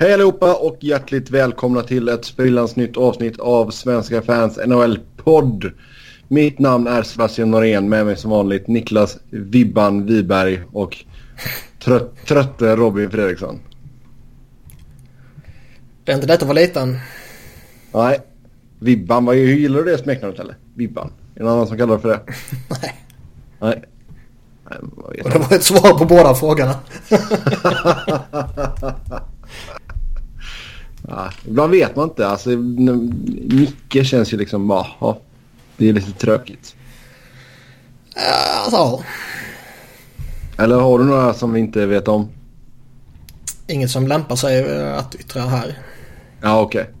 [0.00, 5.72] Hej allihopa och hjärtligt välkomna till ett sprillans nytt avsnitt av Svenska fans NHL-podd.
[6.28, 11.04] Mitt namn är Sebastian Norén, med mig som vanligt Niklas Vibban Wiberg och
[11.84, 13.60] trött, trötte Robin Fredriksson.
[16.04, 16.98] Det är inte lätt att vara liten.
[17.94, 18.20] Nej,
[18.78, 20.56] Vibban, vad gillar du det smeknamnet eller?
[20.74, 21.12] Vibban?
[21.34, 22.20] Är det någon annan som kallar det för det?
[22.82, 22.94] Nej.
[23.60, 23.82] Nej.
[24.70, 24.78] Nej
[25.32, 26.74] det var ett svar på båda frågorna.
[31.08, 32.28] ja, ibland vet man inte.
[32.28, 34.70] Alltså, Nicke känns ju liksom.
[34.70, 35.20] Ja,
[35.76, 36.74] det är lite tråkigt.
[38.64, 39.04] Alltså.
[40.58, 42.28] Eller har du några som vi inte vet om?
[43.66, 45.78] Inget som lämpar sig att yttra här.
[46.42, 46.80] Ja, okej.
[46.80, 46.94] Okay.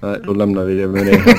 [0.00, 1.12] Nej, då lämnar vi det med det.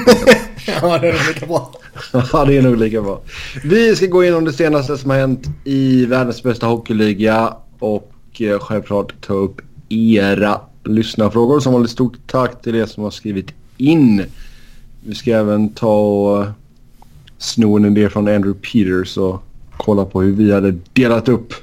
[0.82, 1.74] ja, det är nog lika bra.
[2.34, 3.22] ja, det är nog lika bra.
[3.64, 8.60] Vi ska gå igenom det senaste som har hänt i världens bästa hockeyliga och eh,
[8.60, 11.60] självklart ta upp era lyssnarfrågor.
[11.60, 14.26] Som vanligt stort tack till er som har skrivit in.
[15.04, 16.52] Vi ska även ta och eh,
[17.38, 19.44] sno en idé från Andrew Peters och
[19.78, 21.54] kolla på hur vi hade delat upp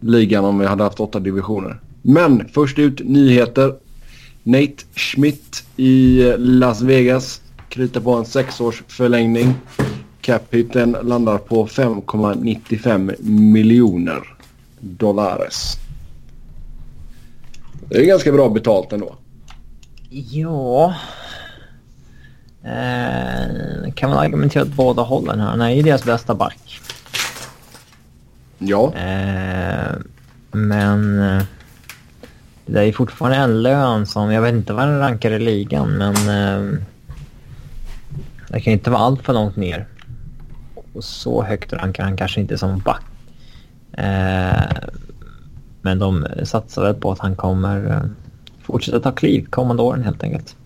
[0.00, 1.80] ligan om vi hade haft åtta divisioner.
[2.02, 3.74] Men först ut nyheter.
[4.42, 9.54] Nate Schmidt i eh, Las Vegas kritar på en sexårs förlängning.
[10.20, 14.36] Capiten landar på 5,95 miljoner
[14.80, 15.81] dollares.
[17.92, 19.16] Det är ganska bra betalt ändå.
[20.10, 20.94] Ja.
[22.64, 25.46] Eh, kan man argumentera åt båda hållen här.
[25.46, 26.80] Han är ju deras bästa back.
[28.58, 28.94] Ja.
[28.94, 29.92] Eh,
[30.50, 31.20] men...
[31.20, 31.42] Eh,
[32.66, 36.14] det är fortfarande en lön som, jag vet inte vad den rankar i ligan, men...
[36.14, 36.78] Eh,
[38.48, 39.86] det kan inte vara allt för långt ner.
[40.92, 43.04] Och så högt rankar han kanske inte som back.
[43.92, 44.62] Eh,
[45.82, 48.02] men de satsar väl på att han kommer eh,
[48.62, 50.56] fortsätta ta kliv kommande åren helt enkelt.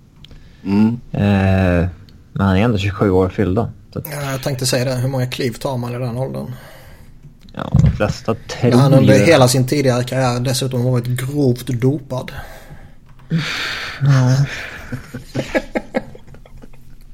[0.64, 1.00] Mm.
[1.12, 1.89] Eh,
[2.33, 3.73] men han är ändå 27 år fyllda.
[3.95, 4.06] Att...
[4.12, 4.95] Ja, jag tänkte säga det.
[4.95, 6.52] Hur många kliv tar man i den åldern?
[7.52, 12.33] Ja, de flesta tror Han under hela sin tidigare karriär dessutom varit grovt dopad.
[14.01, 14.36] Ja.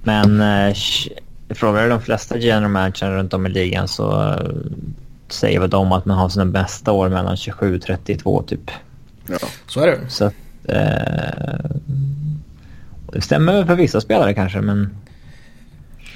[0.02, 0.74] Men eh,
[1.54, 4.36] frågar de flesta general managers runt om i ligan så eh,
[5.32, 8.70] säger väl de att man har sina bästa år mellan 27 och 32 typ.
[9.26, 9.38] Ja.
[9.66, 9.98] Så är det.
[10.08, 10.34] Så att,
[10.64, 11.70] eh,
[13.12, 14.96] det stämmer för vissa spelare kanske men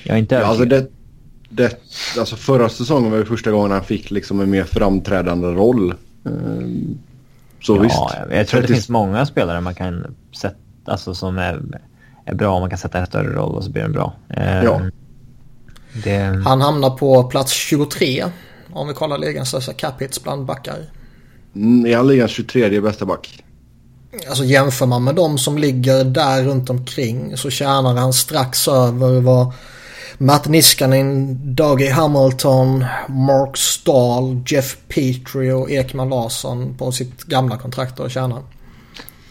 [0.05, 0.87] jag är inte ja, alltså det,
[1.49, 1.81] det,
[2.19, 5.95] alltså förra säsongen var det första gången han fick liksom en mer framträdande roll.
[6.25, 6.99] Ehm,
[7.63, 7.99] så ja, visst.
[8.31, 11.63] Jag tror att det finns många spelare man kan sätta, alltså som är,
[12.25, 12.61] är bra.
[12.61, 14.13] Man kan sätta en större roll och så blir den bra.
[14.29, 14.81] Ehm, Ja.
[16.05, 18.25] Det, Han hamnar på plats 23.
[18.73, 20.79] Om vi kollar ligans största cap hits bland backar.
[21.55, 23.43] Mm, Är han ligans 23 bästa back?
[24.29, 29.21] Alltså jämför man med de som ligger där runt omkring så tjänar han strax över
[29.21, 29.53] vad
[30.19, 38.01] Matt Niskanen, Dougie Hamilton, Mark Stahl, Jeff Petrie och Ekman Larsson på sitt gamla kontrakt
[38.01, 38.43] och tjänar.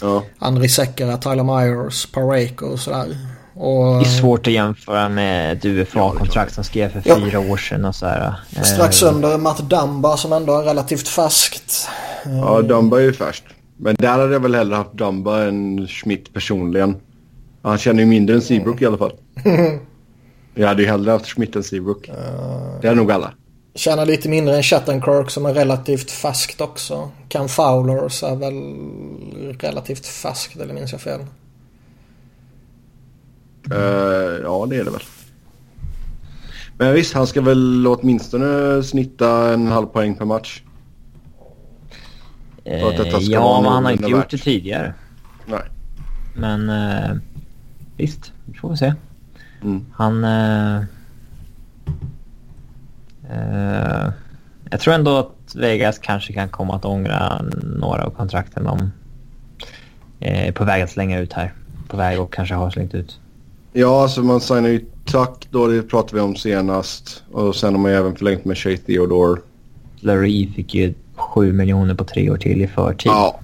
[0.02, 0.24] Ja.
[0.40, 3.18] Andri Sekera, Tyler Myers, Pareko och sådär.
[3.58, 7.16] Och, det är svårt att jämföra med ett UFA-kontrakt som skrev för Ja.
[7.16, 8.34] fyra år sedan och så här.
[8.56, 11.88] Eh, Strax under Matt Dumba som ändå är relativt färskt.
[12.26, 13.46] Ja, Dumba är ju färskt.
[13.78, 16.96] Men där hade jag väl hellre haft Dumba än Schmidt personligen.
[17.62, 19.12] Han känner ju mindre än Seabrook i alla fall.
[20.58, 22.10] Jag hade ju hellre haft Schmidt än Seabrook.
[22.82, 23.34] Det är nog alla.
[23.76, 27.10] Tjänar lite mindre än Shattenkirk som är relativt färskt också.
[27.30, 28.54] Cam Fowlers är väl
[29.60, 31.20] relativt färskt eller minns jag fel?
[33.72, 35.02] Eh, ja, det är det väl.
[36.78, 40.62] Men visst, han ska väl åtminstone snitta en halv poäng per match.
[42.64, 44.94] för att detta ska ja, vara men han har inte gjort det tidigare.
[45.46, 45.62] Nej.
[46.36, 47.18] Men eh,
[47.98, 48.94] visst, vi får se.
[49.62, 49.86] Mm.
[49.94, 50.24] Han...
[50.24, 50.78] Eh,
[53.30, 54.12] eh,
[54.70, 58.92] jag tror ändå att Vegas kanske kan komma att ångra några av kontrakten de
[60.20, 61.54] är på väg att slänga ut här.
[61.88, 63.20] På väg och kanske har slängt ut.
[63.78, 67.24] Ja, alltså man signar ju tack då, det pratade vi om senast.
[67.32, 69.42] Och sen har man ju även förlängt med Shea Theodore.
[70.00, 73.12] Larry fick ju 7 miljoner på tre år till i förtid.
[73.12, 73.40] Ja,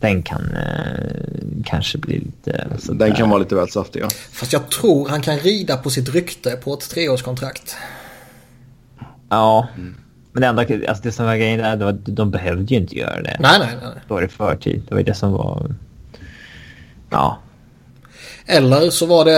[0.00, 2.66] Den kan eh, kanske bli lite...
[2.78, 3.06] sådär.
[3.06, 4.08] den kan vara lite väl saftig ja.
[4.32, 7.76] Fast jag tror han kan rida på sitt rykte på ett treårskontrakt.
[9.28, 9.68] Ja.
[10.32, 12.96] Men det enda, alltså det som var grejen där, det var, de behövde ju inte
[12.96, 13.36] göra det.
[13.40, 13.92] Nej, nej, nej.
[14.08, 14.82] Då var det förtid.
[14.88, 15.74] Det var ju det som var...
[17.10, 17.38] Ja.
[18.52, 19.32] Eller så var det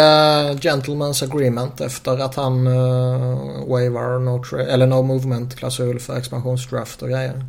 [0.61, 7.03] Gentleman's Agreement efter att han uh, waivar no, tra- eller no movement klausul för expansionsdraft
[7.03, 7.45] och grejer.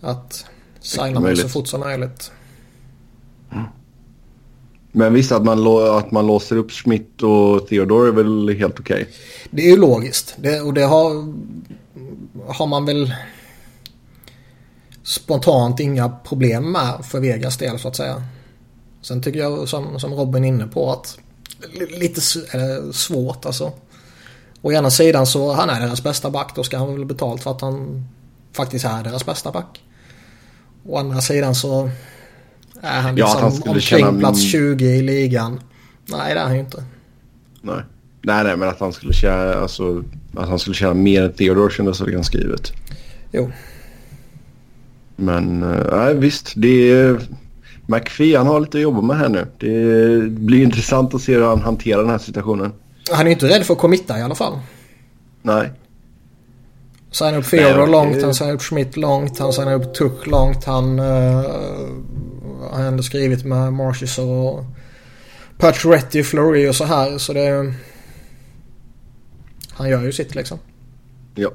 [0.00, 0.44] Att
[0.80, 2.32] Signa mig så fort som möjligt.
[4.92, 5.66] Men visst att man,
[5.98, 9.02] att man låser upp Schmidt och Theodore är väl helt okej?
[9.02, 9.14] Okay.
[9.50, 10.34] Det är ju logiskt.
[10.38, 11.34] Det, och det har,
[12.46, 13.14] har man väl
[15.02, 18.22] spontant inga problem med för Vegas del så att säga.
[19.02, 21.18] Sen tycker jag som, som Robin är inne på att
[21.90, 22.20] lite
[22.58, 23.72] äh, svårt alltså.
[24.62, 26.52] Å ena sidan så han är deras bästa back.
[26.56, 28.04] Då ska han väl betalt för att han
[28.52, 29.80] faktiskt är deras bästa back.
[30.86, 31.90] Å andra sidan så
[32.80, 34.18] är han liksom ja, han omkring känna...
[34.18, 35.60] plats 20 i ligan.
[36.06, 36.84] Nej det är han ju inte.
[37.60, 37.82] Nej.
[38.22, 40.04] Nej, nej, men att han skulle tjäna, alltså,
[40.34, 42.72] att han skulle tjäna mer än Theodore kändes väl ganska givet.
[43.32, 43.50] Jo.
[45.16, 47.20] Men eh, nej, visst, det är...
[47.90, 49.46] McPhee han har lite att jobba med här nu.
[49.58, 52.72] Det blir intressant att se hur han hanterar den här situationen.
[53.10, 54.58] Han är inte rädd för att committa i alla fall.
[55.42, 55.70] Nej.
[57.10, 60.64] Signar upp Theodore långt, han signar upp Schmidt långt, han signar upp Tuck långt.
[60.64, 61.44] Han uh,
[62.70, 64.64] har ändå skrivit med Marshes och
[65.58, 67.18] Pacioretty, Fleury och så här.
[67.18, 67.74] Så det...
[69.70, 70.58] Han gör ju sitt liksom.
[71.34, 71.50] Ja.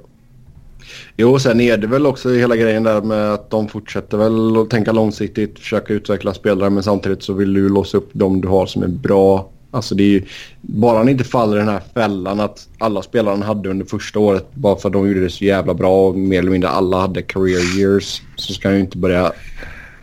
[1.17, 4.69] Jo, sen är det väl också hela grejen där med att de fortsätter väl att
[4.69, 8.65] tänka långsiktigt, försöka utveckla spelare men samtidigt så vill du låsa upp de du har
[8.65, 9.49] som är bra.
[9.71, 10.23] Alltså det är ju,
[10.61, 14.47] bara han inte faller i den här fällan att alla spelarna hade under första året
[14.53, 17.21] bara för att de gjorde det så jävla bra och mer eller mindre alla hade
[17.21, 19.31] career years så ska han ju inte börja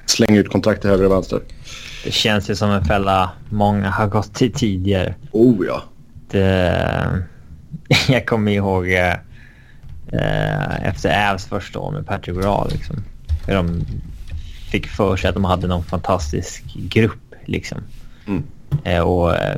[0.07, 1.41] slänga ut kontrakt till höger och vänster.
[2.05, 5.15] Det känns ju som en fälla många har gått till tidigare.
[5.33, 5.83] Oh ja.
[6.31, 7.25] Det,
[8.09, 8.89] jag kommer ihåg
[10.13, 12.75] eh, efter Avs första år med Patrick Raw.
[12.77, 12.97] Liksom.
[13.47, 13.85] De
[14.71, 17.35] fick för sig att de hade någon fantastisk grupp.
[17.45, 17.79] Liksom.
[18.27, 18.45] Mm.
[18.85, 19.57] Eh, och eh,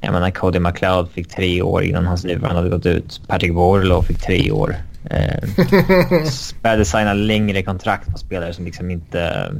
[0.00, 3.20] jag menar Cody McLeod fick tre år innan hans nuvarande hade gått ut.
[3.26, 4.76] Patrick Borlow fick tre år.
[5.04, 5.48] Eh,
[6.62, 9.52] började signa längre kontrakt på spelare som liksom inte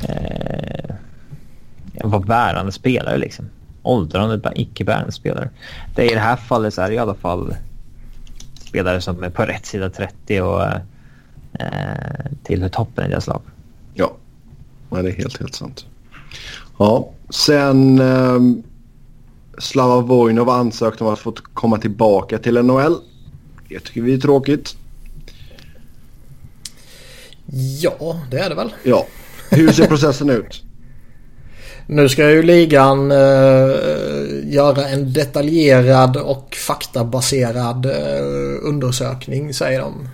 [0.00, 0.94] eh,
[2.04, 3.50] var bärande spelare liksom.
[3.82, 5.48] Åldrande, icke-bärande spelare.
[5.94, 7.54] Det I det här fallet så är det i alla fall
[8.72, 10.80] spelare som är på rätt sida 30 och eh,
[12.42, 13.42] tillhör toppen i deras lag.
[13.94, 14.16] Ja,
[14.90, 15.86] det är helt, helt sant.
[16.78, 18.40] Ja, sen eh,
[19.58, 22.96] Slava Vojnov ansökt om att få komma tillbaka till NHL.
[23.68, 24.76] Det tycker vi är tråkigt.
[27.80, 28.74] Ja, det är det väl.
[28.82, 29.06] Ja.
[29.50, 30.62] Hur ser processen ut?
[31.86, 33.18] Nu ska ju ligan eh,
[34.44, 40.08] göra en detaljerad och faktabaserad eh, undersökning säger de.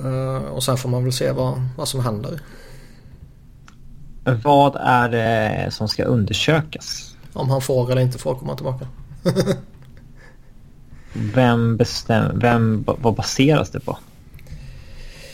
[0.00, 2.40] Eh, och sen får man väl se vad, vad som händer.
[4.44, 7.14] Vad är det som ska undersökas?
[7.32, 8.86] Om han får eller inte får komma tillbaka.
[11.12, 13.98] vem bestämmer, vem, vad baseras det på?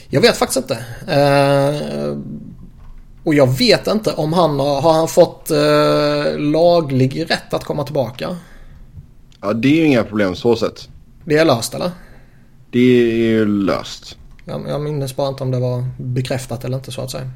[0.08, 0.75] Jag vet faktiskt inte.
[1.06, 2.17] Eh,
[3.25, 7.85] och jag vet inte om han har, har han fått eh, laglig rätt att komma
[7.85, 8.37] tillbaka?
[9.41, 10.88] Ja, det är ju inga problem så sett.
[11.25, 11.91] Det är löst eller?
[12.71, 14.17] Det är ju löst.
[14.44, 17.31] Jag, jag minns bara inte om det var bekräftat eller inte så att säga.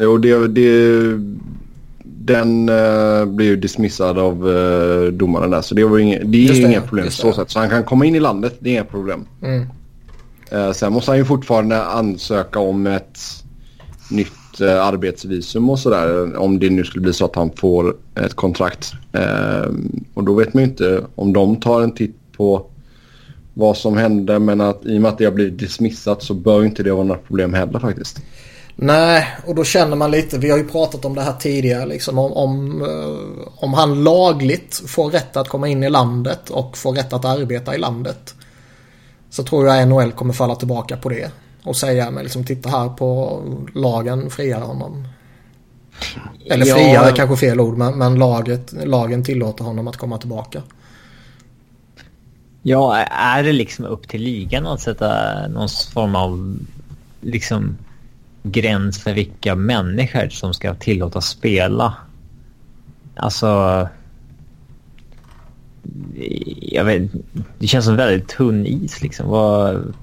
[0.00, 1.00] Jo, det, det,
[2.04, 5.62] den uh, blir ju dismissad av uh, domaren där.
[5.62, 7.50] Så det, var inga, det är ju inga problem så sätt.
[7.50, 9.26] Så han kan komma in i landet, det är inga problem.
[9.42, 9.66] Mm.
[10.52, 13.18] Uh, sen måste han ju fortfarande ansöka om ett
[14.10, 16.36] nytt eh, arbetsvisum och sådär.
[16.36, 18.92] Om det nu skulle bli så att han får ett kontrakt.
[19.12, 19.70] Eh,
[20.14, 22.66] och då vet man ju inte om de tar en titt på
[23.54, 24.38] vad som hände.
[24.38, 27.04] Men att i och med att det har blivit dismissat så bör inte det vara
[27.04, 28.20] några problem heller faktiskt.
[28.80, 32.18] Nej, och då känner man lite, vi har ju pratat om det här tidigare, liksom
[32.18, 36.92] om, om, eh, om han lagligt får rätt att komma in i landet och får
[36.92, 38.34] rätt att arbeta i landet.
[39.30, 41.30] Så tror jag NHL kommer falla tillbaka på det.
[41.62, 43.42] Och säga, men liksom titta här på
[43.74, 45.08] lagen friar honom.
[46.46, 47.08] Eller ja.
[47.08, 50.62] är kanske fel ord, men, men laget, lagen tillåter honom att komma tillbaka.
[52.62, 56.58] Ja, är det liksom upp till ligan att sätta någon form av
[57.20, 57.76] liksom
[58.42, 61.94] gräns för vilka människor som ska tillåtas spela.
[63.16, 63.88] Alltså...
[66.60, 67.10] Jag vet
[67.58, 69.28] Det känns som väldigt tunn is liksom.
[69.28, 69.94] Vad...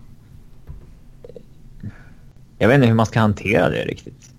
[2.65, 4.29] Jag vet inte hur man ska hantera det riktigt.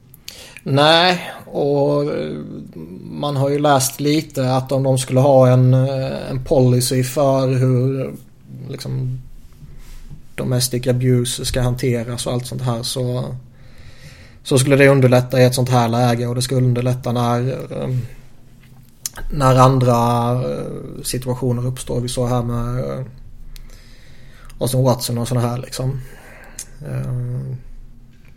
[0.63, 2.37] Nej, och eh,
[3.03, 7.49] man har ju läst lite att om de skulle ha en, eh, en policy för
[7.49, 8.15] hur
[8.69, 9.21] liksom
[10.35, 13.25] domestic abuse ska hanteras och allt sånt här så
[14.43, 17.97] så skulle det underlätta i ett sånt här läge och det skulle underlätta när eh,
[19.33, 20.43] när andra
[21.03, 22.01] situationer uppstår.
[22.01, 23.05] Vi såg här med
[24.59, 26.01] Austin Watson och sådana här liksom.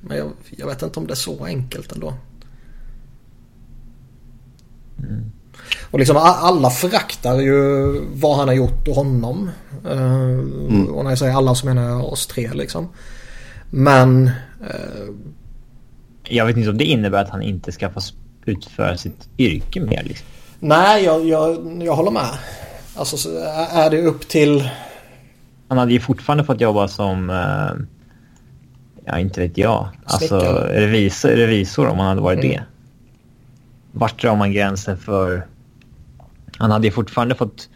[0.01, 2.13] Eh, men jag, jag, vet inte om det är så enkelt ändå.
[4.99, 5.31] Mm.
[5.91, 9.49] Och liksom alla föraktar ju vad han har gjort och honom.
[9.85, 10.87] Eh, mm.
[10.87, 12.89] Och när jag säger alla så menar jag oss tre liksom.
[13.69, 14.27] Men...
[14.61, 15.13] Eh...
[16.31, 18.01] Jag vet inte om det innebär att han inte ska få
[18.45, 20.27] utföra sitt yrke mer liksom.
[20.59, 22.37] Nej, jag, jag, jag håller med.
[22.95, 23.29] Alltså
[23.71, 24.69] är det upp till...
[25.67, 27.29] Han hade ju fortfarande fått jobba som...
[27.29, 27.98] Uh,
[29.11, 29.89] ja, inte vet jag.
[30.05, 30.39] Alltså
[30.69, 32.51] revisor, revisor om han hade varit mm.
[32.51, 32.63] det.
[33.91, 35.45] Vart drar man gränsen för...
[36.57, 37.69] Han hade ju fortfarande fått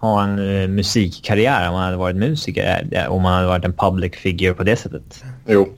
[0.00, 2.88] ha en uh, musikkarriär om han hade varit musiker.
[2.90, 5.24] Eh, om han hade varit en public figure på det sättet.
[5.46, 5.68] Jo.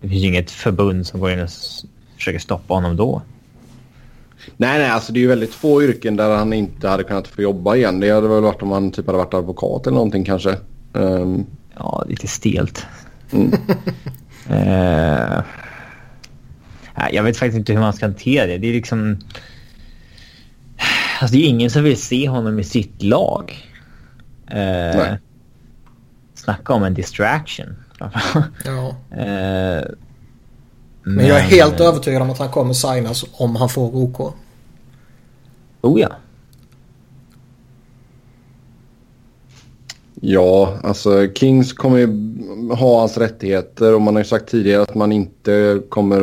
[0.00, 1.50] Det finns ju inget förbund som går in och
[2.16, 3.22] försöker stoppa honom då.
[4.56, 7.42] Nej, nej, alltså det är ju väldigt få yrken där han inte hade kunnat få
[7.42, 8.00] jobba igen.
[8.00, 10.56] Det hade väl varit om han typ hade varit advokat eller någonting kanske.
[10.92, 11.46] Um...
[11.76, 12.86] Ja, lite stelt.
[13.32, 13.52] Mm.
[14.50, 15.42] uh...
[17.12, 18.58] Jag vet faktiskt inte hur man ska hantera det.
[18.58, 19.18] Det är liksom...
[21.20, 23.68] Alltså det är ingen som vill se honom i sitt lag.
[24.50, 24.56] Uh...
[24.96, 25.18] Nej.
[26.34, 27.76] Snacka om en distraction.
[28.64, 28.96] ja.
[29.12, 29.84] Uh...
[31.02, 34.34] Men, Men jag är helt övertygad om att han kommer signas om han får OK.
[35.80, 36.16] Oh ja.
[40.20, 42.06] Ja, alltså Kings kommer ju
[42.74, 46.16] ha hans rättigheter och man har ju sagt tidigare att man inte kommer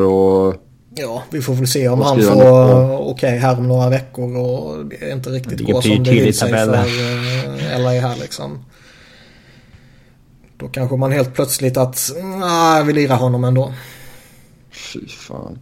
[0.49, 0.61] att...
[0.95, 4.85] Ja, vi får väl se om han får okej okay, här om några veckor och
[4.85, 8.65] det är inte riktigt går som det vill sig för uh, LA här liksom.
[10.57, 13.73] Då kanske man helt plötsligt att, nej, vi lirar honom ändå.
[14.71, 15.59] Fy fan.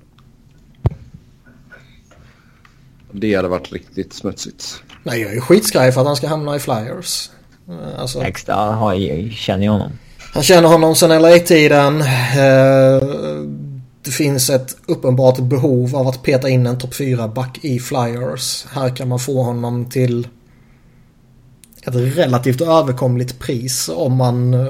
[3.11, 4.83] Det hade varit riktigt smutsigt.
[5.03, 7.29] Nej, jag är skitskraj för att han ska hamna i Flyers.
[7.69, 9.91] Eh, alltså, Extra har jag, känner jag honom.
[10.33, 12.01] Han känner honom sedan LA-tiden.
[12.01, 13.07] Eh,
[14.01, 18.65] det finns ett uppenbart behov av att peta in en topp 4-back i Flyers.
[18.65, 20.27] Här kan man få honom till
[21.83, 24.67] ett relativt överkomligt pris om man eh,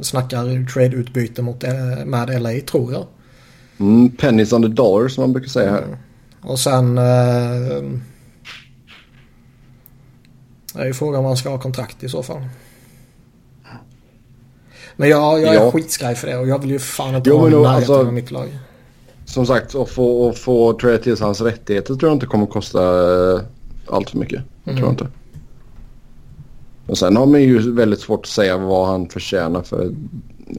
[0.00, 1.62] snackar trade-utbyte mot,
[2.06, 3.06] med LA tror jag.
[3.80, 5.82] Mm, pennies on the dollar som man brukar säga här.
[5.82, 5.96] Mm.
[6.42, 6.98] Och sen...
[6.98, 7.82] Eh,
[10.74, 12.42] är ju frågan om man ska ha kontrakt i så fall.
[14.96, 15.70] Men jag, jag är ja.
[15.70, 18.30] skitskraj för det och jag vill ju fan inte jo, ha närheten alltså, av mitt
[18.30, 18.58] lag.
[19.24, 22.80] Som sagt, att få, att få trade till hans rättigheter tror jag inte kommer kosta
[22.80, 23.40] uh,
[23.90, 24.42] allt för mycket.
[24.64, 24.76] Mm.
[24.76, 25.06] Tror jag inte.
[26.86, 29.94] Och sen har man ju väldigt svårt att säga vad han förtjänar för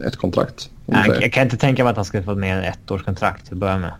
[0.05, 0.69] ett kontrakt.
[0.85, 3.45] Nej, jag kan inte tänka mig att han ska få mer än ett års kontrakt
[3.45, 3.93] till att börja med.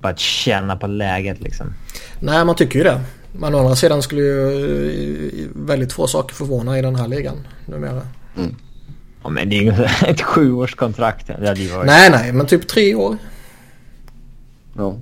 [0.00, 1.74] Bara att känna på läget liksom.
[2.20, 3.00] Nej, man tycker ju det.
[3.32, 8.02] Men å andra sidan skulle ju väldigt få saker förvåna i den här ligan numera.
[8.36, 8.56] Mm.
[9.22, 11.26] Ja, men det är ju ett sjuårskontrakt.
[11.26, 11.34] Det
[11.72, 11.86] varit...
[11.86, 13.16] Nej, nej, men typ tre år.
[14.76, 14.96] Ja.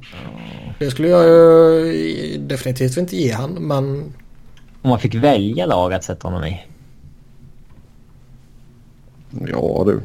[0.79, 4.13] Det skulle jag ju definitivt inte ge han, men...
[4.83, 6.67] Om man fick välja lag att sätta honom i?
[9.31, 10.01] Ja du.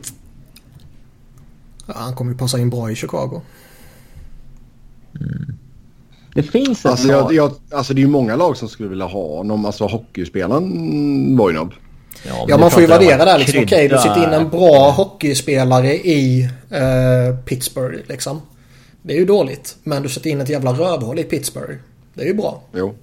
[1.86, 3.42] Ja, han kommer ju passa in bra i Chicago.
[5.16, 5.58] Mm.
[6.34, 9.06] Det finns ett alltså, jag, jag, alltså det är ju många lag som skulle vilja
[9.06, 9.66] ha honom.
[9.66, 11.74] Alltså hockeyspelaren Vojnob.
[12.28, 13.64] Ja, ja man får ju värdera där liksom.
[13.64, 18.42] Okej, okay, du sitter in en bra hockeyspelare i uh, Pittsburgh liksom.
[19.02, 19.76] Det är ju dåligt.
[19.84, 21.76] Men du sätter in ett jävla rövhål i Pittsburgh.
[22.14, 22.62] Det är ju bra.
[22.76, 22.96] Jo.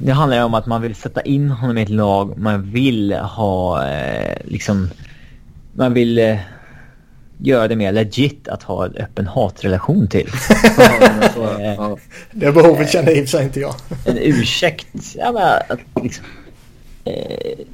[0.00, 2.38] Det handlar ju om att man vill sätta in honom i ett lag.
[2.38, 4.90] Man vill ha eh, liksom...
[5.72, 6.18] Man vill...
[6.18, 6.36] Eh,
[7.38, 10.28] göra det mer legit att ha en öppen hatrelation till.
[12.32, 13.74] det behovet känner i sig inte jag.
[14.04, 14.86] en ursäkt.
[15.16, 16.24] Ja, men, att, liksom,
[17.04, 17.64] eh,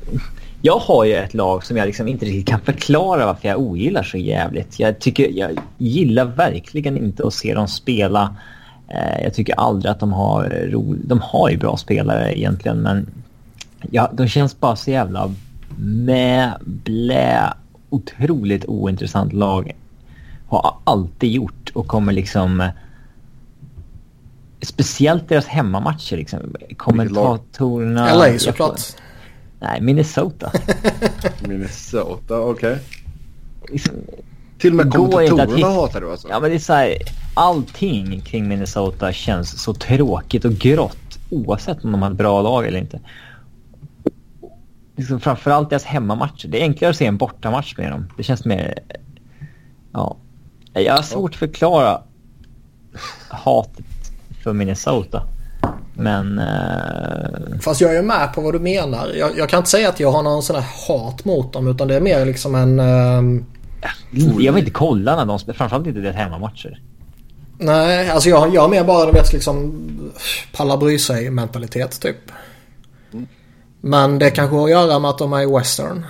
[0.62, 4.02] jag har ju ett lag som jag liksom inte riktigt kan förklara varför jag ogillar
[4.02, 4.80] så jävligt.
[4.80, 8.36] Jag, tycker, jag gillar verkligen inte att se dem spela.
[8.88, 13.06] Eh, jag tycker aldrig att de har ro, De har ju bra spelare egentligen men
[13.90, 15.34] ja, de känns bara så jävla
[15.78, 17.52] med blä
[17.94, 19.72] otroligt ointressant lag.
[20.48, 22.68] Har alltid gjort och kommer liksom...
[24.62, 26.40] Speciellt deras hemmamatcher liksom.
[26.76, 28.14] Kommentatorerna...
[28.14, 28.80] LA såklart.
[29.60, 30.52] Nej, Minnesota.
[31.48, 32.72] Minnesota, okej.
[32.72, 32.78] Okay.
[33.72, 33.94] Liksom,
[34.58, 36.28] Till och med kommentatorerna hatar du alltså?
[36.28, 36.96] Ja, men det är så här,
[37.34, 41.18] Allting kring Minnesota känns så tråkigt och grått.
[41.30, 43.00] Oavsett om de har ett bra lag eller inte
[44.96, 46.48] liksom framförallt deras hemmamatcher.
[46.48, 48.12] Det är enklare att se en bortamatch med dem.
[48.16, 48.78] Det känns mer...
[49.92, 50.16] Ja.
[50.72, 52.02] Jag har svårt att förklara
[53.28, 53.84] hatet
[54.42, 55.22] för Minnesota.
[55.94, 56.38] Men...
[56.38, 57.60] Uh...
[57.60, 59.08] Fast jag är med på vad du menar.
[59.14, 61.88] Jag, jag, kan inte säga att jag har någon sån här hat mot dem utan
[61.88, 62.80] det är mer liksom en...
[62.80, 63.42] Uh...
[64.38, 65.56] Jag vill inte kolla när de spelar.
[65.56, 66.80] Framförallt inte deras hemmamatcher.
[67.58, 69.72] Nej, alltså jag, jag har mer bara vet liksom
[70.56, 72.16] palla bry sig mentalitet typ.
[73.86, 76.04] Men det kanske har att göra med att de är i western.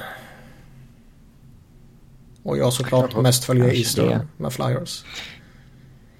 [2.42, 4.26] Och jag såklart mest följer Eastern det.
[4.36, 5.04] med Flyers.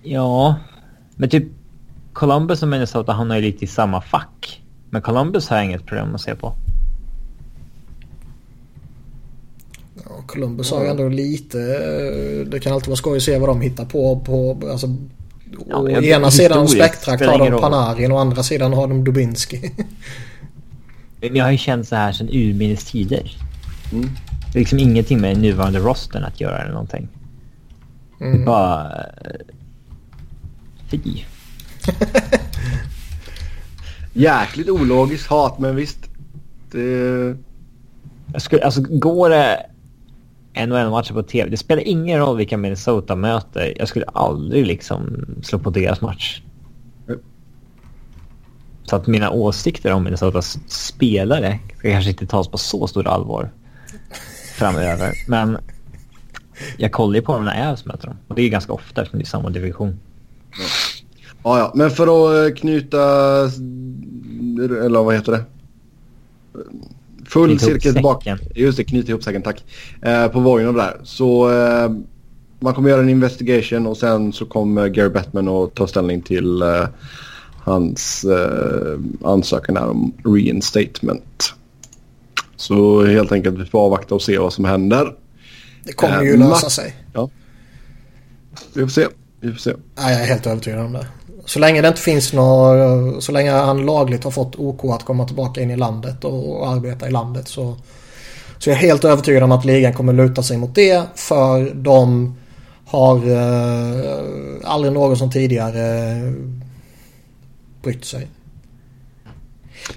[0.03, 0.55] Ja,
[1.17, 1.45] men typ
[2.13, 4.63] Columbus och Minnesota hamnar ju lite i samma fack.
[4.91, 6.55] Men Columbus har jag inget problem att se på.
[10.05, 11.59] Ja, Columbus har ju ändå lite...
[12.47, 14.21] Det kan alltid vara skoj att se vad de hittar på.
[14.21, 14.87] på alltså,
[15.69, 19.73] ja, å ena sidan av spektrat har de Panarin och andra sidan har de Dubinski.
[21.29, 23.37] Men jag har ju känt så här sedan urminnes tider.
[23.93, 24.09] Mm.
[24.53, 27.09] Det är liksom ingenting med nuvarande rosten att göra eller någonting.
[28.21, 28.39] Mm.
[28.39, 28.93] Det bara...
[28.93, 29.31] Eh,
[30.89, 31.01] fy.
[34.13, 36.11] Jäkligt ologiskt hat men visst.
[36.71, 37.37] Det...
[38.33, 39.67] Jag skulle, alltså går det
[40.67, 41.51] NHL-matcher på tv.
[41.51, 43.75] Det spelar ingen roll vilka Minnesota möter.
[43.79, 46.43] Jag skulle aldrig liksom slå på deras match.
[48.85, 53.51] Så att mina åsikter om Minnesotas spelare ska kanske inte tas på så stort allvar
[54.55, 55.13] framöver.
[55.29, 55.59] Men
[56.77, 58.17] jag kollar ju på dem när Avs möter dem.
[58.29, 60.01] Och det är ganska ofta eftersom det är samma division.
[61.43, 61.73] Ja, ja.
[61.75, 62.99] Men för att eh, knyta...
[64.85, 65.45] Eller vad heter det?
[67.27, 68.39] Full knyta cirkel tillbaka.
[68.55, 69.65] Just det, knyta ihop säcken, tack.
[70.03, 71.01] Eh, på Vojen där.
[71.03, 71.91] Så eh,
[72.61, 76.63] man kommer göra en investigation och sen så kommer Gary Bettman att ta ställning till
[76.63, 76.87] eh,
[77.65, 81.55] hans eh, ansökan om reinstatement.
[82.57, 85.15] Så helt enkelt vi får avvakta och se vad som händer.
[85.85, 86.95] Det kommer ju eh, lösa sig.
[87.13, 87.31] Ja.
[88.73, 89.07] Vi får se.
[89.41, 89.73] Vi får se.
[89.97, 91.07] Ja, jag är helt övertygad om det.
[91.47, 95.27] Så länge det inte finns något, så länge han lagligt har fått OK att komma
[95.27, 97.77] tillbaka in i landet och, och arbeta i landet så,
[98.59, 102.35] så jag är helt övertygad om att ligan kommer luta sig mot det för de
[102.87, 104.15] har eh,
[104.65, 106.15] aldrig någon som tidigare
[107.85, 108.29] brytt sig.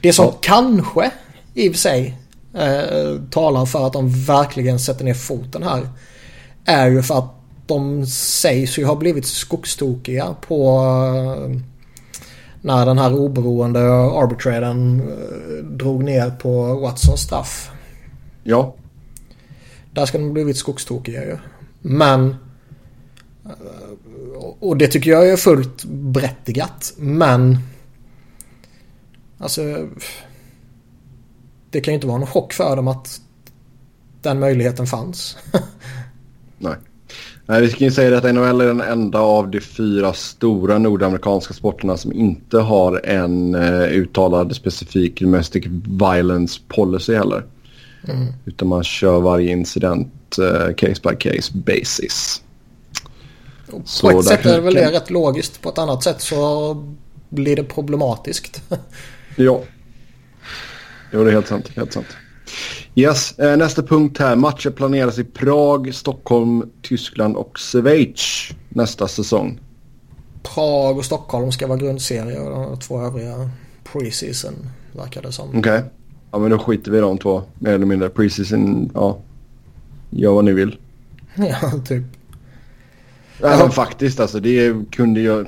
[0.02, 0.38] Det som ja.
[0.42, 1.12] kanske
[1.54, 2.18] i och för sig
[2.54, 5.90] eh, talar för att de verkligen sätter ner foten här
[6.66, 7.34] är ju för att
[7.68, 10.80] de sägs ju ha blivit skogstokiga på
[11.16, 11.62] eh,
[12.62, 17.72] när den här oberoende arbitraren eh, drog ner på Watsons straff.
[18.44, 18.76] Ja.
[19.92, 21.38] Där ska de blivit skogstokiga ju.
[21.82, 22.36] Men
[23.46, 23.52] eh,
[24.60, 26.94] och det tycker jag är fullt berättigat.
[26.98, 27.58] Men
[29.38, 29.88] alltså
[31.70, 33.22] det kan ju inte vara någon chock för dem att
[34.22, 35.38] den möjligheten fanns.
[36.58, 36.76] Nej.
[37.46, 41.54] Nej, vi ska ju säga att NHL är den enda av de fyra stora nordamerikanska
[41.54, 47.46] sporterna som inte har en uh, uttalad specifik domestic violence policy heller.
[48.08, 48.34] Mm.
[48.46, 52.42] Utan man kör varje incident uh, case by case basis.
[54.02, 55.62] på ett sätt är det väl det rätt logiskt.
[55.62, 56.74] På ett annat sätt så
[57.30, 58.62] blir det problematiskt.
[59.38, 59.62] ja.
[61.12, 61.72] Jo, det är helt sant.
[61.76, 62.18] Helt sant.
[62.96, 64.36] Yes, eh, nästa punkt här.
[64.36, 69.60] Matcher planeras i Prag, Stockholm, Tyskland och Schweiz nästa säsong.
[70.44, 73.50] Prag och Stockholm ska vara grundserie och de två övriga
[73.84, 74.54] preseason
[74.92, 75.50] verkar det som.
[75.50, 75.60] Okej.
[75.60, 75.82] Okay.
[76.32, 78.10] Ja men då skiter vi i de två mer eller mindre.
[78.10, 79.20] Preseason, ja.
[80.10, 80.78] Gör vad ni vill.
[81.36, 82.04] ja, typ.
[83.42, 84.40] Ja, men faktiskt alltså.
[84.40, 85.48] Det kunde jag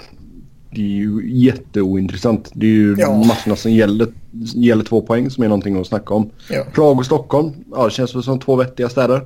[0.72, 2.52] det är ju jätteointressant.
[2.54, 3.14] Det är ju ja.
[3.14, 4.08] matcherna som gäller,
[4.56, 6.30] gäller två poäng som är någonting att snacka om.
[6.50, 6.64] Ja.
[6.74, 9.26] Prag och Stockholm, ja, det känns väl som två vettiga städer.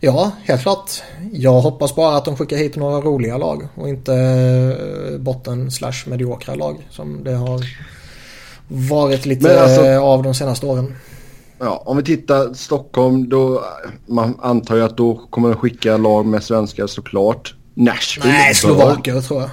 [0.00, 0.90] Ja, helt klart.
[1.32, 6.06] Jag hoppas bara att de skickar hit några roliga lag och inte eh, botten slash
[6.06, 7.60] mediokra lag som det har
[8.68, 10.94] varit lite alltså, av de senaste åren.
[11.58, 13.64] Ja, om vi tittar Stockholm då
[14.06, 17.54] man antar ju att då kommer de skicka lag med svenskar såklart.
[17.74, 18.32] Nashville.
[18.32, 19.50] Nej, slovaker tror jag.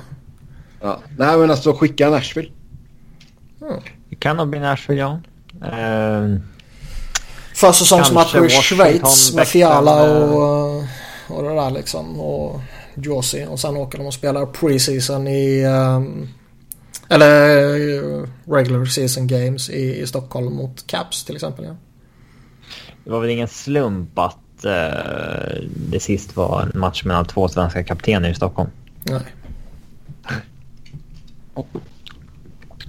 [0.81, 0.99] Ja.
[1.17, 2.49] Nej men alltså skicka Nashville.
[3.61, 3.81] Mm.
[4.09, 5.19] Det kan nog bli Nashville ja.
[5.61, 6.39] Uh,
[7.55, 10.75] Försäsongsmatch i Schweiz med Fiala och,
[11.27, 12.19] och det där liksom.
[12.19, 12.61] Och
[12.95, 13.47] Josie.
[13.47, 15.65] Och sen åker de och spelar preseason i...
[15.65, 16.29] Um,
[17.09, 21.65] eller regular season games i, i Stockholm mot Caps till exempel.
[21.65, 21.75] Ja.
[23.03, 27.83] Det var väl ingen slump att uh, det sist var en match mellan två svenska
[27.83, 28.69] kaptener i Stockholm.
[29.03, 29.21] Nej.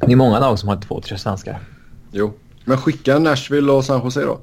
[0.01, 1.61] Det är många lag som har två, tre svenskar.
[2.13, 4.41] Jo, men skicka Nashville och San Jose då.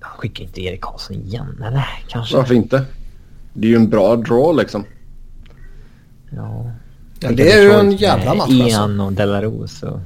[0.00, 1.88] Skicka inte Erik Karlsson igen, eller?
[2.08, 2.36] Kanske.
[2.36, 2.84] Varför inte?
[3.52, 4.84] Det är ju en bra draw liksom.
[6.30, 6.70] Ja.
[7.20, 8.68] Ja, det är ju en jävla match alltså.
[8.68, 10.00] Ian och Delaros och...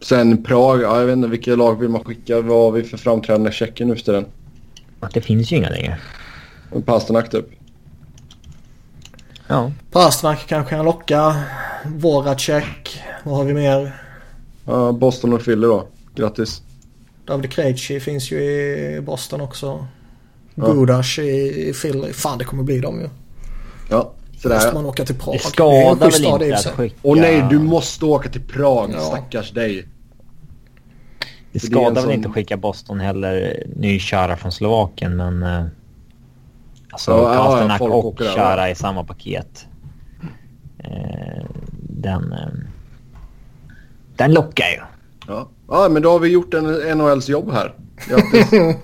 [0.00, 2.40] Sen Prag, ja, jag vet inte vilka lag vill man skicka?
[2.40, 4.24] Vad har vi för framträdande Tjeckien nu efter den?
[5.00, 5.98] Att det finns ju inga längre.
[6.84, 7.46] Pasternak typ.
[9.46, 9.72] Ja.
[9.90, 11.36] Pasternak kanske kan locka.
[11.84, 13.02] Voracek.
[13.24, 14.02] Vad har vi mer?
[14.64, 15.86] Ja, Boston och Philly då.
[16.14, 16.62] Grattis.
[17.24, 19.86] David Krejci finns ju i Boston också.
[20.54, 20.72] Ja.
[20.72, 21.22] Gudas i,
[21.68, 22.12] i Philly.
[22.12, 23.08] Fan det kommer bli dem ju.
[23.90, 25.32] Ja, sådär Måste man åka till Prag.
[25.32, 26.96] Det en skadar väl inte att skicka...
[27.02, 28.90] Och nej, du måste åka till Prag.
[28.94, 29.00] Ja.
[29.00, 29.74] Stackars dig.
[29.74, 29.84] Det
[31.52, 33.62] det en skadar väl sån- inte att skicka Boston heller.
[33.76, 35.70] Ny köra från Slovakien men...
[36.92, 37.34] Alltså Ja,
[37.68, 39.66] ja, ja, och köra i samma paket.
[40.78, 41.44] Eh,
[41.88, 42.32] den...
[42.32, 42.48] eh,
[44.16, 44.80] Den lockar ju.
[45.26, 45.48] Ja.
[45.68, 46.64] ja, men då har vi gjort en
[46.98, 47.74] NHLs jobb här.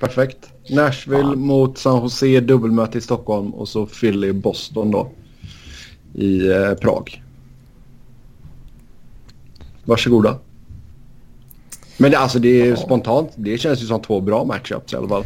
[0.00, 0.48] Perfekt.
[0.70, 5.08] Nashville mot San Jose, dubbelmöte i Stockholm och så Philly, Boston då.
[6.14, 7.22] I eh, Prag.
[9.84, 10.38] Varsågoda.
[11.96, 12.76] Men det, alltså det är Ja.
[12.76, 13.30] spontant.
[13.36, 15.24] Det känns ju som två bra matchups i alla fall.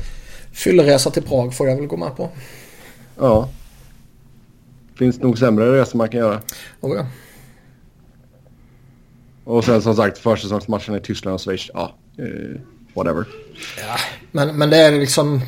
[0.56, 2.28] Fylleresa till Prag får jag väl gå med på.
[3.18, 3.48] Ja.
[4.98, 6.40] Finns nog sämre resor man kan göra.
[6.80, 7.06] Oh, ja.
[9.44, 11.70] Och sen som sagt försäsongsmatchen i Tyskland och Schweiz.
[11.74, 12.60] Ja, eh,
[12.94, 13.24] whatever.
[14.32, 15.40] Men, men det är liksom...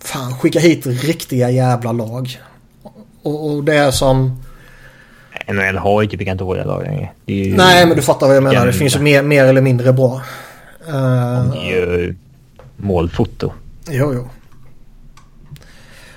[0.00, 2.40] Fan, skicka hit riktiga jävla lag.
[3.22, 4.42] Och, och det är som...
[5.48, 7.10] NHL har ju typ inga dåliga lag längre.
[7.26, 8.66] Ju, Nej, men du fattar vad jag menar.
[8.66, 10.22] Det finns ju mer, mer eller mindre bra.
[10.88, 12.14] Uh,
[12.82, 13.52] målfoto.
[13.90, 14.28] Jo, jo.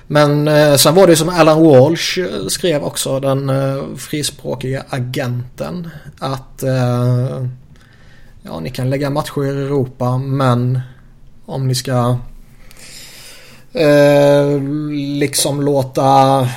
[0.08, 4.84] Men eh, sen var det ju som Alan Walsh eh, skrev också, den eh, frispråkiga
[4.90, 5.90] agenten.
[6.20, 7.46] Att eh,
[8.42, 10.80] ja, ni kan lägga matcher i Europa men
[11.46, 12.18] om ni ska
[13.74, 14.62] eh,
[15.20, 16.50] liksom låta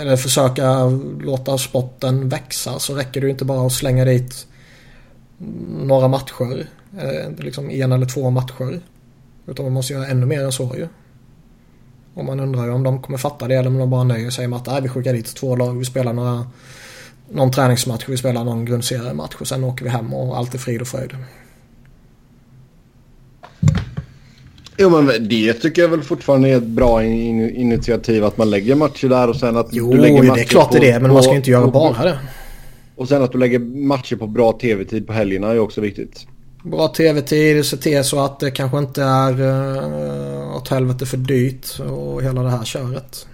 [0.00, 0.84] eller försöka
[1.20, 4.46] låta Spotten växa så räcker det ju inte bara att slänga dit
[5.68, 6.66] några matcher.
[6.98, 8.80] Eh, liksom en eller två matcher.
[9.46, 10.88] Utan man måste göra ännu mer än så ju.
[12.14, 14.46] Och man undrar ju om de kommer fatta det eller om de bara nöjer sig
[14.48, 16.46] med att vi skickar dit två lag, vi spelar några,
[17.30, 20.80] någon träningsmatch, vi spelar någon grundseriematch och sen åker vi hem och allt är frid
[20.80, 21.10] och fröjd.
[24.78, 28.74] Jo men det tycker jag väl fortfarande är ett bra in initiativ att man lägger
[28.74, 31.00] matcher där och sen att Jo, du lägger det matcher är klart det är det,
[31.00, 32.18] men på- man ska ju inte göra bara det.
[32.96, 36.26] Och sen att du lägger matcher på bra tv-tid på helgerna är också viktigt.
[36.62, 41.80] Bra tv-tid, se till så att det kanske inte är uh, åt helvete för dyrt
[41.80, 43.26] och hela det här köret.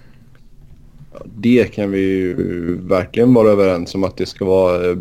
[1.25, 4.95] Det kan vi ju verkligen vara överens om att det ska vara eh,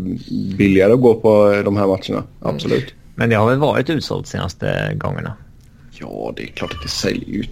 [0.57, 2.23] billigare att gå på eh, de här matcherna.
[2.41, 2.95] Absolut.
[3.15, 5.33] Men det har väl varit utsålt senaste gångerna.
[5.93, 7.51] Ja, det är klart att det säljer ut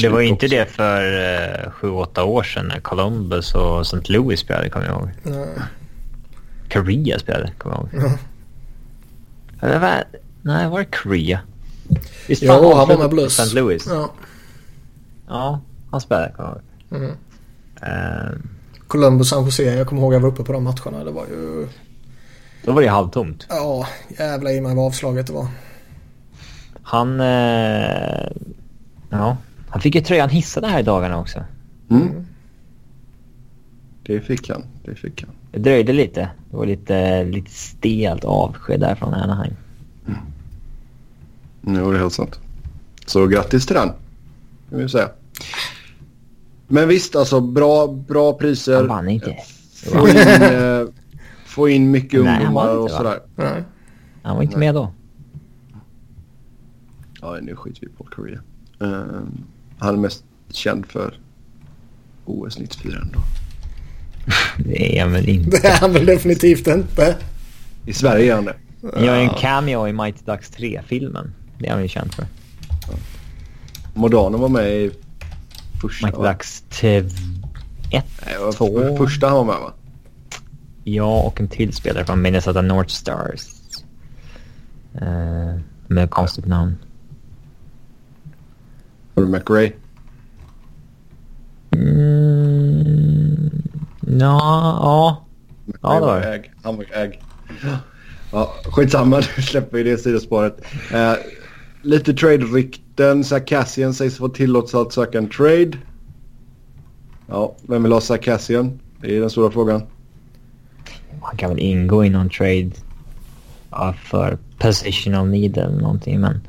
[0.00, 0.56] Det var inte också.
[0.56, 1.18] det för
[1.64, 4.12] eh, sju, åtta år sedan när Columbus och St.
[4.12, 5.10] Louis spelade, kommer jag ihåg.
[5.22, 5.48] Nej.
[6.70, 8.10] Korea spelade, kommer jag ihåg.
[9.60, 10.04] Vad?
[10.42, 11.40] Nej, var det Korea?
[12.28, 13.38] Visst Jo, fan han var med Blues.
[13.38, 13.54] St.
[13.60, 13.86] Louis?
[13.86, 14.10] Ja.
[15.28, 17.02] Ja, han spelade, kommer jag ihåg.
[17.02, 17.16] Mm.
[17.82, 18.38] Eh,
[18.86, 21.04] Columbus San Jose, jag kommer ihåg jag var uppe på de matcherna.
[21.04, 21.68] Det var ju...
[22.64, 23.46] då var det halvtomt.
[23.48, 23.86] Ja,
[24.18, 25.46] jävla i mig vad avslaget det var.
[26.82, 27.20] Han...
[27.20, 28.30] Eh,
[29.10, 29.36] ja,
[29.68, 31.44] han fick ju tröjan hissad här i dagarna också.
[31.90, 32.26] Mm.
[34.02, 34.64] Det fick han.
[34.84, 35.34] Det fick han.
[35.52, 36.30] Det dröjde lite.
[36.50, 39.54] Det var lite, lite stelt avsked där från Anaheim.
[41.60, 42.40] Nu är det helt sant.
[43.06, 43.88] Så grattis till den.
[44.70, 45.10] Kan vi säga.
[46.66, 48.76] Men visst alltså bra, bra priser.
[48.76, 49.36] Han vann inte.
[49.84, 50.86] Få in, eh,
[51.46, 53.20] få in mycket Nej, ungdomar och sådär.
[53.36, 53.64] Nej.
[54.22, 54.66] Han var inte Nej.
[54.66, 54.92] med då.
[57.20, 58.40] Ja, nu skiter vi på Korea.
[58.82, 59.20] Uh,
[59.78, 61.18] han är mest känd för
[62.24, 63.18] OS 94 ändå.
[64.56, 65.50] Det är han väl inte.
[65.50, 67.16] Det är han väl definitivt inte.
[67.86, 68.54] I Sverige är han det.
[68.94, 71.34] Han gör ju en cameo i Mighty Ducks 3-filmen.
[71.58, 72.26] Det är han ju känd för.
[73.94, 74.90] Modano var med i
[75.80, 76.32] första Mighty va?
[76.32, 77.04] Ducks 1.
[77.90, 78.96] Nej, det var två.
[78.96, 79.72] första han var med va?
[80.84, 83.46] Ja, och en till spelare från Minnesota North Stars.
[84.94, 86.76] Eh, med konstigt namn.
[89.14, 89.72] Var det McRae?
[91.70, 93.62] Mm,
[94.10, 95.24] ja, ja.
[95.82, 96.34] Ja, det var det.
[96.34, 96.50] äg.
[96.62, 97.22] Han var äg.
[98.32, 100.60] Ja, skitsamma, nu släpper vi det sidospåret.
[100.92, 101.12] Eh,
[101.82, 103.24] lite trade-rykten.
[103.24, 105.72] Sarkassian sägs få tillåtelse att söka en trade.
[107.26, 108.80] Ja, vem vill ha Sarkassian?
[109.00, 109.82] Det är den stora frågan.
[111.22, 112.70] Han kan väl ingå i någon trade
[113.70, 116.20] ja, för positional need eller någonting.
[116.20, 116.40] Men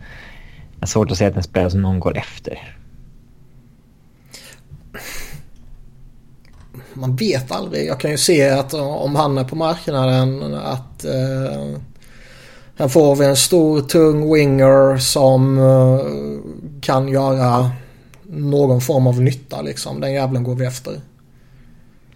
[0.74, 2.76] jag har svårt att säga att en spelare som någon går efter.
[7.00, 7.88] Man vet aldrig.
[7.88, 11.80] Jag kan ju se att om han är på marknaden att eh,
[12.76, 17.72] här får vi en stor tung winger som eh, kan göra
[18.24, 20.02] någon form av nytta liksom.
[20.02, 21.02] Den jävlen går vi efter.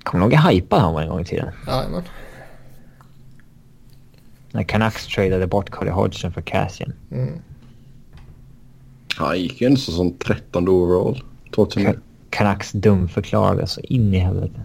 [0.04, 1.50] Kommer du ihåg hypad han var en gång i tiden?
[1.68, 2.04] Jajamän.
[4.52, 6.94] När Canucks tradade bort Cody Hodgson för Cassian.
[7.12, 7.42] Mm.
[9.18, 11.24] Han gick ju inte så som 13 overall.
[11.56, 11.94] 2009.
[12.30, 14.62] Canucks dumförklarade så in i helvete.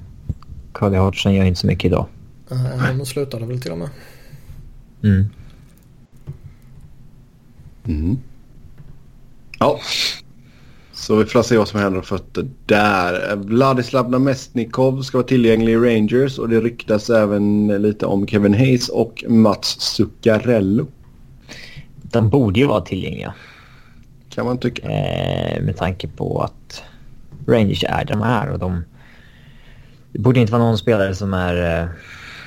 [0.72, 2.07] Cody Hodgson gör inte så mycket idag.
[2.50, 3.88] Eh, Han slutade väl till och med.
[5.02, 5.24] Mm.
[7.87, 8.18] Mm.
[9.59, 9.81] Ja.
[10.92, 13.37] Så vi får se vad som händer fötter där.
[13.37, 18.88] Vladislav Namestnikov ska vara tillgänglig i Rangers och det ryktas även lite om Kevin Hayes
[18.88, 20.87] och Mats Zuccarello.
[22.02, 23.35] De borde ju vara tillgängliga.
[24.31, 24.90] Kan man tycka.
[24.90, 26.83] Eh, med tanke på att
[27.46, 28.85] Rangers är där de är och de...
[30.18, 31.88] Det borde inte vara någon spelare som är eh,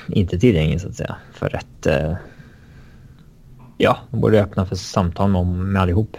[0.08, 1.16] inte tillgänglig så att säga.
[1.32, 1.86] För att...
[1.86, 2.14] Eh,
[3.78, 6.16] ja, de borde öppna för samtal med, med allihop.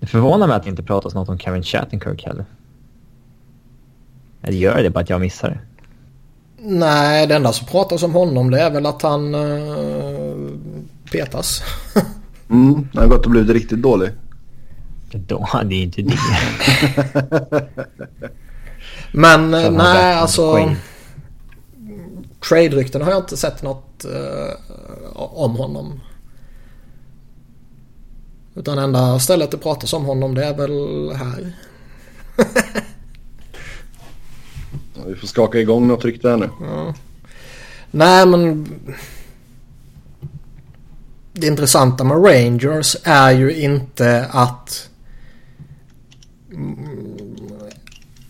[0.00, 2.44] Det förvånar mig att det inte pratas något om Kevin Shattenkirk heller.
[4.42, 5.58] Eller gör det bara att jag missar det?
[6.62, 10.50] Nej, det enda som pratas om honom det är väl att han uh,
[11.12, 11.62] petas.
[12.50, 14.10] Mm, han har gått och blivit riktigt dålig.
[15.12, 16.18] Då, det är inte det.
[19.12, 20.74] Men har nej, alltså...
[22.48, 24.54] Trade-rykten har jag inte sett något eh,
[25.14, 26.00] om honom.
[28.54, 31.52] Utan enda stället det pratas om honom det är väl här.
[35.06, 36.50] Vi får skaka igång något rykte här nu.
[36.60, 36.94] Ja.
[37.90, 38.68] Nej men...
[41.32, 44.88] Det intressanta med Rangers är ju inte att...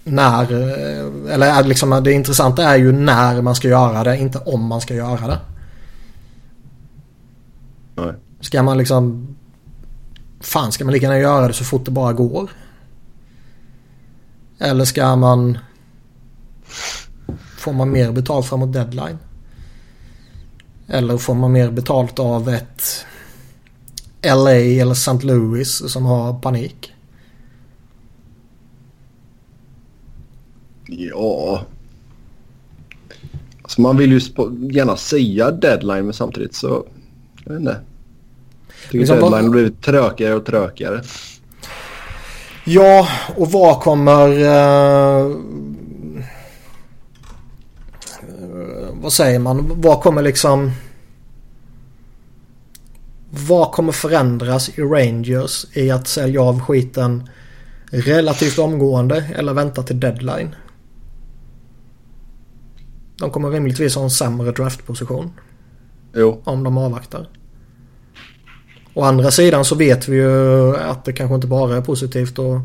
[0.05, 0.53] När...
[1.29, 4.81] Eller är liksom, det intressanta är ju när man ska göra det, inte om man
[4.81, 5.39] ska göra det.
[7.95, 8.15] Nej.
[8.41, 9.37] Ska man liksom...
[10.41, 12.51] Fan, ska man lika gärna göra det så fort det bara går?
[14.59, 15.59] Eller ska man...
[17.59, 19.19] Får man mer betalt framåt deadline?
[20.87, 23.07] Eller får man mer betalt av ett
[24.23, 25.19] LA eller St.
[25.23, 26.92] Louis som har panik?
[30.99, 31.65] Ja.
[33.63, 34.21] Alltså man vill ju
[34.73, 36.87] gärna säga deadline men samtidigt så...
[37.45, 37.71] Jag vet inte.
[38.67, 41.03] Jag tycker Liksom, deadline har vad- blivit trökigare och trökigare.
[42.65, 44.29] Ja, och vad kommer...
[44.29, 45.37] eh,
[48.93, 49.81] vad säger man?
[49.81, 50.71] Vad kommer liksom...
[53.31, 57.29] Vad kommer förändras i Rangers i att sälja av skiten
[57.91, 60.55] relativt omgående eller vänta till deadline?
[63.23, 65.31] De kommer rimligtvis ha en sämre draftposition
[66.15, 66.41] Jo.
[66.45, 67.29] om de avvaktar.
[68.95, 72.63] Å andra sidan så vet vi ju att det kanske inte bara är positivt att,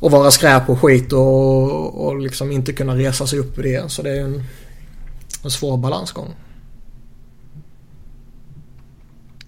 [0.00, 3.90] att vara skräp och skit och, och liksom inte kunna resa sig upp i det.
[3.90, 4.42] Så det är en,
[5.44, 6.34] en svår balansgång.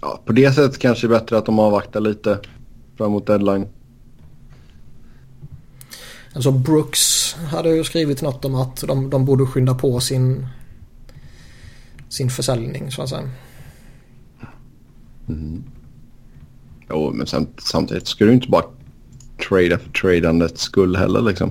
[0.00, 2.38] Ja, på det sättet kanske det är bättre att de avvaktar lite
[2.96, 3.66] framåt deadline.
[6.36, 10.46] Alltså Brooks hade ju skrivit något om att de, de borde skynda på sin,
[12.08, 13.28] sin försäljning så att säga.
[16.90, 18.64] Jo, men sen, samtidigt ska du inte bara
[19.48, 21.50] trada för tradandets skull heller liksom.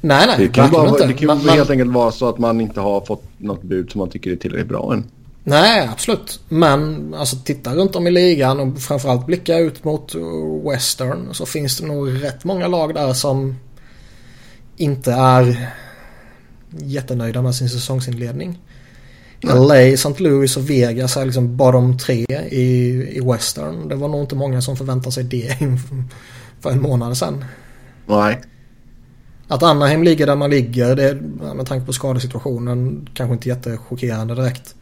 [0.00, 1.06] Nej, nej, Det kan, verkligen bara, inte.
[1.06, 3.98] det kan men- helt enkelt vara så att man inte har fått något bud som
[3.98, 5.04] man tycker är tillräckligt bra än.
[5.44, 6.40] Nej, absolut.
[6.48, 10.14] Men alltså titta runt om i ligan och framförallt blicka ut mot
[10.72, 13.54] Western så finns det nog rätt många lag där som
[14.76, 15.72] inte är
[16.70, 18.58] jättenöjda med sin säsongsinledning.
[19.40, 20.14] LA, St.
[20.18, 22.66] Louis och Vegas är liksom bottom tre i,
[23.16, 23.88] i Western.
[23.88, 25.56] Det var nog inte många som förväntade sig det
[26.60, 27.44] för en månad sedan.
[28.06, 28.40] Nej.
[29.48, 31.14] Att Anaheim ligger där man ligger, det är,
[31.54, 34.74] med tanke på skadesituationen, kanske inte jättechockerande direkt.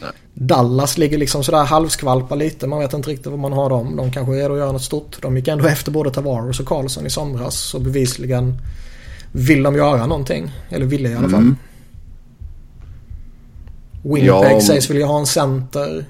[0.00, 0.10] Nej.
[0.34, 2.66] Dallas ligger liksom sådär halvskvalpar lite.
[2.66, 3.96] Man vet inte riktigt vad man har dem.
[3.96, 5.22] De kanske är redo att göra något stort.
[5.22, 7.54] De gick ändå efter både Tavares och Karlsson i somras.
[7.54, 8.58] Så bevisligen
[9.32, 10.50] vill de göra någonting.
[10.68, 11.40] Eller ville i alla fall.
[11.40, 11.56] Mm.
[14.02, 16.04] Winnipeg Ja, sägs vilja ha en center.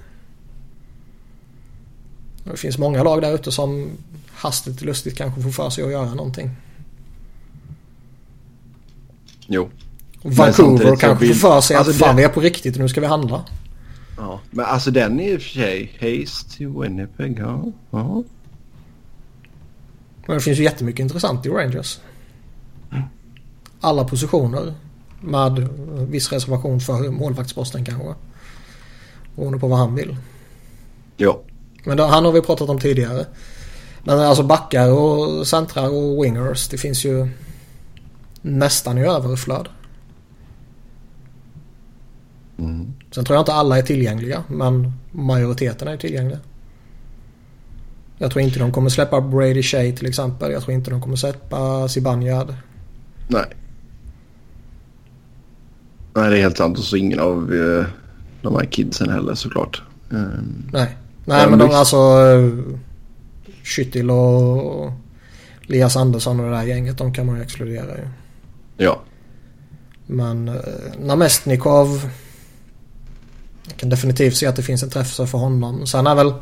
[2.45, 3.91] Det finns många lag där ute som
[4.33, 6.51] hastigt och lustigt kanske får för sig att göra någonting.
[9.47, 9.71] Jo.
[10.23, 12.81] Vancouver kanske vill- får för sig att alltså fan det- vi är på riktigt och
[12.83, 13.45] nu ska vi handla.
[14.17, 14.41] Ja.
[14.51, 15.93] Men alltså den är i och för sig.
[16.01, 17.39] Haste till Winnipeg.
[17.39, 17.65] Ja.
[17.91, 18.23] ja.
[20.27, 21.99] Men det finns ju jättemycket intressant i Rangers.
[23.83, 24.75] Alla positioner.
[25.21, 25.69] Med
[26.09, 28.15] viss reservation för målvaktsposten kanske.
[29.37, 30.17] Beroende på vad han vill.
[31.17, 31.41] Ja.
[31.85, 33.27] Men då, han har vi pratat om tidigare.
[34.05, 36.69] Men alltså backar och centrar och wingers.
[36.69, 37.29] Det finns ju
[38.43, 39.69] nästan i överflöd.
[42.59, 42.93] Mm.
[43.11, 44.45] Sen tror jag inte alla är tillgängliga.
[44.49, 46.39] Men majoriteten är tillgängliga.
[48.19, 50.53] Jag tror inte de kommer släppa Brady Shea till exempel.
[50.53, 52.57] Jag tror inte de kommer släppa Zibanejad.
[53.29, 53.45] Nej.
[56.15, 56.79] Nej, det är helt sant.
[56.79, 57.87] Och så ingen av eh,
[58.43, 59.83] de här kidsen heller såklart.
[60.11, 60.97] Um, Nej.
[61.25, 61.79] Nej men de visst.
[61.79, 61.97] alltså...
[61.97, 62.79] Uh,
[63.65, 64.93] Skyttil och
[65.63, 66.99] Lias Andersson och det där gänget.
[66.99, 68.09] De kan man ju exkludera ju.
[68.77, 69.01] ja.
[70.07, 70.57] Men uh,
[71.01, 72.11] Namestnikov.
[73.69, 75.87] Jag kan definitivt se att det finns intresse för honom.
[75.87, 76.35] Sen är väl...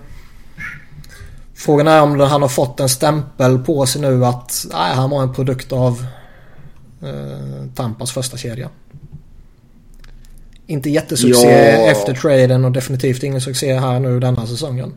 [1.55, 5.23] Frågan är om han har fått en stämpel på sig nu att nej, han var
[5.23, 6.07] en produkt av
[7.03, 8.69] uh, Tampas första kedja.
[10.71, 11.91] Inte jättesuccé Ja.
[11.91, 14.93] efter traden och definitivt ingen succé här nu denna säsongen.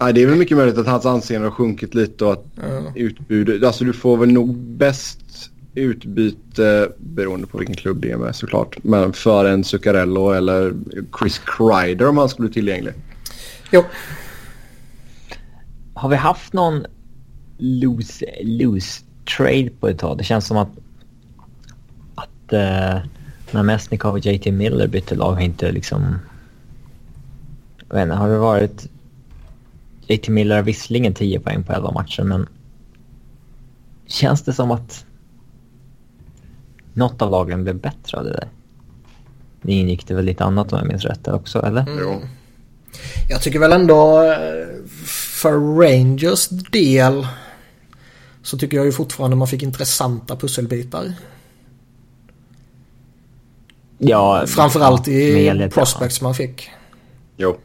[0.00, 2.92] Nej, det är väl mycket möjligt att hans anseende har sjunkit lite och att Ja.
[2.94, 3.64] utbudet...
[3.64, 5.18] Alltså du får väl nog bäst
[5.74, 8.76] utbyte beroende på vilken klubb det är med såklart.
[8.82, 10.74] Men för en Zuccarello eller
[11.18, 12.94] Chris Kreider om han skulle bli tillgänglig.
[13.72, 13.84] Jo,
[15.94, 16.84] Har vi haft någon
[17.58, 19.02] loose, loose
[19.36, 20.18] trade på ett tag?
[20.18, 20.70] Det känns som att,
[22.14, 23.02] att uh,
[23.52, 26.18] när Mesnikov och JT Miller bytte lag har inte liksom...
[27.88, 28.88] Jag vet inte, har det varit...
[30.06, 32.48] JT Miller har visserligen 10 poäng på 11 matcher men...
[34.06, 35.04] Känns det som att
[36.92, 38.48] något av lagen blev bättre av det där?
[39.62, 41.84] Det ingick det väl lite annat om jag minns rätt också, eller?
[42.00, 42.20] Jo.
[43.28, 44.20] jag tycker väl ändå
[45.42, 47.26] för Rangers del
[48.42, 51.12] så tycker jag ju fortfarande man fick intressanta pusselbitar.
[54.04, 56.70] Ja, Framförallt i prospects man fick.
[57.36, 57.56] Jo.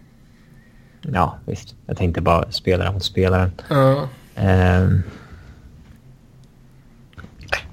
[1.02, 1.76] Ja, visst.
[1.86, 3.52] Jag tänkte bara spelare mot spelare.
[3.70, 4.10] Ja.
[4.36, 5.02] Ehm,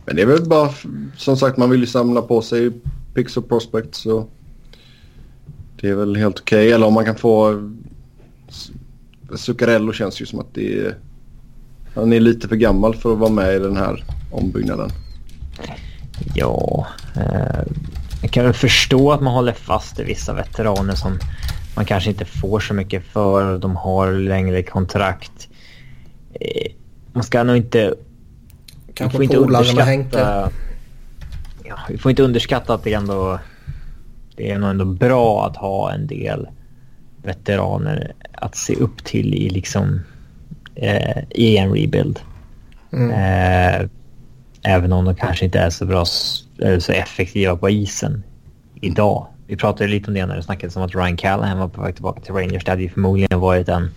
[0.04, 0.70] Men det är väl bara,
[1.16, 2.70] som sagt, man vill ju samla på sig
[3.14, 3.98] picks och prospects.
[3.98, 4.26] Så
[5.80, 6.72] det är väl helt okej.
[6.72, 7.62] Eller om man kan få...
[9.36, 10.94] Zuccarello känns ju som att det är...
[11.94, 14.90] Han är lite för gammal för att vara med i den här ombyggnaden.
[16.34, 17.72] ja, eh,
[18.24, 21.18] jag kan väl förstå att man håller fast i vissa veteraner som
[21.76, 23.58] man kanske inte får så mycket för.
[23.58, 25.48] De har längre kontrakt.
[26.40, 26.72] Eh,
[27.12, 27.94] man ska nog inte...
[28.94, 30.50] Kanske får inte underskatta...
[31.64, 33.38] Ja, vi får inte underskatta att det ändå...
[34.36, 36.48] Det är nog ändå bra att ha en del
[37.22, 40.00] veteraner att se upp till i liksom...
[40.74, 42.20] Eh, I en rebuild.
[42.92, 43.10] Mm.
[43.10, 43.88] Eh,
[44.62, 46.04] även om de kanske inte är så bra,
[46.58, 48.22] eller så effektiva på isen
[48.74, 49.26] idag.
[49.46, 51.94] Vi pratade lite om det när det snackades om att Ryan Callahan var på väg
[51.94, 52.64] tillbaka till Rangers.
[52.64, 53.90] Det hade ju förmodligen varit en,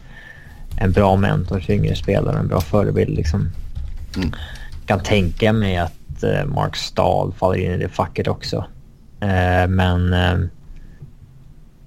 [0.78, 3.50] en bra mentor till yngre spelare, en bra förebild liksom.
[4.16, 4.32] Mm.
[4.86, 8.66] Kan tänka mig att eh, Mark Stahl faller in i det facket också.
[9.20, 10.38] Eh, men eh,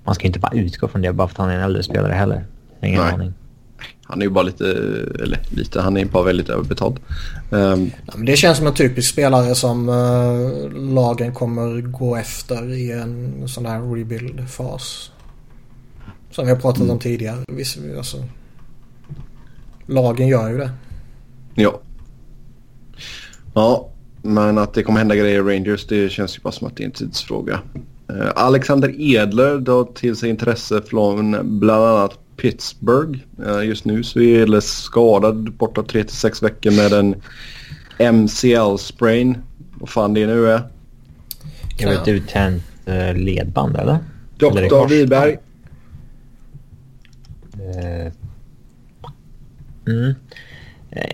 [0.04, 2.12] man ska inte bara utgå från det bara för att han är en äldre spelare
[2.12, 2.44] heller.
[2.82, 3.14] Ingen Nej.
[3.14, 3.34] aning.
[4.10, 4.64] Han är ju bara lite,
[5.22, 6.98] eller lite, han är bara väldigt överbetald.
[7.52, 12.92] Ehm, Ja, det känns som en typisk spelare som eh, lagen kommer gå efter i
[12.92, 15.10] en sån här rebuild-fas.
[16.30, 16.90] Som vi har pratat Mm.
[16.90, 17.38] om tidigare.
[17.48, 18.16] Visst, alltså,
[19.86, 20.70] lagen gör ju det.
[21.54, 21.80] ja.
[23.54, 23.88] Ja,
[24.22, 26.82] men att det kommer hända grejer i Rangers det känns ju bara som att det
[26.82, 27.60] är en tidsfråga.
[28.08, 33.18] Eh, Alexander Edler drar till sig intresse från bland annat Pittsburgh.
[33.46, 37.14] Eh, just nu så är Edler skadad borta 3-6 veckor med en
[38.14, 39.38] MCL-sprain.
[39.74, 40.62] Vad fan det nu är.
[41.78, 43.98] Det var ett uttänt eh, ledband eller?
[44.40, 44.90] Korsband?
[44.90, 45.38] Wiberg.
[47.54, 48.12] Eh,
[49.86, 50.14] Mm.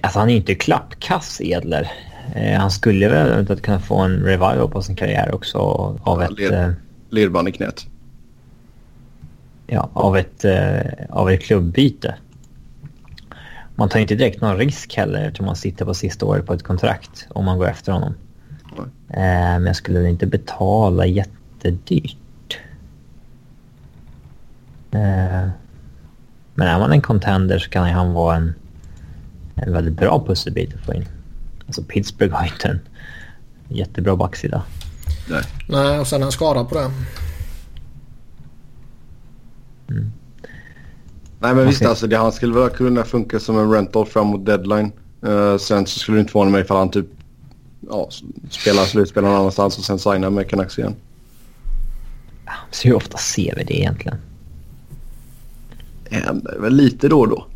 [0.03, 1.91] Alltså han är inte klappkass Edler.
[2.59, 6.31] Han skulle väl eventuellt kunna få en revival på sin karriär också av Ja, ett,
[6.39, 6.75] led-
[7.11, 7.87] Ledband i knät.
[9.67, 12.15] Ja, av ett, eh, av ett klubbyte.
[13.75, 16.63] Man tar inte direkt någon risk heller eftersom man sitter på sista året på ett
[16.63, 18.15] kontrakt om man går efter honom.
[19.09, 22.59] Eh, Men jag skulle inte betala jättedyrt.
[24.91, 25.49] Eh,
[26.55, 28.55] Men är man en contender så kan han vara en,
[29.55, 31.05] en väldigt bra pusselbit att få in.
[31.67, 32.81] Alltså Pittsburgh har inte en
[33.69, 34.63] jättebra backsida.
[35.31, 35.43] Nej.
[35.69, 36.91] Nej, och sen en skada på det.
[39.87, 41.89] Nej men visst Okej.
[41.89, 44.93] alltså det, han skulle väl kunna funka som en rental fram mot deadline.
[45.27, 47.07] Eh, sen så skulle det inte vara med ifall han typ
[47.89, 48.09] ja,
[48.51, 50.95] spela slutspel någon annanstans och sen signa med Canucks igen.
[52.71, 54.19] Så hur ofta ser vi det egentligen?
[56.09, 57.47] Det händer väl lite då och då.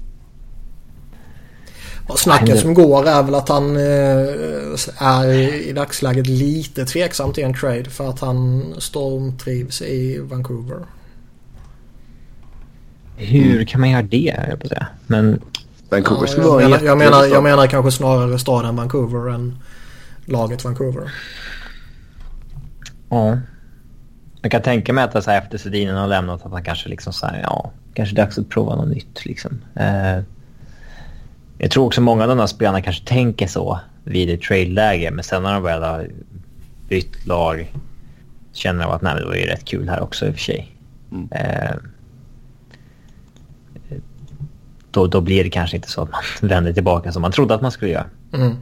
[2.07, 5.33] Och snacket som går är väl att han eh, är
[5.69, 10.87] i dagsläget lite tveksam till en trade för att han stormtrivs i Vancouver.
[13.21, 14.87] Hur kan man göra det, jag på säga.
[15.07, 15.41] Men
[15.91, 19.31] Vancouver Ja, skulle jag, vara en menar, jag, menar, jag menar kanske snarare staden Vancouver
[19.35, 19.59] än
[20.25, 21.13] laget Vancouver.
[23.09, 23.39] ja.
[24.43, 26.89] Jag kan tänka mig att det så här efter Sedinen har lämnat att han kanske
[26.89, 29.61] liksom så här, ja, kanske dags att prova något nytt liksom.
[29.75, 30.23] Eh,
[31.59, 35.25] jag tror också många av de här spelarna kanske tänker så vid ett trade-läge, men
[35.25, 36.09] sen när de väl har
[36.89, 37.73] bytt lag
[38.53, 40.77] känner de att nej, det var ju rätt kul här också i och för sig.
[41.13, 41.29] Mm.
[41.33, 41.77] Eh,
[44.91, 47.63] då, då blir det kanske inte så att man vänder tillbaka som man trodde att
[47.63, 48.07] man skulle göra.
[48.33, 48.57] Mm.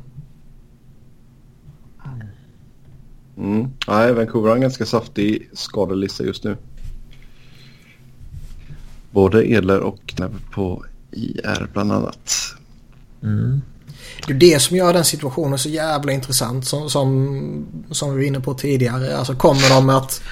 [3.36, 3.70] Mm.
[3.88, 6.56] Nej, Vancouver har en ganska saftig skadelista just nu.
[9.10, 12.54] Både Edler och Knäpp på IR bland annat.
[13.22, 13.60] Mm.
[14.26, 18.22] Det är det som gör den situationen så jävla intressant som, som, som vi var
[18.26, 19.16] inne på tidigare.
[19.16, 20.22] Alltså kommer de att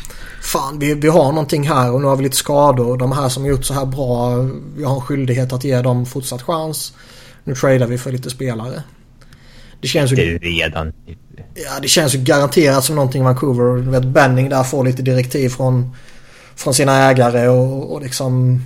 [0.47, 2.97] fan vi, vi har någonting här och nu har vi lite skador.
[2.97, 4.37] De här som har gjort så här bra,
[4.77, 6.93] vi har en skyldighet att ge dem fortsatt chans.
[7.45, 8.83] Nu tradar vi för lite spelare.
[9.81, 10.93] Det känns ju, Det är redan...
[11.55, 15.49] ja, det känns ju garanterat som någonting Vancouver, du vet Benning där får lite direktiv
[15.49, 15.97] från,
[16.55, 18.65] från sina ägare och, och liksom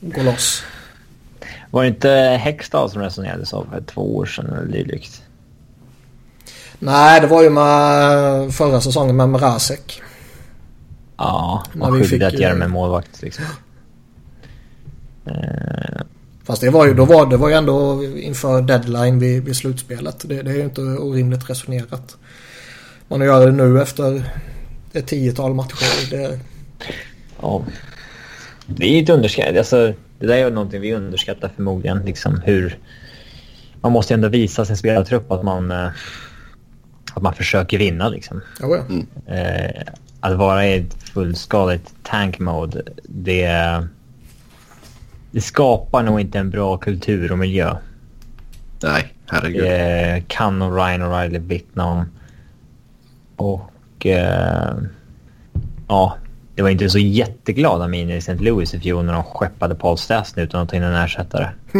[0.00, 0.62] gå loss.
[1.70, 2.10] Var det inte
[2.40, 5.22] Hextall som resonerades av för två år sedan eller dylikt?
[6.78, 10.02] Nej, det var ju med förra säsongen med Mrazek.
[11.18, 13.44] Ja, vi skyldig fick, att göra med målvakt liksom.
[15.26, 16.00] Eh,
[16.46, 20.24] Fast det var ju, då var, det var ju ändå inför deadline vid, vid slutspelet.
[20.28, 22.16] Det, det är ju inte orimligt resonerat.
[23.08, 24.22] Man gör det nu efter
[24.92, 26.10] ett tiotal matcher.
[26.10, 26.40] Det,
[27.40, 27.64] ja.
[28.66, 29.56] Det är inte underskattat.
[29.56, 31.98] Alltså, det där är någonting vi underskattar förmodligen.
[31.98, 32.78] Liksom hur...
[33.80, 35.88] Man måste ändå visa sin spelartrupp att man, eh,
[37.14, 38.40] att man försöker vinna liksom.
[38.60, 39.34] ja, ja.
[39.34, 39.82] Eh,
[40.32, 43.48] att vara i ett fullskaligt tank mode, det,
[45.30, 47.76] det skapar nog inte en bra kultur och miljö.
[48.82, 49.62] Nej, herregud.
[49.64, 52.04] Det kan nog Ryan O'Reilly vittna om.
[53.36, 54.74] Och eh,
[55.88, 56.16] ja,
[56.54, 58.34] det var inte så jätteglada miner i St.
[58.34, 61.48] Louis i fjol när de skeppade Paul Stastny utan att ta in en ersättare.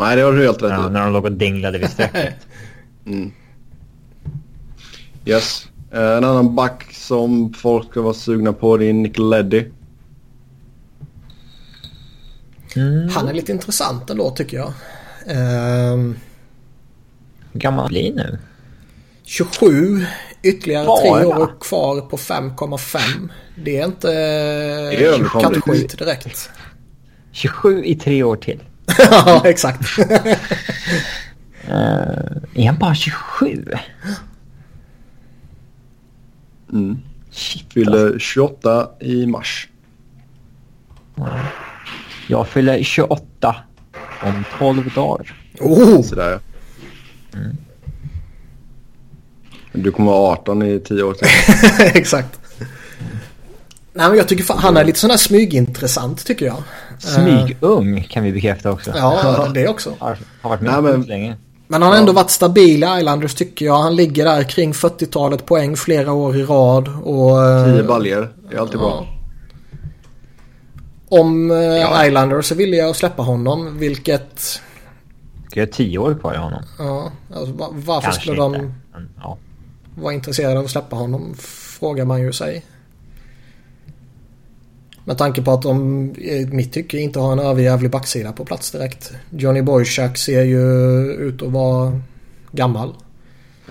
[0.00, 0.90] Nej, det har du helt rätt När, de- i.
[0.90, 2.34] när de låg och dinglade vid strecket.
[3.06, 3.32] Mm.
[5.24, 5.67] Yes.
[5.92, 9.64] Eh, En annan back som folk ska vara sugna på det är Nick Leddy.
[12.76, 13.08] Mm.
[13.08, 14.72] Han är lite intressant ändå tycker jag.
[17.52, 18.38] Hur gammal blir nu?
[19.24, 20.06] 27.
[20.42, 21.00] Ytterligare Bara?
[21.00, 23.28] tre år kvar på 5,5.
[23.56, 26.50] Det är inte är kattskit direkt.
[27.32, 28.62] 27 i tre år till.
[29.10, 29.98] ja, exakt.
[29.98, 30.08] Uh,
[32.54, 33.64] är han bara 27?
[36.72, 36.98] Mm.
[37.30, 37.74] Shit, alltså.
[37.74, 39.68] Fyller 28 i mars.
[42.28, 43.56] Jag fyller 28
[44.22, 45.34] om 12 dagar.
[45.60, 46.38] oh, Sådär ja.
[49.72, 51.28] Du kommer vara 18 i 10 år till.
[52.00, 52.40] exakt.
[53.92, 56.62] Nej, men jag tycker fan, han är lite sån där smygintressant tycker jag.
[56.98, 58.92] Smygung kan vi bekräfta också.
[58.94, 59.94] Ja, det också.
[59.98, 61.36] Har, har varit med Nej, men- länge.
[61.70, 63.78] Men han har ändå varit stabil i Islanders tycker jag.
[63.78, 66.88] Han ligger där kring 40-talet poäng flera år i rad.
[67.04, 68.28] Och, eh, 10 baljer.
[68.50, 69.06] Det är alltid bra.
[71.08, 72.06] Om eh, Ja.
[72.06, 74.60] Islanders är villiga att släppa honom, vilket...
[75.54, 76.62] Jag ha 10 år kvar i honom?
[76.78, 78.58] Ja, alltså, va- varför Kanske skulle inte.
[78.58, 79.38] de Men, ja.
[79.94, 81.34] vara intresserade av att släppa honom?
[81.78, 82.64] Frågar man ju sig.
[85.08, 88.70] Med tanke på att de i mitt tycke inte har en överjävlig backsida på plats
[88.70, 89.12] direkt.
[89.30, 90.62] Johnny Boychuk ser ju
[91.12, 92.00] ut att vara
[92.52, 92.94] gammal.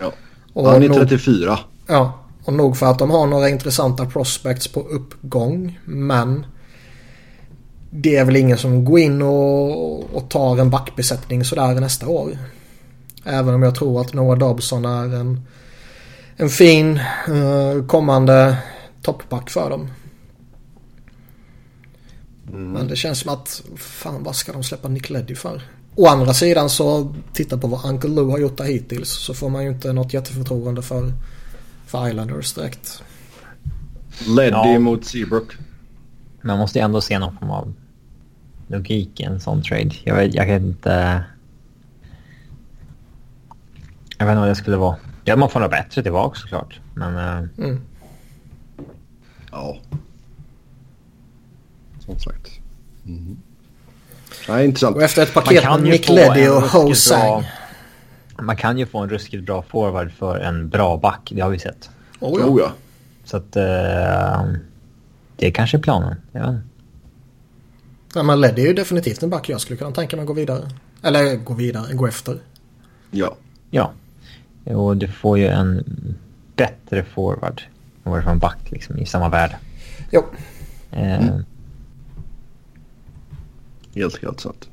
[0.02, 0.12] Ja.
[0.54, 1.60] Och Han är nog- 34.
[1.88, 5.80] Ja, och nog för att de har några intressanta prospects på uppgång.
[5.86, 6.46] Men
[7.90, 12.38] det är väl ingen som går in och, och tar en backbesättning sådär nästa år.
[13.26, 15.42] Även om jag tror att Noah Dobson är en,
[16.38, 18.58] en fin eh, kommande
[19.02, 19.90] toppback för dem.
[22.52, 25.62] Men det känns som att fan vad ska de släppa Nick Leddy för?
[25.95, 29.50] Å andra sidan så titta på vad Uncle Lou har gjort där hittills så får
[29.50, 31.14] man ju inte något jätteförtroende för,
[31.86, 33.04] för Islanders direkt.
[34.28, 34.80] Leddy Ja.
[34.80, 35.58] mot Seabrook.
[36.41, 37.74] Man måste ju ändå se någon form av
[38.68, 39.91] logik i en sån trade.
[40.04, 41.24] Jag, vet, jag kan inte...
[44.18, 44.95] Jag vet inte vad det skulle vara.
[45.24, 46.80] Ja, man får något bättre tillbaka såklart.
[46.93, 47.16] Men...
[47.18, 47.82] eh, Mm.
[49.52, 49.78] Ja.
[52.08, 52.51] Som sagt.
[53.05, 53.38] Mm.
[54.47, 54.95] Ja, intressant.
[54.95, 56.84] Och efter ett Man paket kan med ju Nick få Leddy en och ruskigt Ho
[56.86, 57.43] bra- Sang.
[58.41, 61.30] Man kan ju få en ruskigt bra forward för en bra back.
[61.36, 61.89] Det har vi sett.
[62.20, 62.45] Oh, ja.
[62.45, 62.72] Oh, ja.
[63.26, 63.55] Så att...
[63.55, 64.43] eh,
[65.38, 66.16] det är kanske är planen.
[66.32, 66.62] Jag vet inte.
[68.16, 70.34] Nej, men Leddy är ju definitivt en back jag skulle kunna tänka mig att gå
[70.34, 70.70] vidare.
[71.03, 72.38] Eller gå vidare, gå efter.
[73.12, 73.36] ja.
[73.72, 73.91] Ja.
[74.76, 75.84] Och du får ju en
[76.55, 77.62] bättre forward
[78.03, 79.55] än vad det är för en back liksom, i samma värde.
[80.12, 80.24] Jo.
[80.91, 81.45] Eh, Mm.
[83.98, 84.70] Helt, helt sant.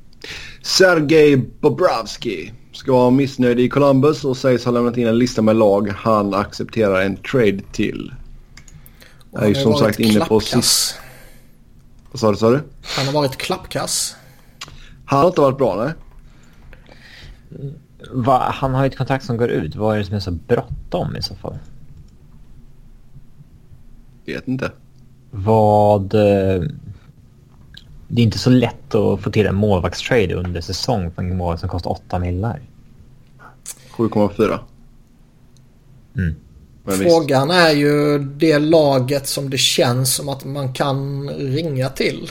[0.63, 5.57] Sergej Bobrovski ska vara missnöjd i Columbus och sägs ha lämnat in en lista med
[5.57, 8.15] lag han accepterar en trade till.
[9.31, 10.99] Och Jag är ju han som sagt inne på sist...
[12.11, 12.63] Vad sa du, sa du?
[12.97, 14.17] Han har varit klappkass.
[15.05, 15.95] Han har inte varit bra, nej.
[18.13, 19.77] va, han har ju ett kontrakt som går ut.
[19.77, 21.59] Vad är det som är så bråttom i så fall?
[24.27, 24.73] Vet inte.
[25.31, 26.15] Vad...
[28.09, 31.61] Det är inte så lätt att få till en målvaktstrade under säsong för en målvakt
[31.61, 32.61] som kostar 8 millar.
[33.97, 34.59] 7,4.
[36.17, 36.35] Mm.
[36.87, 42.31] Frågan är ju det laget som det känns som att man kan ringa till.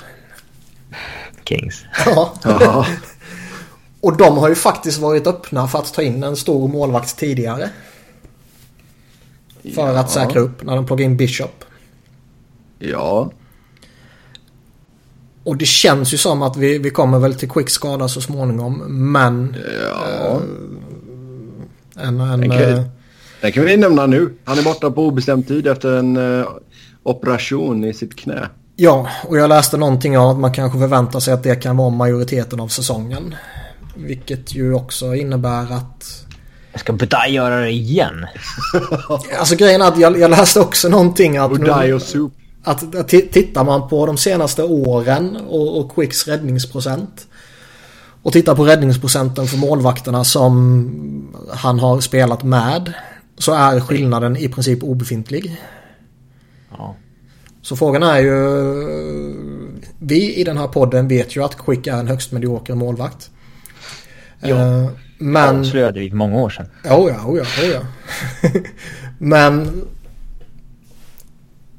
[1.43, 1.85] Kings.
[2.05, 2.33] Ja.
[2.43, 2.85] Ja.
[4.01, 7.69] Och de har ju faktiskt varit öppna för att ta in en stor målvakt tidigare.
[9.75, 9.99] För Ja.
[9.99, 11.63] att säkra upp när de plockade in Bishop.
[12.79, 13.31] Ja.
[15.43, 18.77] Och det känns ju som att vi, vi kommer väl till quick skada så småningom.
[19.11, 19.55] Men
[19.89, 20.39] Ja.
[22.03, 22.19] en...
[22.21, 22.71] en Okej.
[22.71, 22.81] eh,
[23.41, 24.33] Det kan vi nämna nu.
[24.45, 26.45] Han är borta på obestämd tid efter en eh,
[27.03, 28.49] operation i sitt knä.
[28.75, 31.89] ja, och jag läste någonting om att man kanske förväntar sig att det kan vara
[31.89, 33.35] majoriteten av säsongen.
[33.95, 36.25] Vilket ju också innebär att...
[36.75, 38.25] Ska Budaj göra det igen?
[39.39, 41.51] Alltså grejen är att jag, jag läste också någonting att...
[41.51, 42.33] Budaj och Soup.
[42.63, 47.27] Att, att ti- tittar man på de senaste åren och, och Quicks räddningsprocent.
[48.23, 52.93] Och tittar på räddningsprocenten för målvakterna som han har spelat med.
[53.37, 55.61] Så är skillnaden i princip obefintlig.
[56.77, 56.95] Ja.
[57.61, 58.33] Så frågan är ju...
[59.99, 63.29] Vi i den här podden vet ju att Quick är en högst medioker målvakt.
[64.39, 64.47] Ja.
[64.47, 65.59] Eh, Men...
[65.59, 66.65] Avslöjade vi för många år sedan.
[66.83, 67.81] Oh ja, oh ja, oh ja.
[69.17, 69.81] Men...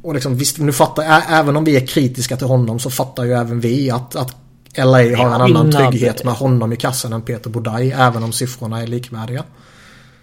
[0.05, 3.33] Och liksom visst, nu fattar även om vi är kritiska till honom så fattar ju
[3.33, 4.37] även vi att, att
[4.77, 7.93] LA har en annan trygghet med honom i kassan än Peter Bodaj.
[7.93, 9.45] Även om siffrorna är likvärdiga.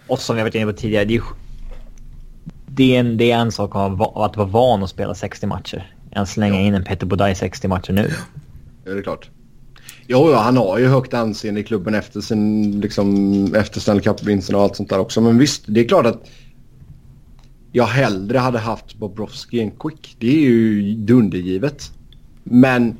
[0.06, 1.22] Och som jag varit inne på tidigare, det är,
[2.66, 5.46] det är, en, det är en sak att, va- att vara van att spela 60
[5.46, 5.94] matcher.
[6.12, 8.10] Än slänga in en Peter Budaj 60 matcher nu.
[8.84, 9.30] Ja, det är klart.
[10.06, 14.54] Jo, ja, han har ju högt anseende i klubben efter, sin, liksom, efter Stanley Cup-vinsten
[14.54, 15.20] och allt sånt där också.
[15.20, 16.22] Men visst, det är klart att
[17.72, 20.16] jag hellre hade haft Bobrovski än Quick.
[20.18, 21.92] Det är ju dundergivet.
[22.42, 22.96] Men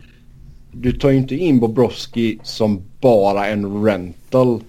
[0.73, 4.63] du tar ju inte in Bobrovski som bara en rental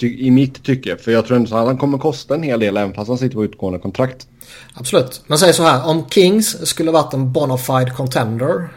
[0.00, 0.96] i mitt tycke.
[0.96, 3.34] För jag tror ändå att han kommer kosta en hel del även fast han sitter
[3.34, 4.28] på utgående kontrakt.
[4.74, 5.22] Absolut.
[5.26, 5.86] Men säg så här.
[5.86, 8.68] Om Kings skulle varit en bona fide contender.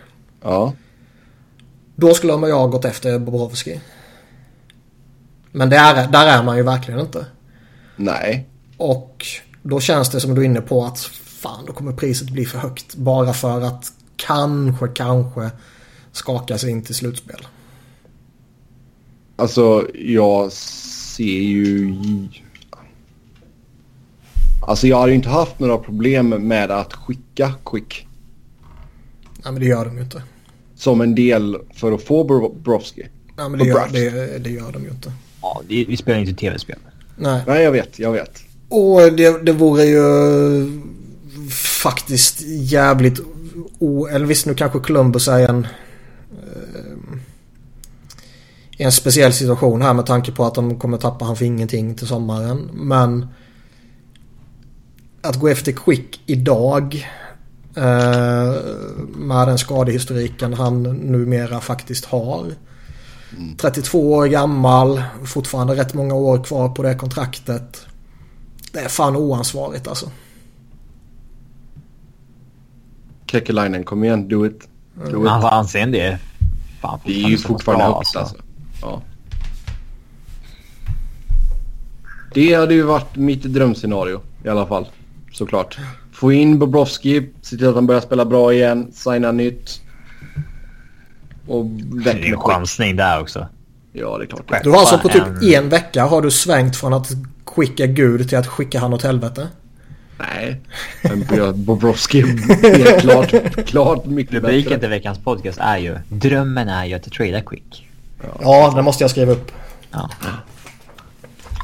[0.41, 0.73] Ja.
[1.95, 3.81] Då skulle jag ha gått efter Bobrovski.
[5.51, 7.25] Men det är, där är man ju verkligen inte.
[7.95, 8.49] Nej.
[8.77, 9.25] Och
[9.63, 12.57] då känns det som du är inne på att fan då kommer priset bli för
[12.57, 12.95] högt.
[12.95, 15.49] Bara för att kanske, kanske
[16.11, 17.47] skaka sig in till slutspel.
[19.35, 21.95] Alltså jag ser ju...
[24.67, 28.07] Alltså jag hade ju inte haft några problem med att skicka Quick
[29.43, 30.23] Nej men det gör de ju inte.
[30.75, 33.07] som en del för att få Bobrovski.
[33.37, 35.13] Nej men det gör, det, det gör de ju inte.
[35.41, 36.79] Ja, det, vi spelar inte tv-spel.
[37.15, 37.43] Nej.
[37.47, 38.43] Nej jag vet, jag vet.
[38.69, 40.81] Och det, det vore ju
[41.81, 43.19] faktiskt jävligt
[43.79, 44.07] o...
[44.07, 45.67] Eller visst nu kanske Columbus är en...
[46.31, 47.17] eh,
[48.77, 52.07] en speciell situation här med tanke på att de kommer tappa han för ingenting till
[52.07, 52.69] sommaren.
[52.73, 53.27] Men...
[55.21, 57.07] Att gå efter Quick idag.
[57.75, 58.53] Eh,
[59.15, 62.45] med den skadehistoriken han numera faktiskt har.
[63.57, 65.03] 32 år gammal.
[65.25, 67.85] Fortfarande rätt många år kvar på det kontraktet.
[68.71, 70.11] Det är fan oansvarigt alltså.
[73.31, 74.67] Kekelainen, kom igen, do it.
[75.11, 75.29] Do it.
[75.29, 76.17] Hans anseende är
[76.81, 78.35] fan Det är ju fortfarande högt alltså.
[78.81, 79.01] Ja.
[82.33, 84.87] Det hade ju varit mitt drömscenario i alla fall.
[85.31, 85.77] Såklart.
[86.11, 89.81] Få in Bobrovski, se till att han börjar spela bra igen, signa nytt.
[91.47, 92.39] Och Det väck är med en Quick.
[92.39, 93.47] chansning där också.
[93.91, 94.63] Ja, det är klart.
[94.63, 97.07] Du har alltså på typ en vecka har du svängt från att
[97.45, 99.47] skicka Gud till att skicka han åt helvete?
[100.17, 100.61] Nej,
[101.27, 104.47] men Bobrovski är klart, klart mycket bättre.
[104.47, 107.87] Rubriken till veckans podcast är ju Drömmen är ju att trada quick.
[108.21, 109.51] Ja, ja det måste jag skriva upp.
[109.91, 110.09] Ja.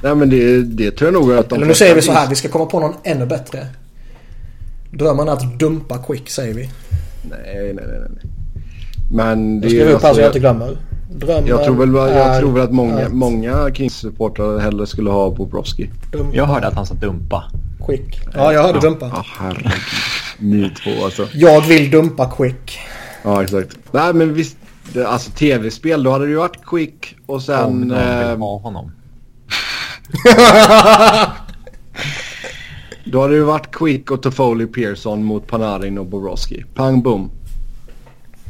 [0.03, 2.29] Nej men det, det tror jag nog att de Eller nu säger vi så här,
[2.29, 3.67] vi ska komma på någon ännu bättre.
[4.91, 6.69] Drömmen är att dumpa quick säger vi.
[7.29, 7.99] Nej, nej, nej.
[8.09, 8.31] nej.
[9.11, 10.77] Men det jag skriver upp här så jag inte glömmer.
[11.09, 13.13] Drömmen jag tror väl, jag tror väl att många, att...
[13.13, 15.89] många Kings-supportrar hellre skulle ha Bobrovski.
[16.33, 17.43] Jag hörde att han sa dumpa.
[17.87, 18.21] Quick.
[18.33, 19.11] Ja, jag hörde ja, dumpa.
[19.13, 19.71] Ja, herregud.
[20.39, 21.27] Ni två alltså.
[21.33, 22.79] Jag vill dumpa Quick.
[23.23, 23.77] Ja, exakt.
[23.91, 24.57] Nej, men visst.
[25.07, 27.65] Alltså tv-spel, då hade det ju varit Quick och sen...
[27.65, 28.91] Om någon vill eh, ha honom.
[33.05, 36.63] då hade det ju varit Quick och Toffoli Pearson mot Panarin och Bobrovski.
[36.75, 37.31] Pang bom.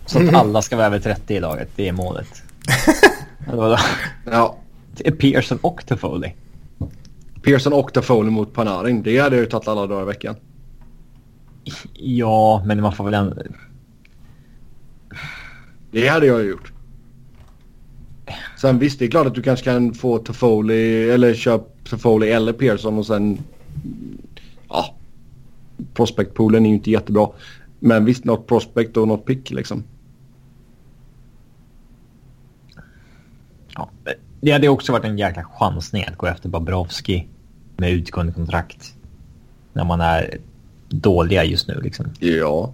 [0.06, 2.45] Så att alla ska vara över 30 i laget, det är målet.
[4.26, 4.58] Ja.
[5.20, 6.36] Pearson och Toffoli.
[7.44, 9.04] Pearson och Toffoli mot Panarin.
[9.04, 10.36] Det hade ju tagit alla dagar i veckan.
[11.94, 13.36] Ja, men man får väl ändå...
[15.92, 16.72] Det hade jag ju gjort.
[18.58, 22.54] Sen visst, det är klart att du kanske kan få Toffoli eller köp Toffoli eller
[22.54, 23.38] Pearson och sen...
[24.70, 24.96] Ja.
[25.94, 27.30] Prospectpoolen är ju inte jättebra.
[27.80, 29.84] Men visst, något prospect och något pick liksom.
[33.76, 33.90] Ja,
[34.42, 37.28] det hade också varit en jäkla chansning att gå efter Bobrovski
[37.78, 38.94] med utgående kontrakt.
[39.74, 40.38] När man är
[40.90, 42.06] dåliga just nu liksom.
[42.20, 42.74] Ja.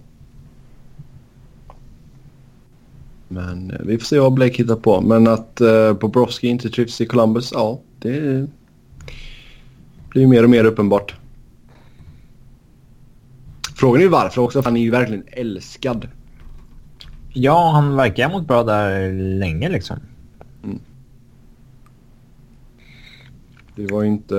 [3.28, 5.00] Men eh, vi får se vad Blake hittar på.
[5.00, 8.46] Men att uh, Bobrovski inte trivs i Columbus, ja, det
[10.08, 11.14] blir mer och mer uppenbart.
[13.76, 16.08] Frågan är varför också, för han är ju verkligen älskad.
[17.32, 20.00] Ja, han verkar ha mått bra där länge liksom.
[23.82, 24.34] Det var inte...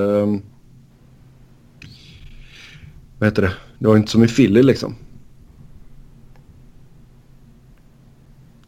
[3.20, 3.54] Vad heter det?
[3.80, 4.96] Det var inte som i Philly liksom.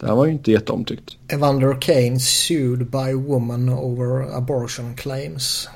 [0.00, 1.16] Det här var ju inte jätteomtyckt.
[1.28, 5.68] Evander Kane sued by woman over abortion claims.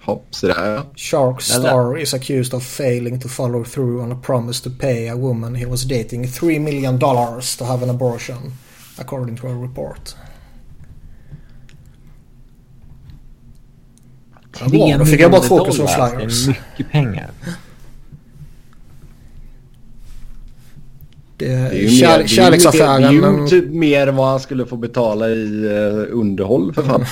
[0.00, 0.82] Hopp, så där.
[0.96, 5.16] Shark Star is accused of failing to follow through on a promise to pay a
[5.16, 8.52] woman he was dating 3 million dollars to have an abortion.
[8.98, 10.14] According to a report.
[14.60, 16.46] Ja, då fick jag fokus från Flyers.
[16.46, 17.30] Det är mycket pengar.
[21.36, 23.02] Det, det är kär, mer, kärleksaffären.
[23.02, 25.64] Det är ju, det är ju typ mer än vad han skulle få betala i
[25.64, 27.06] uh, underhåll för fan.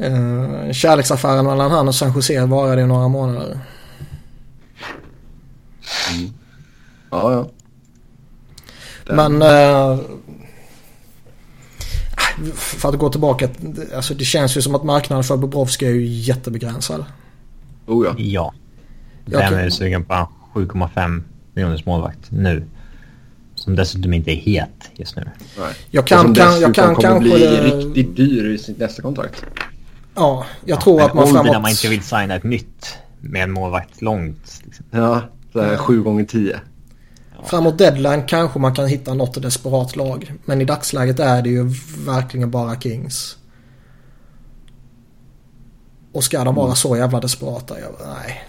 [0.00, 3.58] uh, kärleksaffären mellan han och San Jose varade i några månader.
[6.12, 6.32] Mm.
[7.10, 7.48] Ja, ja.
[9.06, 9.38] Den.
[9.38, 9.42] Men...
[9.42, 10.00] Uh,
[12.54, 13.48] för att gå tillbaka.
[13.96, 17.04] Alltså det känns ju som att marknaden för Bobrovski är ju jättebegränsad.
[17.86, 18.14] Oh ja.
[18.18, 18.52] Ja.
[19.24, 21.22] Vem är sugen på 7,5
[21.54, 22.64] miljoners målvakt nu?
[23.54, 25.30] Som dessutom inte är het just nu.
[25.58, 25.74] Nej.
[25.90, 27.36] Jag kan, kan, jag kan kommer kanske...
[27.36, 29.44] bli riktigt dyr i sitt nästa kontrakt.
[30.14, 31.52] Ja, jag ja, tror att man framåt...
[31.52, 34.62] när man inte vill signa ett nytt med en målvakt långt.
[34.64, 34.84] Liksom.
[34.90, 35.22] Ja,
[35.52, 36.60] så här 7 gånger 10
[37.44, 40.32] Framåt deadline kanske man kan hitta något desperat lag.
[40.44, 41.64] Men i dagsläget är det ju
[42.06, 43.36] verkligen bara Kings.
[46.12, 46.76] Och ska de vara mm.
[46.76, 47.80] så jävla desperata?
[47.80, 48.44] Jag, nej.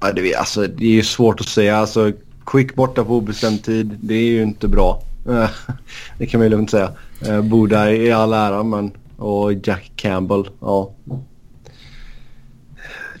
[0.00, 1.76] Ja, det, alltså, det är ju svårt att säga.
[1.76, 2.12] Alltså,
[2.46, 5.02] quick borta på obestämd tid, det är ju inte bra.
[6.18, 6.92] det kan man ju lugnt säga.
[7.26, 8.92] Eh, Boda i all ära, men...
[9.16, 10.90] Och Jack Campbell, ja.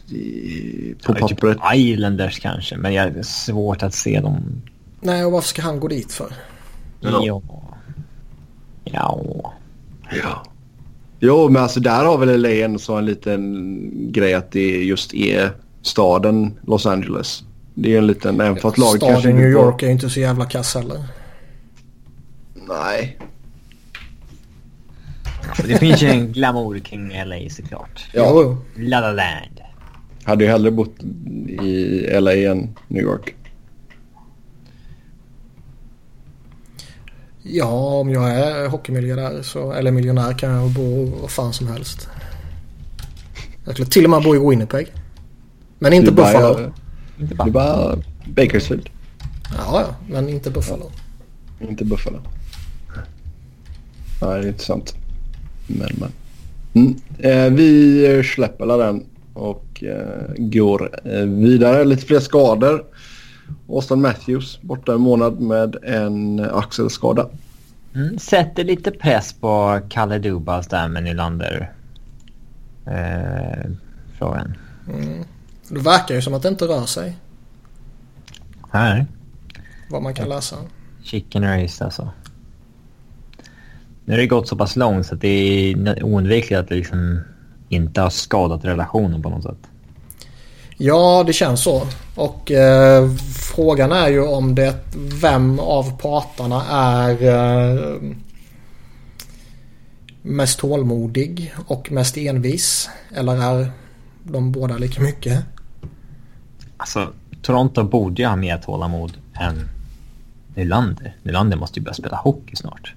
[0.08, 1.56] På ja, typ pappret.
[1.56, 4.62] Typ Islanders kanske, men jag är svårt att se dem.
[5.00, 6.32] Nej, och varför ska han gå dit för?
[7.00, 7.22] Ja.
[7.24, 7.42] Ja.
[8.84, 9.52] Ja.
[10.22, 10.44] ja.
[11.20, 12.48] Jo, men alltså där har väl LA
[12.98, 15.50] en liten grej att det just är
[15.82, 17.42] staden Los Angeles.
[17.74, 20.46] Det är en liten, även för att laget Staden New York är inte så jävla
[20.46, 21.04] kass heller.
[22.54, 23.18] Nej.
[25.64, 28.06] Det finns ju en glamour kring LA såklart.
[28.12, 28.56] Ja.
[28.76, 29.53] La La Land.
[30.24, 31.02] Hade ju hellre bott
[31.62, 33.34] i LA än New York.
[37.42, 42.08] Ja, om jag är hockeymiljardär så, eller miljonär kan jag bo var fan som helst.
[43.64, 44.92] Jag skulle till och med bo i Winnipeg.
[45.78, 46.72] Men inte du Buffalo.
[47.18, 47.50] Inte bara.
[47.50, 48.90] Bara Bakersfield.
[49.56, 50.90] Ja, ja, men inte Buffalo.
[51.58, 52.20] Ja, inte Buffalo.
[54.22, 54.94] Nej, det är inte sant.
[55.66, 56.12] Men, men.
[56.74, 56.96] Mm.
[57.18, 59.63] Eh, vi släpper den och
[60.36, 61.84] går eh, vidare.
[61.84, 62.84] Lite fler skador
[63.68, 67.28] Austin Matthews borta en månad med en axelskada.
[67.94, 71.72] Mm, sätter lite press på Kalle Dubas där med Nylander.
[72.86, 73.70] Eh,
[74.18, 74.56] frågan.
[74.88, 75.24] Mm.
[75.68, 77.16] Det verkar ju som att det inte rör sig.
[78.72, 79.06] Här.
[79.90, 80.56] Vad man kan läsa.
[81.02, 82.08] Chicken race alltså.
[84.04, 87.20] Nu har det gått så pass långt så att det är oundvikligt att det liksom
[87.68, 89.70] inte har skadat relationen på något sätt.
[90.76, 91.86] Ja, det känns så.
[92.14, 93.10] Och eh,
[93.56, 97.96] frågan är ju om det vem av parterna är eh,
[100.22, 102.90] mest tålmodig och mest envis.
[103.14, 103.70] Eller är
[104.22, 105.44] de båda lika mycket?
[106.76, 107.12] Alltså,
[107.42, 109.68] Toronto borde ju ha mer tålamod än
[110.54, 111.16] Nylander.
[111.22, 112.94] Nylander måste ju börja spela hockey snart.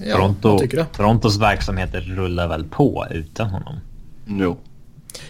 [0.00, 0.84] Ja, Toronto, jag tycker det.
[0.84, 3.74] Torontos verksamheter rullar väl på utan honom.
[4.26, 4.56] Jo.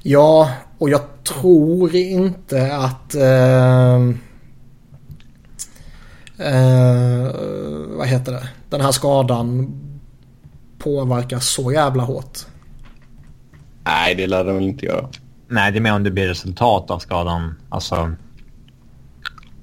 [0.03, 3.15] Ja, och jag tror inte att...
[3.15, 3.95] Eh,
[6.39, 7.31] eh,
[7.89, 8.49] vad heter det?
[8.71, 9.73] Den här skadan
[10.79, 12.39] påverkar så jävla hårt.
[13.85, 15.09] Nej, det lär den väl inte göra.
[15.49, 17.55] Nej, det är mer om det blir resultat av skadan.
[17.69, 18.13] Alltså...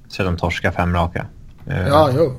[0.07, 1.25] Så de torskar fem raka.
[1.67, 2.33] Ja, jo.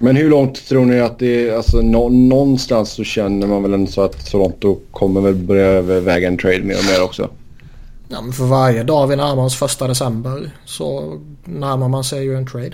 [0.00, 1.56] Men hur långt tror ni att det är?
[1.56, 6.28] Alltså nå, någonstans så känner man väl ändå så att Toronto kommer väl börja överväga
[6.28, 7.30] en trade mer och mer också.
[8.08, 12.36] Ja, men för varje dag vi närmar oss första december så närmar man sig ju
[12.36, 12.72] en trade.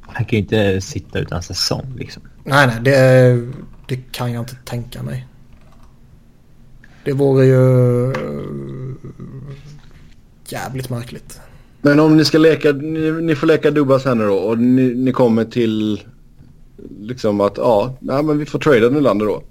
[0.00, 2.22] Han kan ju inte sitta utan säsong liksom.
[2.44, 3.50] Nej, nej, det,
[3.88, 5.26] det kan jag inte tänka mig.
[7.04, 8.18] Det vore ju eh,
[10.48, 11.40] jävligt märkligt.
[11.82, 14.94] Men om ni ska leka, ni, ni får leka Dubas här nu då och ni,
[14.94, 16.00] ni kommer till
[17.00, 19.42] liksom att ja, nej, men vi får trada Nylander då.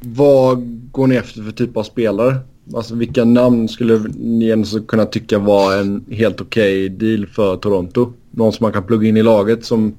[0.00, 2.36] Vad går ni efter för typ av spelare?
[2.74, 8.12] Alltså vilka namn skulle ni så kunna tycka var en helt okej deal för Toronto?
[8.30, 9.94] Någon som man kan plugga in i laget som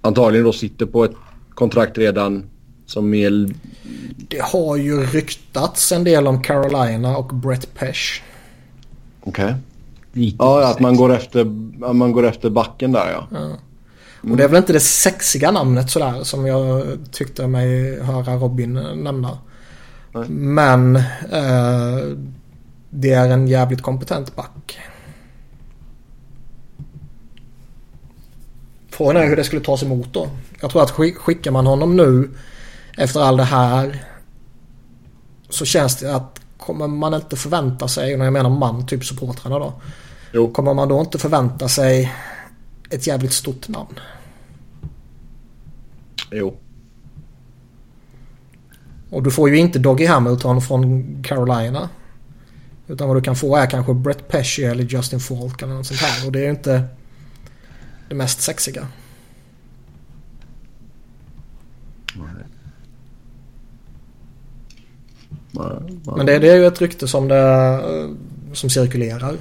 [0.00, 1.14] antagligen då sitter på ett
[1.54, 2.44] kontrakt redan
[2.86, 3.48] som är...
[4.28, 8.22] Det har ju ryktats en del om Carolina och Brett Pesh.
[9.20, 9.54] Okej.
[10.12, 11.40] Lite Ja, att man går efter,
[11.82, 13.28] att man går efter backen där ja.
[13.30, 13.56] Ja.
[14.22, 18.72] Och det är väl inte det sexiga namnet sådär som jag tyckte mig höra Robin
[18.94, 19.38] nämna.
[20.12, 20.28] Nej.
[20.28, 20.96] Men
[21.32, 21.98] eh,
[22.90, 24.78] det är en jävligt kompetent back.
[28.90, 30.28] Frågan är hur det skulle tas emot då.
[30.60, 32.30] Jag tror att skick- skickar man honom nu
[32.96, 34.04] efter all det här
[35.48, 39.58] så känns det att kommer man inte förvänta sig, när jag menar man, typ supportrarna
[39.58, 39.72] då.
[40.32, 40.52] Jo.
[40.52, 42.12] Kommer man då inte förvänta sig
[42.90, 44.00] ett jävligt stort namn?
[46.30, 46.56] Jo.
[49.10, 51.88] Och du får ju inte Doggy Hamilton från Carolina.
[52.86, 56.00] Utan vad du kan få är kanske Brett Pesci eller Justin Falk eller något sånt
[56.00, 56.26] här.
[56.26, 56.84] Och det är ju inte
[58.08, 58.86] det mest sexiga.
[66.16, 68.10] Men det, det är ju ett rykte som, det, eh,
[68.52, 69.36] som cirkulerar.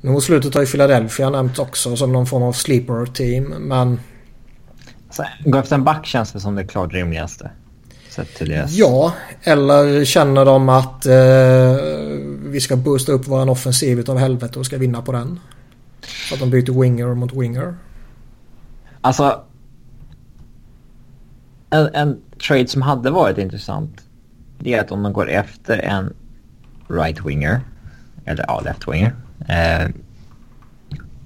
[0.00, 3.44] Nu mot slutet har ju Philadelphia nämnts också som någon form av sleeper team.
[3.44, 4.00] Men
[5.44, 7.50] gå efter en back känns det som det klart rimligaste.
[8.70, 11.12] Ja, eller känner de att eh,
[12.50, 15.40] vi ska boosta upp våran offensiv utav helvete och ska vinna på den.
[16.28, 17.74] Så att de byter winger mot winger.
[19.00, 19.44] Alltså...
[21.70, 24.00] En, en trade som hade varit intressant.
[24.58, 26.14] Det är att om de går efter en
[26.88, 27.60] right-winger.
[28.24, 29.12] Eller ja, left-winger.
[29.48, 29.88] Eh,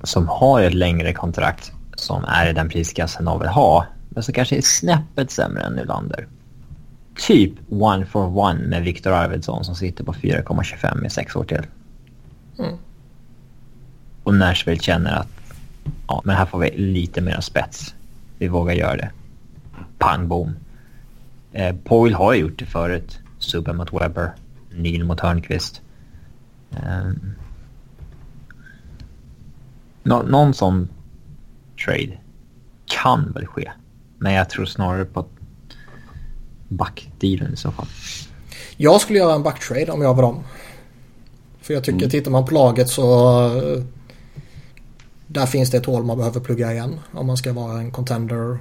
[0.02, 1.72] som har ett längre kontrakt.
[1.96, 3.86] Som är i den prisklassen de vill ha.
[4.08, 6.26] Men som kanske är snäppet sämre än Nylander.
[7.16, 11.66] Typ one for one med Viktor Arvidsson som sitter på 4,25 i sex år till.
[12.58, 12.76] Mm.
[14.22, 15.28] Och Nashville känner att
[16.08, 17.94] ja, men här får vi lite mer spets.
[18.38, 19.10] Vi vågar göra det.
[19.98, 20.56] Pang bom.
[21.52, 23.18] Eh, Poyle har gjort det förut.
[23.38, 24.32] Subban mot Webber.
[24.70, 25.80] Neil mot Hörnqvist.
[26.70, 27.10] Eh,
[30.04, 30.88] nå, någon sån
[31.84, 32.18] trade
[32.86, 33.70] kan väl ske.
[34.18, 35.26] Men jag tror snarare på
[36.68, 37.86] backdealen i så fall.
[38.76, 40.42] Jag skulle göra en backtrade om jag var dem.
[41.60, 43.04] För jag tycker, tittar man på laget så...
[45.26, 47.00] Där finns det ett hål man behöver plugga igen.
[47.12, 48.58] Om man ska vara en contender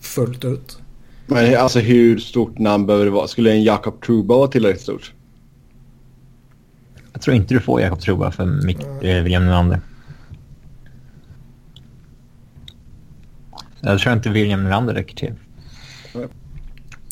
[0.00, 0.78] fullt ut.
[1.26, 3.28] Men alltså hur stort namn behöver det vara?
[3.28, 5.12] Skulle en Jakob Truba vara tillräckligt stort?
[7.12, 9.80] Jag tror inte du får Jakob Truba för Mick, eh, William Nylander.
[13.84, 15.34] Jag tror inte William Nylander räcker till.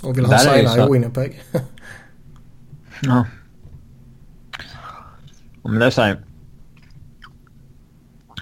[0.02, 1.42] Och vill han Där signa så- i Winnipeg.
[3.02, 3.26] Ja.
[5.62, 6.20] Men det är så här.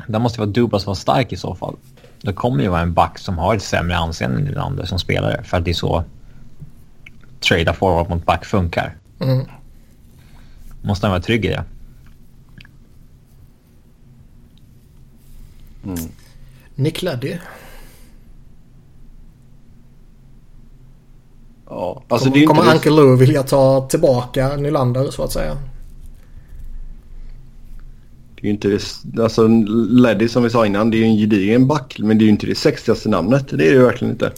[0.07, 1.77] Där måste vara Dubas vara stark i så fall.
[2.23, 5.45] Det kommer ju vara en back som har ett sämre anseende i landet som spelare.
[5.45, 6.05] För att det är så
[7.41, 8.97] trada forward mot back funkar.
[9.21, 9.45] Mm.
[10.83, 11.65] Måste han vara trygg i det.
[15.85, 15.99] Mm.
[16.75, 17.37] Nick Leddy.
[21.71, 25.57] Ja, alltså kommer kommer Uncle Lou vilja ta tillbaka Nylander så att säga?
[28.35, 29.47] Det är ju inte det, alltså
[29.89, 31.97] Leddy som vi sa innan, det är ju en gedigen back.
[31.99, 33.49] Men det är ju inte det sexigaste namnet.
[33.49, 34.33] Det är det ju verkligen inte.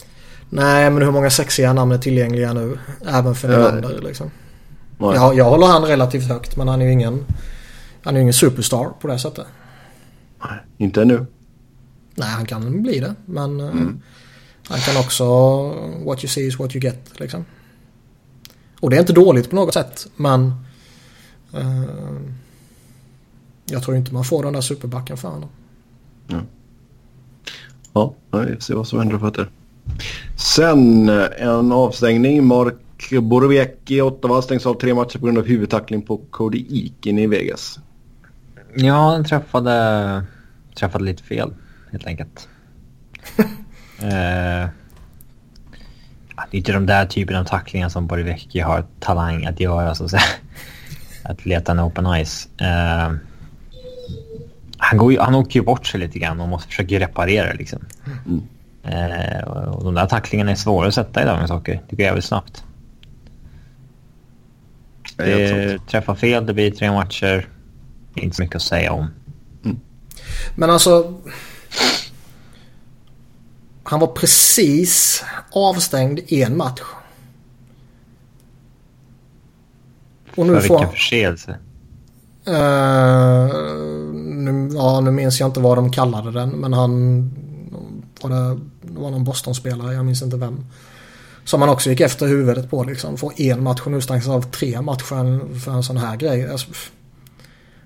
[0.49, 2.79] Nej, men hur många sexiga namn är tillgängliga nu?
[3.07, 3.57] Även för Ja.
[3.57, 4.31] Nylander liksom.
[4.97, 5.15] Nej.
[5.15, 7.25] Jag, jag håller han relativt högt men han är ju ingen,
[8.03, 9.45] han är ju ingen superstar på det sättet.
[10.77, 11.25] Inte ännu.
[12.15, 13.15] Nej, han kan bli det.
[13.25, 14.01] Men eh, Mm.
[14.71, 15.25] Han kan också
[16.05, 17.45] what you see is what you get liksom.
[18.79, 20.53] Och det är inte dåligt på något sätt men
[21.53, 21.83] eh,
[23.65, 25.49] jag tror inte man får den där superbacken för honom.
[27.93, 29.47] Ja, vi får se vad som händer för det.
[30.35, 32.45] Sen eh, en avstängning.
[32.47, 32.75] Mark
[33.21, 37.27] Borowiecki i Ottawa stängs av tre matcher på grund av huvudtackling på Cody Eakin i
[37.27, 37.79] Vegas.
[38.75, 40.23] Ja, den träffade,
[40.75, 41.53] träffade lite fel
[41.91, 42.47] helt enkelt.
[44.03, 44.69] eh,
[46.51, 49.95] det är inte de där typen av tacklingar som Borowiecki har talang att göra.
[49.95, 50.21] Så att, säga.
[51.23, 52.47] att leta en open ice.
[52.57, 53.13] Eh,
[54.77, 57.79] han, går ju, han åker ju bort sig lite grann och måste försöka reparera liksom.
[58.25, 58.41] Mm.
[58.83, 61.79] Eh, och de där tacklingarna är svåra att sätta i dagens hockey.
[61.89, 62.63] Det går jävligt snabbt.
[65.15, 67.47] Det är helt Det träffar fel, det blir tre matcher.
[68.15, 69.09] Inte så mycket att säga om.
[70.55, 71.13] Men alltså.
[73.83, 76.81] Han var precis avstängd i en match.
[80.35, 81.51] Och nu För får vilken förseelse.
[82.45, 83.47] Eh,
[84.13, 86.49] nu, ja, nu minns jag inte vad de kallade den.
[86.49, 87.21] Men han
[88.21, 90.65] var det, det var någon Boston-spelare, jag minns inte vem.
[91.43, 93.17] Som han också gick efter huvudet på liksom.
[93.17, 95.03] Får en match och nu stängs av tre matcher
[95.59, 96.49] för en, sån här grej.
[96.49, 96.71] Alltså,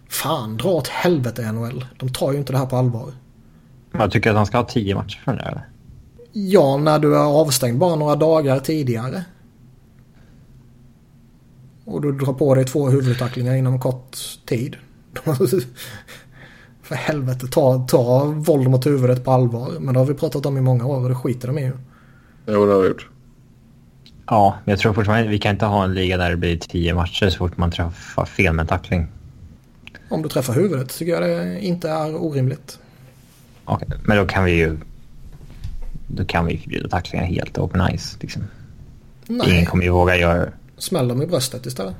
[0.09, 1.85] fan, dra åt helvete NHL.
[1.97, 3.13] De tar ju inte det här på allvar.
[3.91, 5.67] Jag tycker att han ska ha tio matcher för där, eller?
[6.38, 9.23] Ja, när du är avstängd bara några dagar tidigare.
[11.86, 14.75] Och du drar på dig två huvudtacklingar inom kort tid.
[16.81, 19.71] För helvete, ta, ta våld mot huvudet på allvar.
[19.79, 21.73] Men det har vi pratat om i många år och det skiter de i ju.
[22.45, 23.09] Jo, det har vi gjort.
[24.25, 26.95] Ja, men jag tror fortfarande vi kan inte ha en liga där det blir tio
[26.95, 29.07] matcher så fort man träffar fel med en tackling.
[30.09, 32.79] Om du träffar huvudet tycker jag det inte är orimligt.
[33.65, 34.77] Okej, men då kan vi ju...
[36.08, 38.18] Då kan vi förbjuda tacklingar helt open ice.
[38.22, 38.43] Liksom.
[39.28, 40.51] Ingen Nej, kommer ju våga göra det.
[40.78, 41.95] smäll dem i bröstet istället.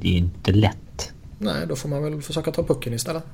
[0.00, 1.12] Det är ju inte lätt.
[1.38, 3.24] Nej, då får man väl försöka ta pucken istället.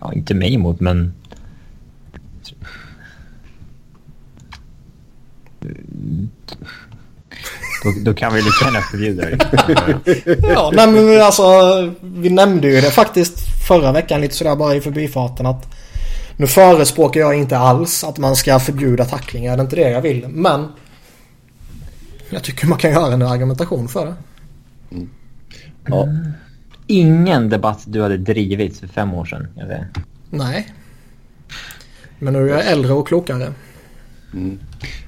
[0.00, 1.12] Ja, inte mig emot, men...
[7.84, 9.38] Då, då kan vi lika gärna förbjuda det.
[10.54, 11.42] Ja, nej men alltså
[12.00, 13.38] vi nämnde ju det faktiskt
[13.68, 15.74] förra veckan lite sådär bara i förbifarten att
[16.36, 20.02] nu förespråkar jag inte alls att man ska förbjuda tacklingar, det är inte det jag
[20.02, 20.28] vill.
[20.28, 20.68] Men
[22.30, 24.14] jag tycker man kan göra en argumentation för det.
[25.86, 26.08] Ja.
[26.86, 29.48] Ingen debatt du hade drivit för fem år sedan.
[29.54, 29.88] Jag säger.
[30.30, 30.68] Nej.
[32.18, 33.52] Men nu är jag äldre och klokare.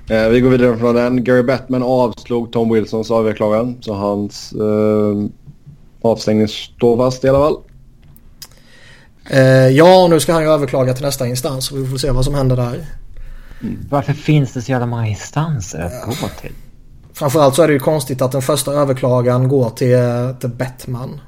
[0.08, 1.24] Eh, vi går vidare från den.
[1.24, 3.76] Gary Bettman avslog Tom Wilsons överklagan.
[3.80, 5.30] Så hans eh,
[6.02, 7.56] avstängning står fast i alla fall.
[9.30, 12.10] Eh, ja, och nu ska han ju överklaga till nästa instans och vi får se
[12.10, 12.86] vad som händer där.
[13.90, 16.52] Varför finns det så jävla många instanser att gå till?
[17.12, 19.98] Framförallt så är det ju konstigt att den första överklagan går till,
[20.40, 21.20] till Bettman.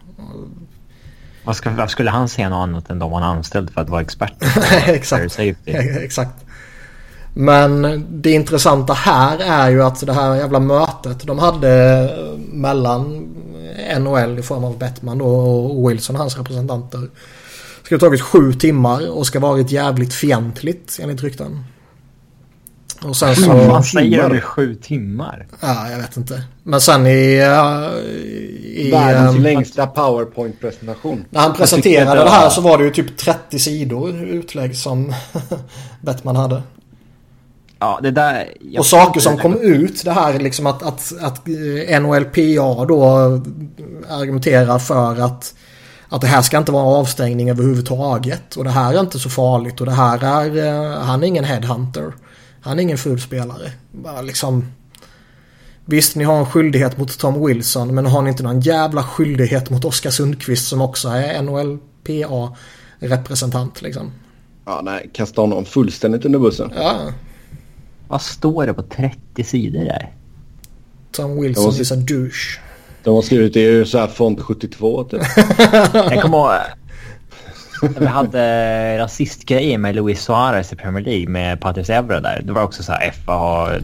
[1.44, 4.00] Vad ska, varför skulle han säga något annat än de han anställd för att vara
[4.00, 4.32] expert?
[4.86, 5.38] Exakt.
[6.02, 6.44] Exakt.
[7.34, 13.34] Men det intressanta här är ju att det här jävla mötet de hade mellan
[13.98, 17.08] NHL i form av Bettman och Wilson, hans representanter.
[17.86, 21.64] Ska ha tagit sju timmar och ska varit jävligt fientligt enligt rykten.
[23.02, 23.44] Och sen så...
[23.44, 25.46] Fan säger i sju timmar?
[25.60, 26.42] Ja, jag vet inte.
[26.62, 27.36] Men sen i...
[27.36, 28.10] eh,
[28.64, 31.24] i Världens ehm, längsta powerpoint-presentation.
[31.30, 35.14] när han presenterade det här så var det ju typ 30 sidor utlägg som
[36.00, 36.62] Bettman hade.
[37.78, 38.48] Ja, det där...
[38.78, 43.06] Och saker som kom ut det här liksom att, att, att eh, NHLPA då
[44.08, 45.54] argumenterar för att
[46.08, 49.80] att det här ska inte vara avstängning överhuvudtaget och det här är inte så farligt
[49.80, 52.12] och det här är, eh, han är ingen headhunter.
[52.60, 53.72] Han är ingen ful spelare.
[53.92, 54.64] Bara liksom
[55.88, 59.70] Visst, ni har en skyldighet mot Tom Wilson men har ni inte någon jävla skyldighet
[59.70, 64.12] mot Oskar Sundqvist som också är NHLPA-representant liksom?
[64.64, 66.72] Ja, nej, kasta honom fullständigt under bussen.
[66.76, 66.96] Ja.
[68.08, 70.12] Vad står det på 30 sidor där?
[71.12, 72.60] Tom Wilson måste- is a douche.
[73.06, 75.22] De har skrivit det ju så här font 72 typ.
[75.94, 76.50] Jag kommer ihåg...
[77.82, 82.42] när Vi hade rasistgrejer med Luis Suarez i Premier League med Patrice Evra där.
[82.44, 83.80] Det var också så här FA har,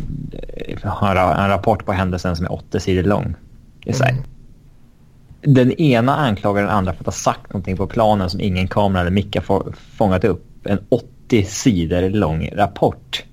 [0.85, 3.35] har en rapport på händelsen som är 80 sidor lång.
[3.85, 4.17] Det är så här,
[5.41, 9.01] Den ena anklagar den andra för att ha sagt någonting på planen som ingen kamera
[9.01, 10.67] eller mick har få- fångat upp.
[10.67, 13.25] En 80 sidor lång rapport.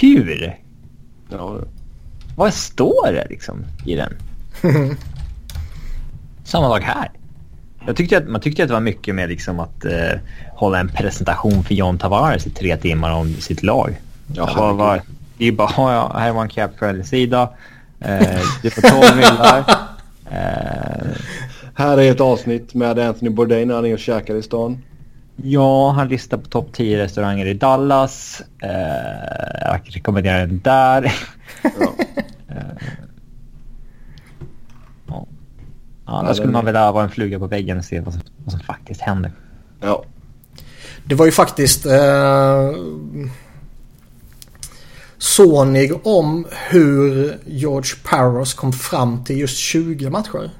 [0.00, 0.58] Hur?
[1.30, 1.58] Ja,
[2.36, 4.12] Vad står det liksom i den?
[6.44, 7.10] Samma sak här.
[7.86, 10.18] Jag tyckte att, man tyckte att det var mycket med liksom att eh,
[10.54, 14.00] hålla en presentation för John Tavares i tre timmar om sitt lag.
[14.34, 15.02] Ja, var, var,
[15.38, 17.48] det är bara, ja, här var en Capitol-sida.
[18.00, 19.64] Eh, det får 12 millar.
[20.32, 21.06] Eh,
[21.74, 24.82] Här är ett avsnitt med Anthony Bourdain när han är och käkar i stan.
[25.36, 28.42] ja, han listar på topp 10 restauranger i Dallas.
[28.62, 28.70] Eh,
[29.60, 31.12] jag rekommenderar den där.
[31.62, 31.92] Ja.
[36.10, 38.52] Ja, då skulle man vilja vara en fluga på väggen och se vad som, vad
[38.52, 39.32] som faktiskt händer.
[39.80, 40.04] ja.
[41.04, 42.70] Det var ju faktiskt eh,
[45.18, 50.50] sånig om hur George Parros kom fram till just 20 matcher.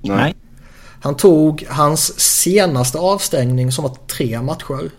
[0.00, 0.34] Nej.
[1.00, 4.90] Han tog hans senaste avstängning som var tre matcher.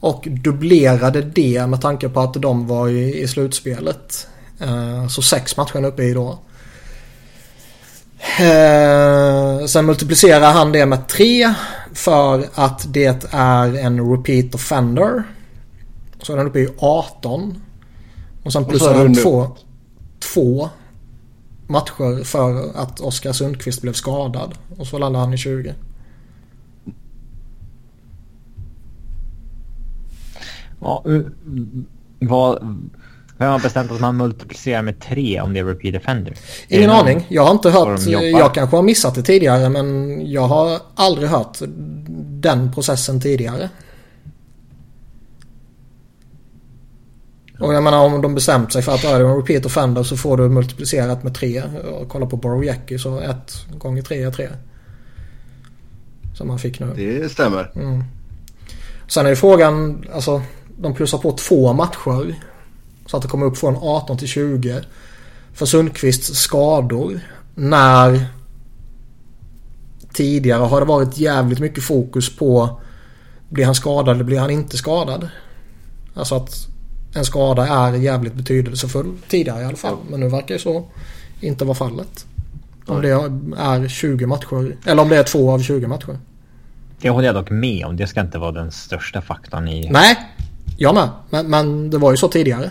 [0.00, 4.28] Och dubblerade det med tanke på att de var i, i slutspelet.
[4.60, 6.38] Eh, så sex matcher uppe i då.
[8.18, 11.54] Eh, sen multiplicerar han det med tre
[11.92, 15.22] för att det är en repeat offender.
[16.22, 17.62] Så är han uppe i 18.
[18.44, 19.46] Och sen plussar han du nu- två,
[20.34, 20.68] två
[21.66, 24.54] matcher för att Oskar Sundqvist blev skadad.
[24.76, 25.74] Och så landade han i 20.
[30.80, 31.04] Ja,
[32.18, 32.78] vad,
[33.38, 36.34] vem har bestämt att man multiplicerar med tre om det är repeat offender?
[36.68, 37.26] Ingen någon- aning.
[37.28, 38.00] Jag har inte hört.
[38.06, 41.58] Jag kanske har missat det tidigare men jag har aldrig hört
[42.40, 43.68] den processen tidigare.
[47.60, 50.16] Och jag menar om de bestämt sig för att är det en repeat offender så
[50.16, 51.62] får du multiplicerat med tre.
[52.00, 54.48] Och kolla på Borowiecki så ett gånger tre är tre.
[56.34, 56.92] Som han fick nu.
[56.96, 57.70] Det stämmer.
[59.08, 60.42] Sen är ju frågan, alltså
[60.78, 62.34] de plussar på två matcher.
[63.06, 64.80] Så att det kommer upp från 18 till 20.
[65.52, 67.20] För Sundqvists skador.
[67.54, 68.26] När
[70.12, 72.80] tidigare har det varit jävligt mycket fokus på
[73.48, 75.28] blir han skadad eller blir han inte skadad.
[76.14, 76.68] Alltså att
[77.14, 79.96] en skada är jävligt betydelsefull tidigare i alla fall.
[80.10, 80.84] Men nu verkar ju så
[81.40, 82.26] inte vara fallet.
[82.86, 83.10] Om det
[83.56, 84.76] är 20 matcher.
[84.86, 86.18] Eller om det är två av 20 matcher.
[87.00, 87.96] Det håller jag dock med om.
[87.96, 89.90] Det ska inte vara den största faktorn i...
[89.90, 90.16] Nej,
[90.76, 91.08] jag med.
[91.30, 92.70] Men, men det var ju så tidigare.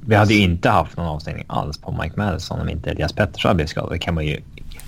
[0.00, 3.48] Vi hade ju inte haft någon avstängning alls på Mike Madison om inte Elias Pettersson
[3.48, 3.90] hade blivit skadad.
[3.92, 4.40] Det kan man ju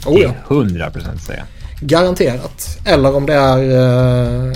[0.06, 0.32] Oh ja.
[0.46, 1.44] 100% säga.
[1.80, 2.78] Garanterat.
[2.84, 3.58] Eller om det är...
[3.58, 4.52] Eh,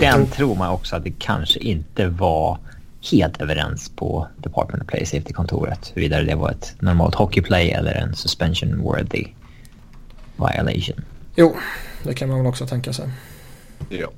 [0.00, 2.58] Den tror man också att det kanske inte var
[3.10, 5.92] helt överens på Department of Play Safety-kontoret.
[5.94, 9.24] Huruvida det var ett normalt hockeyplay eller en suspension worthy
[10.36, 11.04] violation.
[11.36, 11.56] Jo,
[12.02, 13.08] det kan man väl också tänka sig.
[13.88, 14.08] Ja.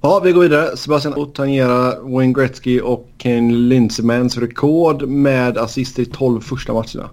[0.00, 0.76] Ja, vi går vidare.
[0.76, 7.10] Sebastian Aho tangerar Wayne Gretzky och Ken Linsemans rekord med assist i 12 första matcherna.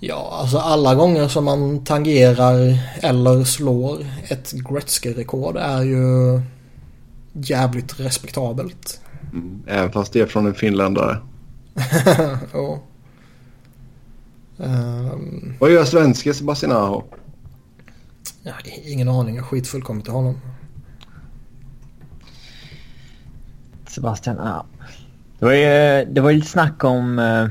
[0.00, 6.40] Ja, alltså alla gånger som man tangerar eller slår ett Gretzky-rekord är ju
[7.32, 9.00] jävligt respektabelt.
[9.66, 11.18] Även fast det är från en finländare.
[12.52, 12.80] ja.
[14.58, 17.02] Ehm, Vad gör svenske Sebastian Aho?
[18.42, 18.52] ja,
[18.84, 20.34] ingen aning, jag skit fullkomligt i honom.
[23.92, 24.66] Sebastian, ja.
[25.38, 27.48] Det var ju det var lite snack om uh,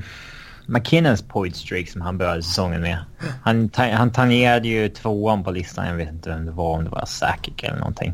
[0.66, 2.98] McKinnons point streak som han började säsongen med.
[3.44, 5.88] Han, ta, han tangerade ju tvåan på listan.
[5.88, 8.14] Jag vet inte vem det var, om det var Sakic eller någonting.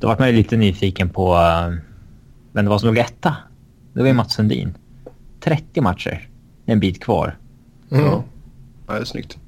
[0.00, 1.76] Då var man ju lite nyfiken på uh,
[2.52, 3.36] vem det var som låg etta.
[3.92, 4.74] Det var ju Mats Sundin.
[5.40, 6.28] 30 matcher.
[6.66, 7.36] En bit kvar.
[7.90, 8.04] Mm.
[8.04, 8.24] Ja.
[8.86, 9.38] Ja, det är snyggt.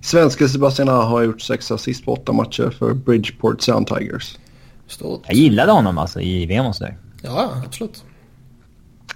[0.00, 4.38] Svenske Sebastian Aho har gjort sex assist på åtta matcher för Bridgeport Sound Tigers.
[4.86, 5.22] Stort.
[5.26, 6.96] Jag gillade honom alltså i VM och sådär.
[7.22, 8.04] Ja, absolut.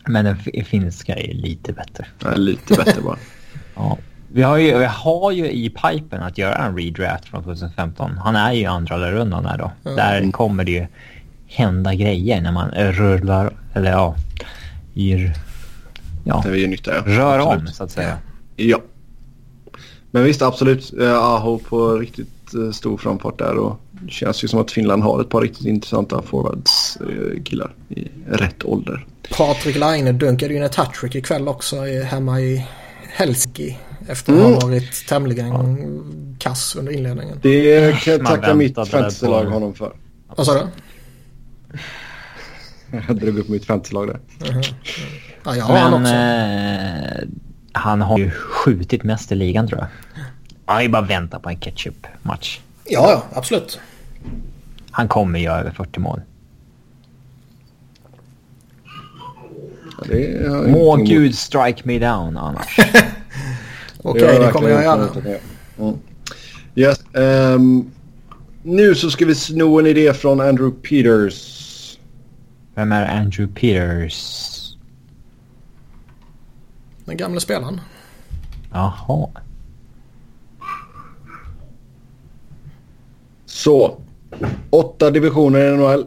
[0.07, 2.07] Men den finska är lite bättre.
[2.23, 3.19] Ja, lite bättre bara.
[3.75, 3.99] Ja.
[4.33, 8.19] Vi har, ju, vi har ju i pipen att göra en redraft från 2015.
[8.19, 9.73] Han är ju i andra rundan här då.
[9.83, 10.87] Där kommer det ju
[11.47, 14.17] hända grejer när man rullar, eller ja,
[14.93, 15.33] gör,
[16.25, 17.03] ja, Det vi gör nytta, ja.
[17.07, 17.75] rör om Absolut.
[17.75, 18.19] så att säga.
[18.57, 18.81] Ja.
[20.11, 20.95] Men visst, absolut.
[21.01, 25.21] Aho på riktigt eh, stor framfart där och det känns ju som att Finland har
[25.21, 29.07] ett par riktigt intressanta forwards eh, killar i rätt ålder.
[29.37, 32.67] Patrik Laine dunkade ju in ett hattrick ikväll också i- hemma i
[33.17, 33.79] Helsinki.
[34.09, 34.53] Efter att Mm.
[34.53, 37.39] ha varit tämligen kass under inledningen.
[37.43, 39.93] Det kan jag tacka mitt fantasylag honom för.
[40.37, 40.69] Vad sa du?
[43.09, 44.21] Jag drog upp mitt fantasylag där.
[45.45, 46.15] Ja, jag har han Men också.
[46.15, 47.29] eh,
[47.73, 49.89] han har ju skjutit mest i ligan tror jag.
[50.67, 52.61] Han är bara vänta på en ketchup-match.
[52.89, 53.81] Ja, ja, absolut.
[54.91, 56.21] Han kommer göra över 40 mål.
[60.45, 62.79] Ja, Må gud strike me down annars.
[64.03, 65.09] Okej, jag det kommer jag göra.
[65.79, 65.95] Mm.
[66.75, 67.01] Yes.
[67.15, 67.91] ehm,
[68.63, 71.99] nu så ska vi sno en idé från Andrew Peters.
[72.75, 74.53] Vem är Andrew Peters?
[77.05, 77.81] Den gamla spelaren.
[78.73, 79.29] Jaha.
[83.57, 83.97] Så.
[84.71, 86.07] Åtta divisioner i NHL.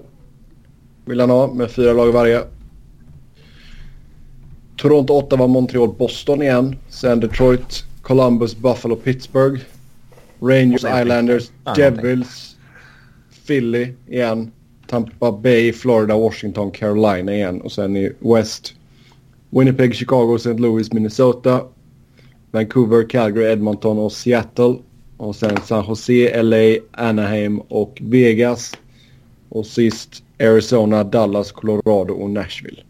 [1.06, 2.44] Vill han ha med fyra lag varje.
[4.78, 6.76] Toronto, Ottawa, Montreal, Boston igen.
[6.90, 9.62] Sen Detroit, Columbus, Buffalo, Pittsburgh.
[10.40, 12.56] Rangers, Islanders, Ja, Devils,
[13.48, 14.52] Philly igen.
[14.88, 17.62] Tampa Bay, Florida, Washington, Carolina igen.
[17.62, 18.74] Och sen i West.
[19.50, 20.60] Winnipeg, Chicago, St.
[20.60, 21.62] Louis, Minnesota.
[22.52, 24.76] Vancouver, Calgary, Edmonton och Seattle.
[25.20, 28.74] Och sen San Jose, LA, Anaheim och Vegas.
[29.50, 32.84] Och sist Arizona, Dallas, Colorado och Nashville.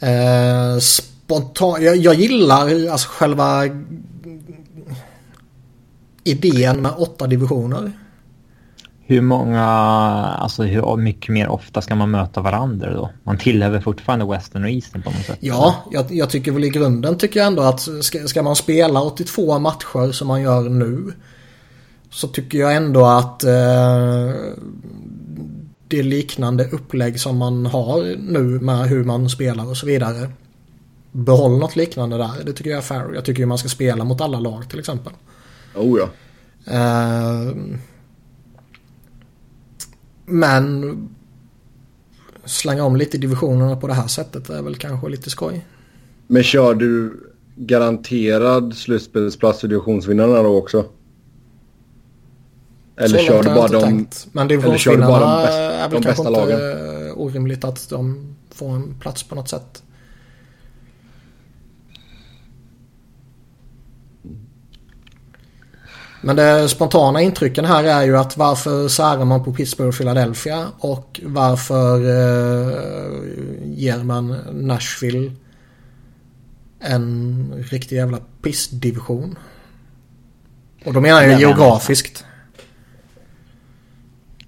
[0.00, 3.62] Eh, spontan, jag, jag gillar alltså själva
[6.24, 7.92] idén med åtta divisioner.
[9.12, 13.10] Hur många, alltså hur mycket mer ofta ska man möta varandra då?
[13.24, 15.38] Man tillhör fortfarande Western och Eastern på något sätt?
[15.40, 19.02] Ja, jag, jag tycker väl i grunden tycker jag ändå att ska, ska man spela
[19.02, 21.12] 82 matcher som man gör nu.
[22.10, 24.30] Så tycker jag ändå att eh,
[25.88, 30.30] det liknande upplägg som man har nu med hur man spelar och så vidare.
[31.12, 32.44] Behåll något liknande där.
[32.44, 33.14] Det tycker jag är fair.
[33.14, 35.12] Jag tycker ju man ska spela mot alla lag till exempel.
[35.74, 36.08] Oh ja.
[36.72, 37.52] Eh,
[40.32, 41.08] men
[42.44, 45.66] slänga om lite divisionerna på det här sättet är väl kanske lite skoj.
[46.26, 47.20] Men kör du
[47.56, 50.84] garanterad slutspelsplats i divisionsvinnarna då också?
[52.96, 53.82] Eller Så kör du bara inte de...
[53.82, 54.26] tänkt.
[54.32, 57.64] Men eller kör du bara divisionsvinnarna de bästa- är väl kanske bästa inte eh, orimligt
[57.64, 59.82] att de får en plats på något sätt.
[66.24, 70.66] Men det spontana intrycken här är ju att varför särar man på Pittsburgh och Philadelphia
[70.78, 72.78] och varför eh,
[73.64, 75.32] ger man Nashville
[76.80, 79.38] en riktig jävla pissdivision.
[80.84, 82.24] Och då menar jag geografiskt.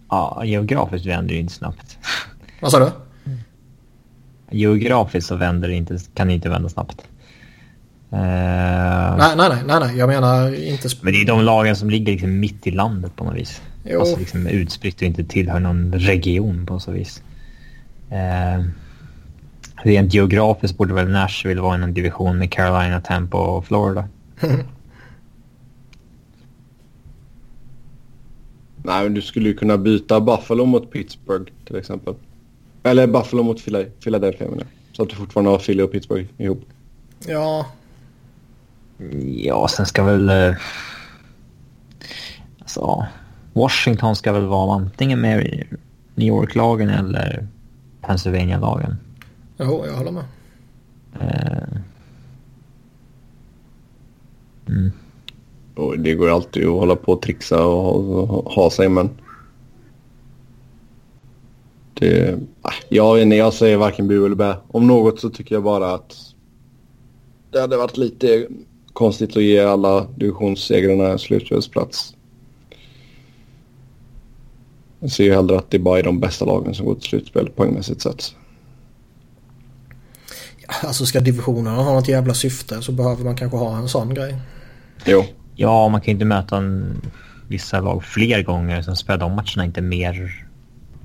[0.08, 1.98] Ja, geografiskt vänder det inte snabbt.
[2.60, 2.90] Vad sa du?
[4.50, 7.02] Geografiskt så vänder det inte, kan det inte vända snabbt.
[8.14, 9.96] Eh, Nej, nej, nej, nej, nej.
[9.98, 10.88] Jag menar inte...
[11.02, 13.62] Men det är de lagen som ligger liksom mitt i landet på något vis.
[13.84, 14.00] Jo.
[14.00, 17.22] Alltså liksom utspritt och inte tillhör någon region på så vis.
[18.10, 18.64] Eh,
[19.82, 24.08] rent geografiskt borde väl Nashville vara i en division med Carolina, Tampa och Florida.
[28.82, 32.14] Nej, men du skulle ju kunna byta Buffalo mot Pittsburgh till exempel.
[32.82, 34.96] Eller Buffalo mot Phila- Philadelphia menar jag.
[34.96, 36.62] Så att du fortfarande har Philly och Pittsburgh ihop.
[37.26, 37.66] ja,
[39.36, 40.28] Ja, sen ska väl...
[40.28, 40.56] Eh,
[42.58, 43.06] alltså,
[43.52, 45.64] Washington ska väl vara antingen med i
[46.14, 47.46] New York-lagen eller
[48.00, 48.96] Pennsylvania-lagen.
[49.58, 50.24] jo, jag håller med.
[51.20, 51.78] Eh,
[54.68, 54.92] mm.
[55.74, 59.10] Och det går alltid att hålla på och trixa och ha, ha, sig men...
[61.94, 62.38] Det...
[62.62, 64.56] ah, Jag, inte, jag säger varken bu eller bä.
[64.68, 66.34] Om något så tycker jag bara att
[67.50, 68.46] det hade varit lite
[68.94, 72.14] konstigt att ge alla divisionssegrarna slutspelsplats.
[75.00, 77.50] Jag ser ju hellre att det bara är de bästa lagen som går till slutspel
[77.50, 78.34] poängmässigt sett.
[80.82, 84.36] Alltså ska divisionerna ha något jävla syfte så behöver man kanske ha en sån grej.
[85.06, 85.24] Jo,
[85.56, 87.00] Ja, man kan ju inte möta en,
[87.48, 88.82] vissa lag fler gånger.
[88.82, 90.44] Sen spelar de matcherna inte mer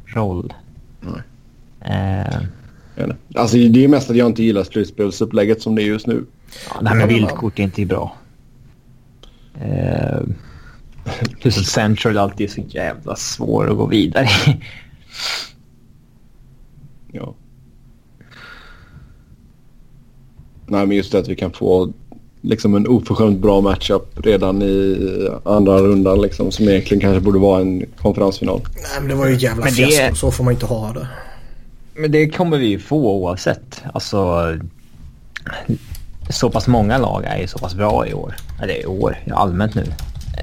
[0.05, 0.53] roll.
[1.01, 1.21] Nej.
[1.81, 2.41] Eh.
[3.35, 6.25] Alltså det är mest att jag inte gillar slutspelsupplägget som det är just nu.
[6.73, 8.15] Ja, det här med vildkort är inte bra.
[9.61, 10.19] Eh,
[11.41, 14.57] Plus att Central alltid är så jävla svår att gå vidare i.
[17.11, 17.33] Ja.
[20.67, 21.93] Nej, men just det att vi kan få
[22.41, 24.97] liksom en oförskämt bra matchup redan i
[25.45, 28.61] andra rundan liksom, som egentligen kanske borde vara en konferensfinal.
[28.75, 30.15] Nej men det var ju jävla Men det- fiasko.
[30.15, 31.07] Så får man inte ha det.
[31.95, 33.83] Men det kommer vi ju få oavsett.
[33.93, 34.45] Alltså,
[36.29, 38.35] så pass många lag är ju så pass bra i år.
[38.61, 39.83] Eller i år, allmänt nu.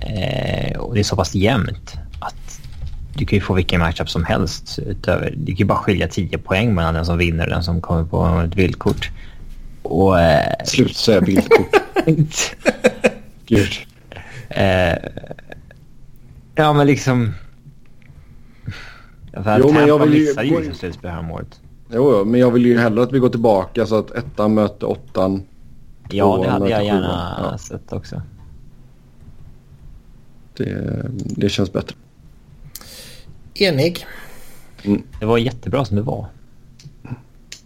[0.00, 2.60] Eh, och det är så pass jämnt att
[3.16, 4.78] du kan ju få vilken matchup som helst.
[4.78, 7.80] Utöver, det kan ju bara skilja 10 poäng mellan den som vinner och den som
[7.80, 9.10] kommer på ett vildkort.
[9.82, 10.20] Och...
[10.20, 11.76] Eh, Sluta säga bildkort.
[13.46, 13.72] Gud.
[14.48, 14.94] eh,
[16.54, 17.34] ja men liksom...
[19.44, 21.60] För Jo, men jag vill ju- missade ju liksom slutspel häromåret.
[21.92, 24.86] Jo, jo, men jag vill ju hellre att vi går tillbaka så att ettan möter
[24.90, 25.42] åttan.
[26.10, 27.48] Ja, det hade jag gärna.
[27.52, 27.58] Ja.
[27.58, 28.22] sett också.
[30.56, 31.96] Det, det känns bättre.
[33.54, 34.06] Enig.
[35.20, 36.26] Det var jättebra som det var.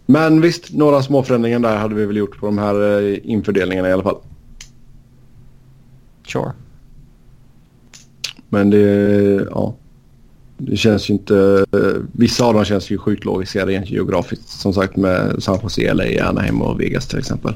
[0.05, 3.89] Men visst, några små förändringar där hade vi väl gjort på de här eh, infördelningarna
[3.89, 4.17] i alla fall.
[6.27, 6.51] Sure.
[8.49, 8.79] Men det,
[9.51, 9.75] ja.
[10.57, 11.65] Det känns ju inte...
[11.73, 14.49] eh, Vissa av dem känns ju sjukt logiska rent geografiskt.
[14.49, 17.53] Som sagt med San Jose, LA, Anaheim och Vegas till exempel.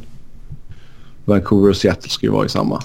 [1.25, 2.83] Vancouver och Seattle ska ju vara i samma.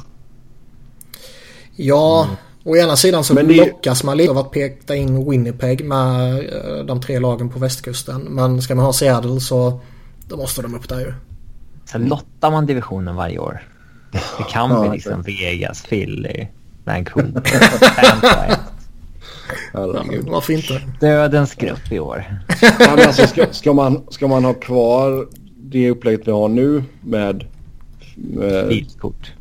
[1.76, 2.28] Ja,
[2.64, 6.38] å ena sidan så Men det- lockas man lite av att peka in Winnipeg med
[6.38, 8.20] eh, de tre lagen på västkusten.
[8.22, 9.80] Men ska man ha Seattle så
[10.28, 11.12] då måste de upp där ju.
[11.84, 13.66] Sen lottar man divisionen varje år.
[14.12, 16.46] Det kan Ja, bli liksom Vegas, Philly,
[16.84, 18.44] Vancouver, Tampa.
[19.72, 20.28] Herregud.
[20.28, 20.80] Varför inte?
[21.00, 22.24] Dödens grupp i år.
[22.62, 25.26] Ja, men alltså, ska, ska, man, ska man ha kvar
[25.56, 27.46] det upplägget vi har nu med...
[28.14, 28.66] Med...
[28.66, 29.32] Vildkort.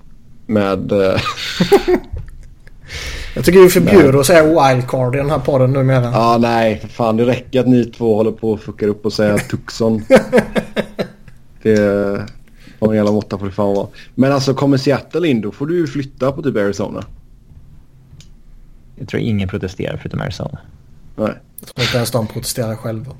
[0.45, 1.21] med eh,
[3.35, 6.11] Jag tycker vi förbjuder att säga wildcard i den här podden numera.
[6.11, 7.17] Ja, nej, för fan.
[7.17, 10.05] Det räcker att ni två håller på och fuckar upp och säger Tucson.
[11.63, 12.25] det...
[12.79, 13.87] Någon jävla måtta får det fan vara.
[14.15, 17.03] Men alltså kommer Seattle in då får du ju flytta på typ Arizona.
[18.95, 20.57] Jag tror ingen protesterar förutom Arizona.
[21.15, 21.33] Nej.
[21.59, 23.11] Jag tror inte ens de protesterar själva.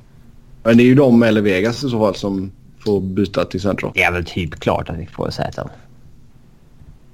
[0.64, 3.92] Men det är ju de eller Vegas i så fall som får byta till Central.
[3.96, 5.70] Det är väl typ klart att vi får Seattle.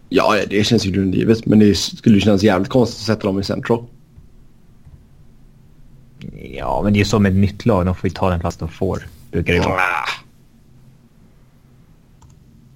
[0.09, 1.45] Ja, ja, det känns ju grundgivet.
[1.45, 3.83] Men det skulle ju kännas jävligt konstigt att sätta dem i Central.
[6.57, 7.85] Ja, men det är ju så med ett nytt lag.
[7.85, 9.07] De får ju ta den plats de får.
[9.31, 9.79] Brukar det vara.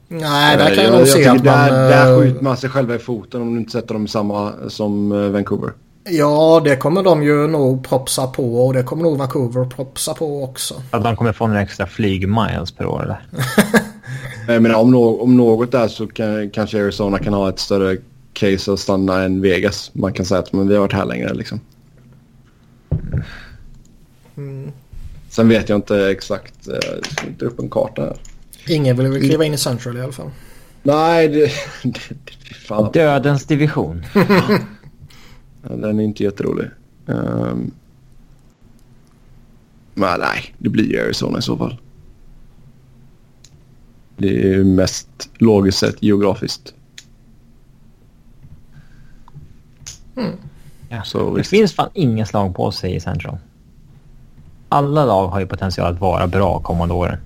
[0.08, 1.46] Nej, där kan jag, jag, nog se att man...
[1.46, 4.08] där, där eh, skjuter man sig själva i foten om du inte sätter dem i
[4.08, 5.74] samma som eh, Vancouver.
[6.04, 10.44] Ja, det kommer de ju nog propsa på och det kommer nog Vancouver propsa på
[10.44, 10.82] också.
[10.92, 13.22] Att de kommer få några extra flygmiles per år eller?
[14.54, 17.98] Jag menar, om, no om något där så kan, kanske Arizona kan ha ett större
[18.34, 19.92] case att stanna än Vegas.
[19.94, 21.60] Man kan säga att men vi har varit här längre liksom.
[25.30, 26.68] Sen vet jag inte exakt.
[26.68, 28.18] eh, Jag ska inte upp en karta här.
[28.68, 30.30] Ingen vill väl kliva in i Central i alla fall.
[30.84, 31.40] Nej, det...
[31.84, 32.00] det,
[32.50, 32.92] det fan.
[32.94, 34.06] Dödens division.
[35.62, 36.68] Den är inte jätterolig.
[37.06, 37.72] Um,
[39.94, 41.78] men nej, det blir ju Arizona i så fall.
[44.18, 46.74] Det är ju mest logiskt sett geografiskt.
[50.90, 51.04] Ja.
[51.04, 51.50] Så det visst.
[51.50, 53.38] finns fan ingen slag på sig i Central.
[54.70, 57.18] Alla lag har ju potential att vara bra kommande åren.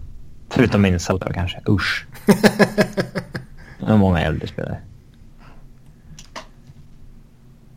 [0.49, 1.61] Förutom Minnesota kanske.
[1.69, 2.05] Usch.
[3.80, 4.77] Det är många äldre spelare.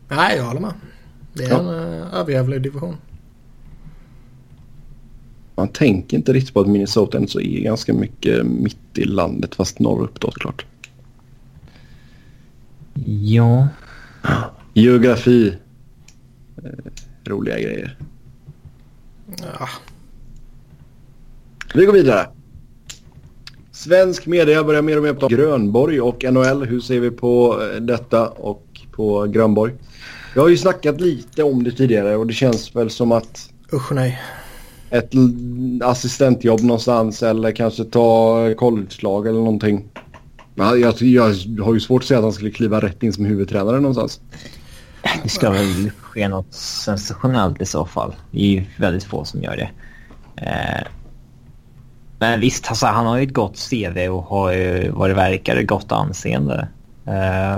[0.09, 0.73] Nej, jag håller med.
[1.33, 1.59] Det är Ja.
[1.59, 2.95] en uh, överjävlig division.
[5.55, 9.55] Man tänker inte riktigt på att Minnesota ändå så är ganska mycket mitt i landet
[9.55, 10.65] fast norrut då såklart.
[13.05, 13.67] Ja.
[14.73, 15.57] Geografi.
[16.63, 16.69] Eh,
[17.25, 17.97] roliga grejer.
[19.41, 19.69] Ja.
[21.73, 22.29] Vi går vidare.
[23.71, 26.65] Svensk media börjar mer och mer om Grönborg och NHL.
[26.65, 29.73] Hur ser vi på eh, detta och på Grönborg?
[30.37, 33.91] Jag har ju snackat lite om det tidigare och det känns väl som att Usch
[33.91, 34.21] nej.
[34.89, 35.11] ett
[35.83, 39.85] assistentjobb någonstans eller kanske ta collegelag eller någonting.
[40.55, 41.23] Men Jag, jag
[41.63, 44.21] har ju svårt att säga att han skulle kliva rätt in som huvudtränare någonstans.
[45.23, 48.15] Det ska väl ske något sensationellt i så fall.
[48.31, 49.69] Det är ju väldigt få som gör det.
[50.45, 50.87] Eh,
[52.19, 55.55] men visst, alltså, han har ju ett gott CV och har ju vad det verkar
[55.55, 56.67] ett gott anseende.
[57.05, 57.57] Eh,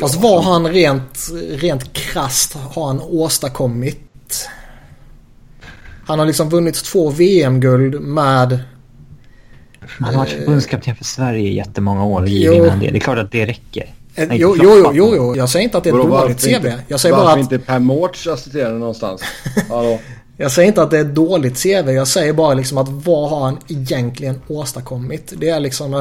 [0.00, 4.48] Fast vad han rent, rent krasst har han åstadkommit.
[6.06, 8.60] Han har liksom vunnit två VM-guld med...
[9.80, 12.52] han har varit förbundskapten för Sverige i jättemånga år och Jo.
[12.52, 12.90] givit det.
[12.90, 13.94] Det är klart att det räcker.
[14.14, 16.72] Eh, jo, jo, jo, jo, jo, jag säger inte att det är ett dåligt CV.
[16.88, 17.38] Jag säger bara att...
[17.38, 19.22] inte Per Mårts assisterande någonstans?
[19.68, 19.98] Hallå?
[20.36, 21.90] Jag säger inte att det är ett dåligt CV.
[21.90, 25.32] Jag säger bara liksom att vad har han egentligen åstadkommit?
[25.36, 26.00] Det är liksom eh,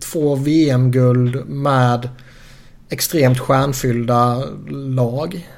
[0.00, 2.08] två VM-guld med
[2.92, 5.48] extremt stjärnfyllda lag.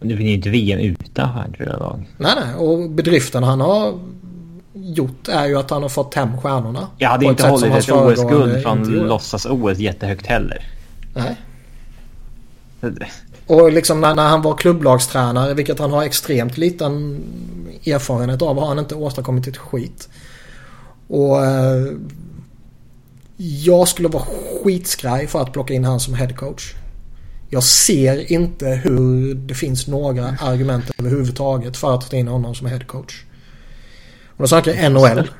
[0.00, 2.10] Du vinner ju inte VM utan stjärnfyllda lag.
[2.16, 2.54] Nej, nej.
[2.54, 3.98] Och bedriften han har
[4.72, 6.88] gjort är ju att han har fått hem stjärnorna.
[6.98, 10.66] Jag hade inte hållit ett OS-guld från låtsas-OS jättehögt heller.
[11.14, 11.36] Nej.
[13.46, 17.20] Och liksom när, när, han var klubblagstränare, vilket han har extremt liten
[17.86, 20.08] erfarenhet av, har han inte åstadkommit ett skit.
[21.08, 21.84] Och eh,
[23.36, 24.24] jag skulle vara
[24.62, 26.74] skitskraj för att plocka in han som headcoach.
[27.50, 32.66] Jag ser inte hur det finns några argument överhuvudtaget för att ta in honom som
[32.66, 33.24] headcoach.
[34.36, 35.30] Och då snackar jag NHL.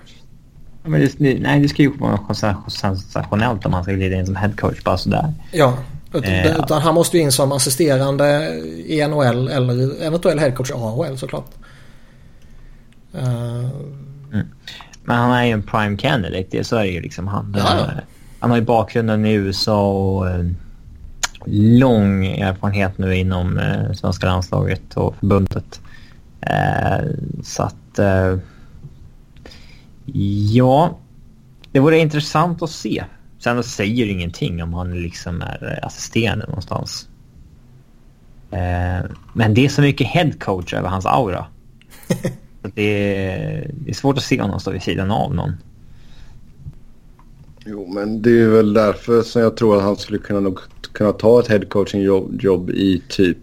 [0.83, 2.35] Men det, nej, det ska ju vara
[2.69, 5.33] sensationellt om han ska glida in som headcoach bara sådär.
[5.53, 5.79] Ja,
[6.23, 8.55] Eh, utan han måste ju in som assisterande
[8.87, 11.51] i NHL eller eventuell headcoach i AHL såklart.
[13.15, 13.71] Uh,
[14.33, 14.47] mm.
[15.05, 17.29] Men han är ju en prime candidate, det, så är det ju liksom.
[17.29, 17.91] Han, ja,
[18.39, 20.51] han har ju bakgrunden i USA och uh,
[21.79, 25.81] lång erfarenhet nu inom uh, svenska landslaget och förbundet.
[26.51, 27.11] Uh,
[27.43, 27.99] så att...
[30.53, 30.99] ja,
[31.73, 33.05] det vore intressant att se
[33.45, 37.09] Sen säger ingenting om han liksom är assisterande någonstans.
[38.51, 41.47] Eh, men det är så mycket headcoach över hans aura.
[42.75, 45.53] det, är, det är svårt att se honom stå vid sidan av någon.
[47.67, 50.59] Jo, men det är väl därför som jag tror att han skulle kunna, nog,
[50.93, 53.39] kunna ta ett headcoaching jobb, jobb i typ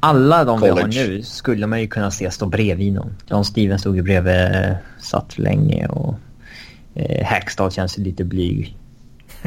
[0.00, 0.88] alla de college.
[0.90, 3.14] vi har nu skulle man ju kunna se stå bredvid någon.
[3.26, 6.14] John Stevens stod ju bredvid, eh, satt länge och
[6.94, 8.76] Eh, Hackstall känns lite blyg.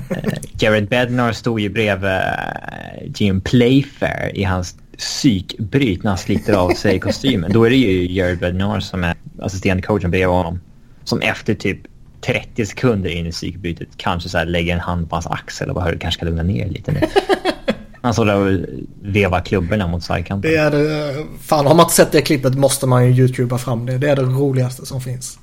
[0.10, 6.53] Eh, Jared Bednar stod ju bredvid eh, Jim Playfair i hans psykbryt när han sliter
[6.53, 7.52] av sig kostymen.
[7.53, 10.60] Då är det ju Jared Bednar som är assisterande coachen bredvid honom.
[11.03, 11.80] Som efter typ
[12.22, 15.86] 30 sekunder in i psykbrytet kanske så lägger en hand på hans axel och bara
[15.86, 16.99] hör du kanske ska lugna ner lite nu.
[18.02, 18.65] Han står där och
[19.02, 20.52] vevar klubborna mot sargkanten.
[20.52, 21.26] Det är det.
[21.41, 23.98] Fan, har man inte sett det klippet måste man ju youtuba fram det.
[23.98, 25.40] Det är det roligaste som finns.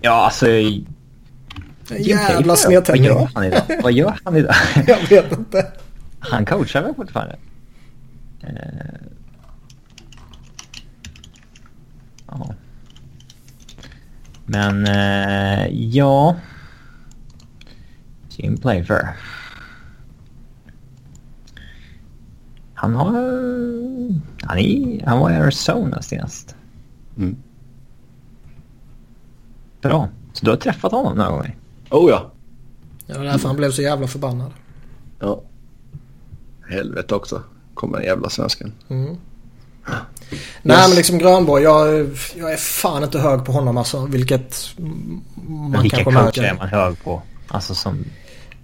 [0.00, 0.46] Ja, alltså
[1.98, 3.10] Jävla snedtändning.
[3.12, 3.62] Vad gör han idag?
[3.82, 4.54] Vad gör han idag?
[4.86, 5.66] Jag vet inte.
[6.18, 7.36] Han coachar väl fortfarande?
[8.44, 8.50] Uh,
[12.26, 12.54] ja.
[14.46, 16.36] Men uh, ja.
[18.28, 19.16] Jim Playfair.
[22.74, 23.12] Han har...
[24.42, 26.56] Han, är, han var i Arizona senast.
[27.16, 27.36] Mm.
[29.80, 30.08] Bra.
[30.32, 31.56] Så du har träffat honom några gånger?
[31.90, 32.32] Oh ja.
[33.06, 34.52] Det var därför han blev så jävla förbannad.
[35.18, 35.42] Ja.
[36.68, 37.42] Helvete också.
[37.76, 38.72] Kommer den jävla svensken.
[38.88, 39.16] Mm.
[40.62, 44.06] Nej men liksom Grönborg, jag, jag är fan inte hög på honom alltså.
[44.06, 44.56] Vilket
[45.48, 46.40] man Vilka kanske märker.
[46.40, 47.22] Vilka är man hög på?
[47.48, 48.04] Alltså som...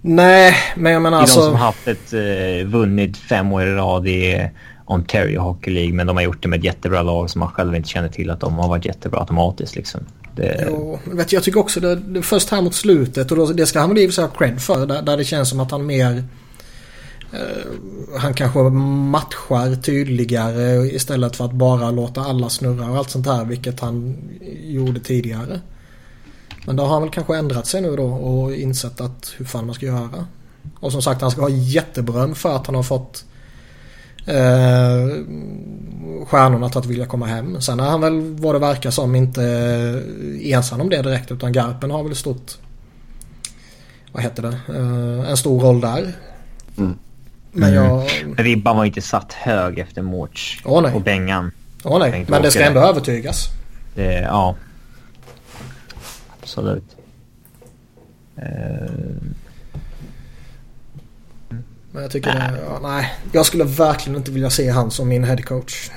[0.01, 1.39] Nej, men jag menar alltså...
[1.39, 4.49] Det är de som haft ett, uh, vunnit fem år i rad i
[4.85, 5.93] Ontario Hockey League.
[5.93, 8.29] Men de har gjort det med ett jättebra lag som man själv inte känner till
[8.29, 10.01] att de har varit jättebra automatiskt liksom.
[10.35, 10.65] Det...
[10.67, 13.79] Jo, vet, jag tycker också det, det först här mot slutet och då, det ska
[13.79, 14.85] han väl i ha cred för.
[14.85, 16.23] Där, där, det känns som att han mer...
[17.33, 23.25] Eh, han kanske matchar tydligare istället för att bara låta alla snurra och allt sånt
[23.25, 23.45] här.
[23.45, 24.15] Vilket han
[24.63, 25.61] gjorde tidigare.
[26.65, 29.65] Men då har han väl kanske ändrat sig nu då och insett att hur fan
[29.65, 30.27] man ska göra.
[30.79, 33.25] Och som sagt han ska ha jätteberöm för att han har fått
[34.25, 35.07] eh,
[36.25, 37.61] stjärnorna till att vilja komma hem.
[37.61, 39.43] Sen är han väl vad det verkar som inte
[40.41, 42.57] ensam om det direkt utan Garpen har väl stort
[44.11, 46.13] vad heter det, eh, en stor roll där.
[46.77, 46.97] Mm.
[47.53, 48.21] Men jag...
[48.21, 48.35] Mm.
[48.35, 51.51] Ribban var inte satt hög efter Mårts oh, och Bengan.
[51.83, 53.47] Åh oh, nej, men det ska ändå övertygas.
[53.95, 54.55] Det, ja.
[56.41, 56.95] Absolut.
[58.37, 58.43] Uh...
[61.91, 62.51] Men jag tycker, nej.
[62.67, 63.13] Ja, nej.
[63.31, 65.89] Jag skulle verkligen inte vilja se han som min headcoach.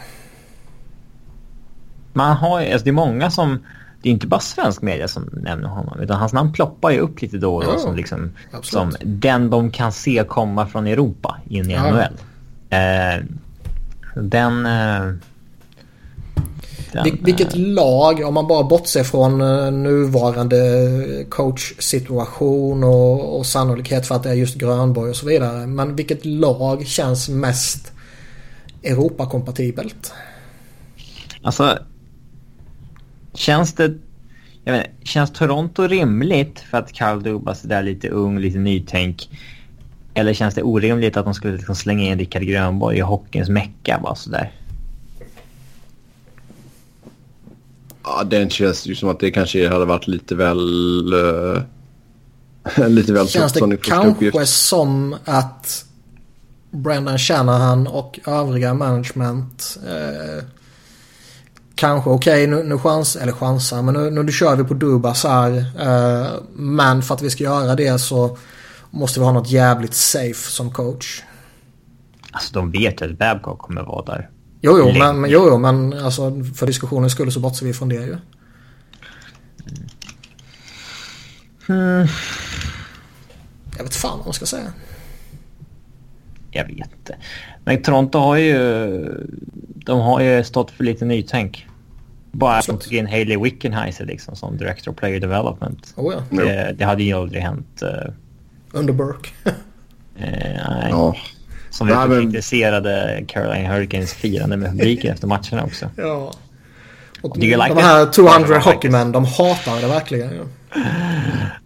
[2.12, 3.64] Man har alltså det är många som,
[4.02, 7.22] det är inte bara svensk media som nämner honom utan hans namn ploppar ju upp
[7.22, 8.30] lite då och då ja, som, liksom,
[8.62, 11.90] som den de kan se komma från Europa in i ja.
[11.90, 12.00] NHL.
[12.70, 13.24] Eh,
[14.14, 14.66] den...
[14.66, 15.14] Eh,
[16.92, 20.56] den, Vilket eh, lag, om man bara bortser från eh, nuvarande
[21.28, 25.66] coachsituation och, och sannolikhet för att det är just Grönborg och så vidare.
[25.66, 27.92] Men vilket lag känns mest
[28.82, 30.12] Europakompatibelt?
[31.42, 31.78] Alltså,
[33.38, 33.94] känns det...
[34.64, 39.28] Jag vet, känns Toronto rimligt för att Carl Dubas är där lite ung, lite nytänk?
[40.14, 44.00] Eller känns det orimligt att de skulle liksom slänga in Rickard Grönborg i hockeyns mecka
[44.02, 44.52] bara sådär?
[48.02, 51.14] Ja, den känns ju som att det kanske hade varit lite väl...
[51.14, 51.60] Uh,
[52.88, 54.48] lite väl Känns som det kanske uppgift.
[54.48, 55.84] som att
[56.70, 60.44] Brendan Shanahan och övriga management eh,
[61.76, 65.56] kanske okej nu, nu chans, eller chansar, men nu, nu kör vi på Dubas här.
[65.80, 68.38] Eh, men för att vi ska göra det så
[68.90, 71.22] måste vi ha något jävligt safe som coach.
[72.30, 74.30] Alltså de vet ju att Babcock kommer vara där.
[74.60, 75.12] Jo, jo, Länge.
[75.12, 78.16] men, jo, jo, men alltså, för diskussionens skull så bortser vi från det ju.
[81.66, 82.06] Hmm,
[83.76, 84.72] Jag vet fan vad man ska säga.
[86.56, 87.16] Jag vet inte.
[87.64, 89.26] Men Toronto har ju...
[89.74, 91.66] De har ju stått för lite nytänk.
[92.32, 95.92] Bara att de tog in Hailey Wickenheiser liksom som Director of Player Development.
[95.96, 96.36] Oh, ja.
[96.44, 97.82] Det, det hade ju aldrig hänt.
[97.82, 98.12] eh,
[98.72, 99.30] Under Burke.
[99.44, 99.52] eh,
[100.70, 100.86] nej.
[100.90, 101.16] Ja.
[101.70, 105.90] Som vi Nej, men- kritiserade Caroline Hurricanes firande med publiken efter matcherna också.
[105.96, 106.32] ja.
[107.22, 110.30] Och Do you like de här I 200 like hockeymän, de hatar det verkligen.
[110.30, 110.44] ju.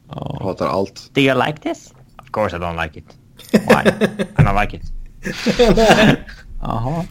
[0.08, 1.10] Jag hatar allt.
[1.14, 1.92] Do you like this?
[2.22, 3.04] Of course I don't like it.
[3.52, 3.90] Why?
[4.38, 4.92] I don't like it.
[6.60, 7.04] Jaha.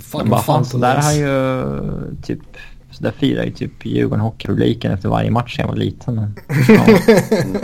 [0.00, 2.40] Fucking bara fan, så där har ju typ...
[2.90, 6.14] Så där firar ju typ Djurgården hockeypubliken efter varje match när jag var liten.
[6.14, 6.34] Men,
[6.68, 6.86] ja.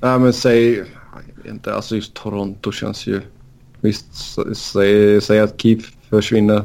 [0.00, 0.84] Nej men säg...
[1.44, 3.20] Inte, alltså just Toronto känns ju...
[3.80, 6.62] Visst, säg, säg att Keith försvinner.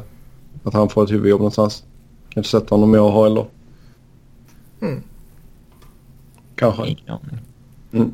[0.64, 1.84] Att han får ett huvudjobb någonstans.
[2.28, 3.48] Kanske sätta honom i AHL då.
[4.80, 5.02] Mm.
[6.54, 6.86] Kanske.
[6.86, 7.38] Ingen aning.
[7.92, 8.12] Mm.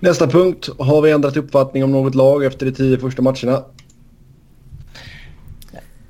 [0.00, 0.68] Nästa punkt.
[0.78, 3.62] Har vi ändrat uppfattning om något lag efter de tio första matcherna?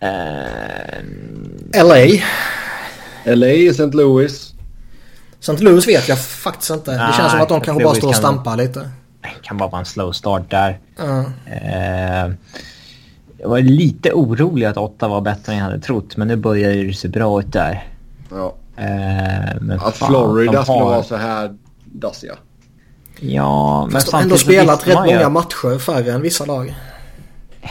[0.01, 2.23] Eh, LA.
[3.35, 3.87] LA, St.
[3.87, 4.55] Louis.
[5.41, 5.65] St.
[5.65, 6.91] Louis vet jag faktiskt inte.
[6.91, 8.91] Det känns som att de kanske bara står och kan- stampar lite.
[9.23, 10.79] det kan bara vara en slow start där.
[10.97, 11.25] Ja.
[11.47, 12.33] Eh,
[13.39, 16.17] jag var lite orolig att åtta var bättre än jag hade trott.
[16.17, 17.89] Men nu börjar det se bra ut där.
[18.31, 18.55] Ja.
[19.61, 21.55] Men Att fan, Florida de skulle har- vara så här
[21.85, 22.37] dassiga.
[23.21, 26.45] Ja, men Fast har ändå samtidigt så spelat rätt ju många matcher färre än vissa
[26.45, 26.75] lag.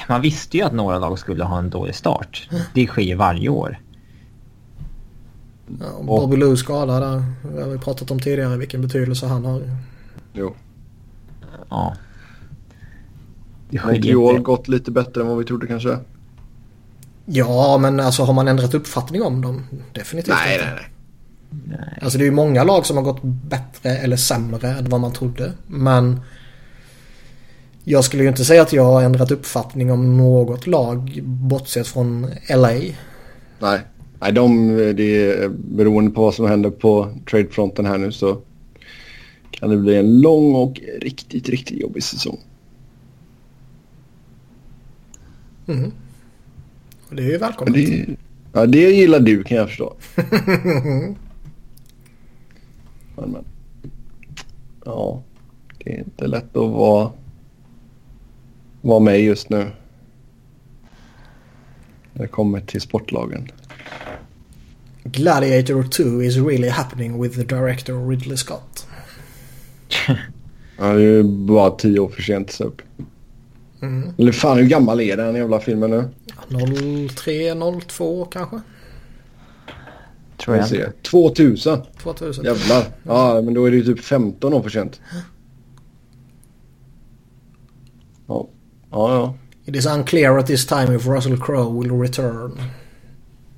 [0.09, 2.49] Man visste ju att några lag skulle ha en dålig start.
[2.73, 3.79] Det sker ju varje år.
[5.79, 7.23] Ja, och Bobby Lou skada där.
[7.55, 9.61] Det har vi pratat om tidigare vilken betydelse han har.
[10.33, 10.55] Jo.
[11.69, 11.95] Ja.
[13.69, 14.41] Det sker Montreal inte.
[14.43, 15.97] gått lite bättre än vad vi trodde kanske.
[17.25, 19.63] Ja, men alltså har man ändrat uppfattning om dem?
[19.93, 20.65] Definitivt Nej, inte.
[20.65, 20.91] nej, nej.
[21.63, 21.99] Nej.
[22.01, 25.13] Alltså det är ju många lag som har gått bättre eller sämre än vad man
[25.13, 25.51] trodde.
[25.67, 26.19] Men
[27.83, 32.27] jag skulle ju inte säga att jag har ändrat uppfattning om något lag bortsett från
[32.49, 32.71] LA.
[33.59, 33.81] Nej,
[34.19, 38.41] nej de, det är beroende på vad som händer på tradefronten här nu så
[39.51, 42.39] kan det bli en lång och riktigt, riktigt jobbig säsong.
[45.67, 45.91] Mm.
[47.09, 47.73] Och det är ju välkommet.
[47.73, 48.05] det,
[48.53, 49.95] ja, det gillar du kan jag förstå.
[53.15, 53.45] men, men.
[54.85, 55.23] Ja,
[55.77, 57.11] det är inte lätt att vara,
[58.81, 59.71] vara med just nu.
[62.13, 63.51] När det kommer till sportlagen.
[65.03, 68.87] Gladiator 2 is really happening with the director Ridley Scott.
[70.77, 72.81] Ja, det är ju bara tio år för sent upp.
[73.81, 74.13] Mm.
[74.17, 76.09] Eller fan hur gammal är den jävla filmen nu?
[77.09, 77.55] 03,
[77.87, 78.61] 02 kanske?
[80.37, 80.93] Tror Jag ser.
[81.01, 81.81] 2000.
[82.03, 82.45] 2000.
[82.45, 82.83] Jävlar.
[83.03, 85.01] Ja, men då är det ju typ 15 år för sent.
[88.27, 88.47] Ja,
[88.91, 89.13] ja.
[89.13, 89.35] ja.
[89.65, 92.61] It is unclear at this time if Russell Crowe will return.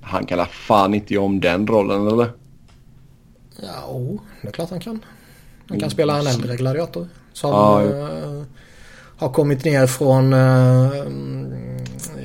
[0.02, 2.30] Han kan fan inte göra om den rollen eller?
[3.62, 5.06] Ja, oh, det är klart han kan.
[5.70, 7.08] Han kan spela en äldre gladiator.
[7.34, 8.44] Som Ja, eh,
[9.18, 10.34] har kommit ner från...
[10.34, 10.92] Uh,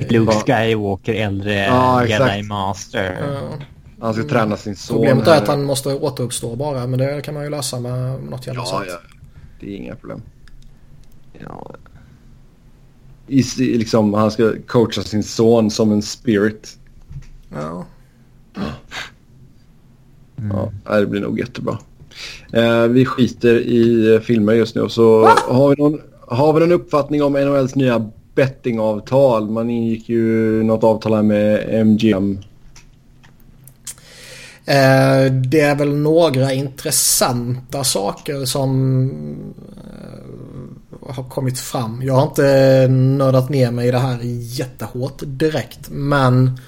[0.09, 2.05] Luke Skywalker, äldre Ja.
[2.05, 3.17] Jedi Master.
[4.03, 4.97] Han ska träna sin son.
[4.97, 6.87] Problemet här är att han måste återuppstå bara.
[6.87, 8.93] Men det kan man ju lösa med något jävla Ja, sätt.
[8.93, 9.15] ja.
[9.59, 10.21] Det är inga problem.
[11.39, 11.75] Ja.
[13.27, 16.77] I, liksom, han ska coacha sin son som en spirit.
[17.53, 17.85] Ja.
[20.35, 21.77] Ja, nej, det blir nog jättebra.
[22.53, 24.89] Eh, vi skiter i eh, filmer just nu.
[24.89, 29.49] Så har vi, någon, har vi någon uppfattning om NHLs nya bettingavtal?
[29.49, 32.37] Man ingick ju något avtal här med MGM.
[34.65, 39.09] Eh, det är väl några intressanta saker som
[39.77, 42.01] eh, har kommit fram.
[42.03, 45.89] Jag har inte nördat ner mig i det här jättehårt direkt.
[45.89, 46.59] Men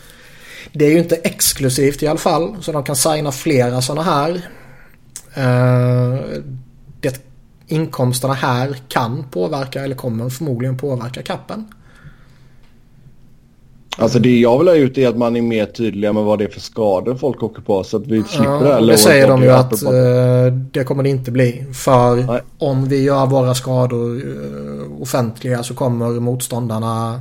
[0.74, 2.56] det är ju inte exklusivt i alla fall.
[2.62, 4.42] Så de kan signa flera sådana här.
[5.34, 6.20] Eh,
[7.00, 7.26] det
[7.68, 11.68] inkomsterna här kan påverka eller kommer förmodligen påverka kappen.
[13.98, 16.46] Alltså det jag vill ha ut är att man är mer tydliga med vad det
[16.46, 19.28] är för skador folk åker på så att vi slipper Ja, det här det säger
[19.28, 21.66] de ju att eh, det kommer det inte bli.
[21.74, 22.42] För Nej.
[22.58, 27.20] om vi gör våra skador eh, offentliga så kommer motståndarna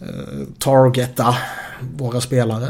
[0.00, 0.06] eh,
[0.58, 1.34] targeta
[1.96, 2.66] våra spelare.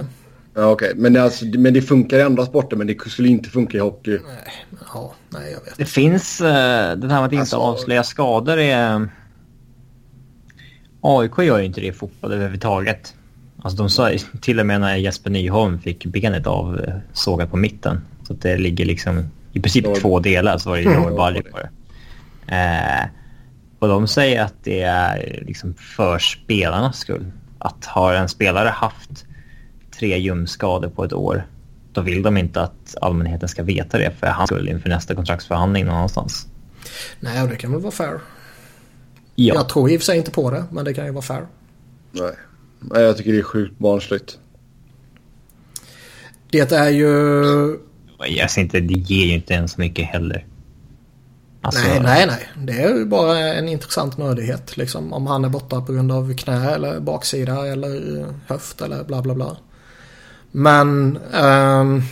[0.55, 0.93] Ja, okej.
[0.97, 3.81] Men, det- alltså, men det funkar i andra sporter men det skulle inte funka i
[3.81, 4.19] hockey.
[4.95, 5.77] Ja, nej jag vet.
[5.77, 9.09] Det finns, det här med att inte Alltså- avslöja skador är...
[11.03, 13.15] AIK gör ju inte det i fotboll överhuvudtaget.
[13.63, 14.11] Alltså de sa
[14.41, 18.01] till och med när Jesper Nyholm fick benet av eh, sågat på mitten.
[18.27, 19.95] Så att det ligger liksom i princip Ja.
[20.01, 20.83] två delar så var det.
[20.83, 21.69] Joel Balje på det.
[22.57, 23.07] Eh,
[23.79, 27.33] och de säger att det är liksom för spelarnas skull.
[27.59, 29.27] Att har en spelare haft
[29.99, 31.47] tre ljumskador på ett år
[31.93, 35.85] då vill de inte att allmänheten ska veta det för hans skull inför nästa kontraktsförhandling
[35.85, 36.47] någon annanstans.
[37.21, 38.19] Nej, och det kan väl vara fair.
[39.35, 39.55] Ja.
[39.55, 41.47] Jag tror i och för sig inte på det, men det kan ju vara fair.
[42.13, 42.35] Nej.
[42.81, 44.39] Nej, jag tycker det är sjukt barnsligt.
[46.51, 47.79] Det är ju...
[48.29, 50.47] Jag ser inte, det ger ju inte ens så mycket heller.
[51.61, 52.67] Alltså, Nej, nej, nej.
[52.67, 54.77] Det är ju bara en intressant nördighet.
[54.77, 59.23] Liksom, om han är borta på grund av knä eller baksida eller höft eller bla
[59.23, 59.57] bla bla.
[60.51, 61.19] Men...
[61.33, 62.03] ehm,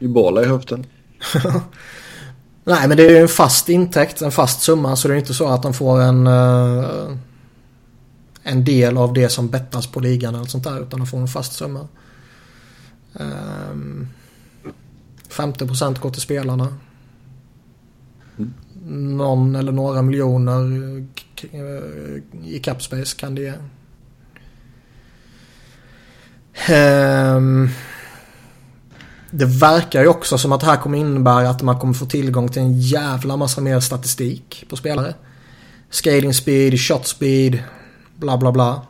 [0.00, 0.86] Ebola i höften.
[2.64, 4.96] nej, men det är ju en fast intäkt, en fast summa.
[4.96, 6.26] Så det är inte så att de får en...
[6.26, 7.16] Eh,
[8.42, 10.82] en del av det som bettas på ligan eller sånt där.
[10.82, 11.88] Utan de får en fast summa.
[13.14, 14.08] Ehm,
[14.64, 14.72] um,
[15.28, 16.78] 50% går till spelarna.
[18.86, 20.60] Någon eller några miljoner
[21.52, 23.54] eh, i capspace kan det ge.
[26.74, 27.68] Ehm,
[29.34, 32.48] det verkar ju också som att det här kommer innebära att man kommer få tillgång
[32.48, 35.14] till en jävla massa mer statistik på spelare.
[35.90, 37.58] Skating speed, shot speed,
[38.16, 38.82] bla bla bla.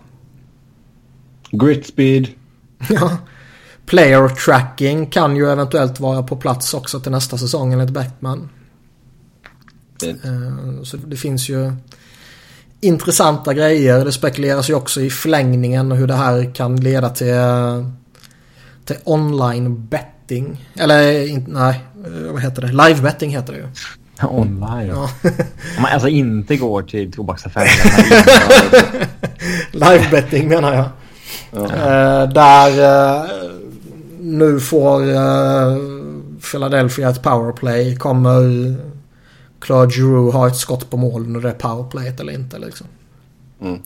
[1.51, 2.28] Grit speed.
[2.89, 3.19] Ja.
[3.86, 7.98] Player tracking kan ju eventuellt vara på plats också till nästa säsong enligt.
[10.01, 10.24] Fint.
[10.24, 11.73] Eh, Så det finns ju
[12.81, 14.05] intressanta grejer.
[14.05, 17.35] Det spekuleras ju också i förlängningen och hur det här kan leda till,
[18.85, 19.86] till online
[20.26, 20.66] betting.
[20.74, 21.80] Eller in- nej,
[22.32, 22.68] vad heter det?
[22.68, 23.66] Live betting heter det ju.
[24.28, 24.86] online.
[24.88, 25.10] Ja.
[25.76, 27.68] Om man alltså inte går till tobaksaffären.
[29.72, 30.88] Live betting menar jag.
[31.50, 31.64] Ja.
[31.64, 32.82] Eh, där
[33.18, 33.30] eh,
[34.20, 35.76] nu får eh,
[36.50, 37.96] Philadelphia ett powerplay.
[37.96, 38.74] Kommer
[39.60, 42.86] Claude Giroux ha ett skott på mål när det är powerplayet eller inte liksom.
[43.60, 43.82] Mm.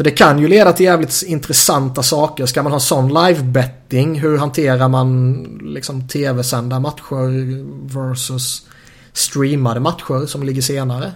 [0.00, 2.46] Så det kan ju leda till jävligt intressanta saker.
[2.46, 4.20] Ska man ha sån live betting?
[4.20, 7.64] Hur hanterar man liksom tv-sända matcher
[7.94, 8.66] versus
[9.12, 11.12] streamade matcher som ligger senare?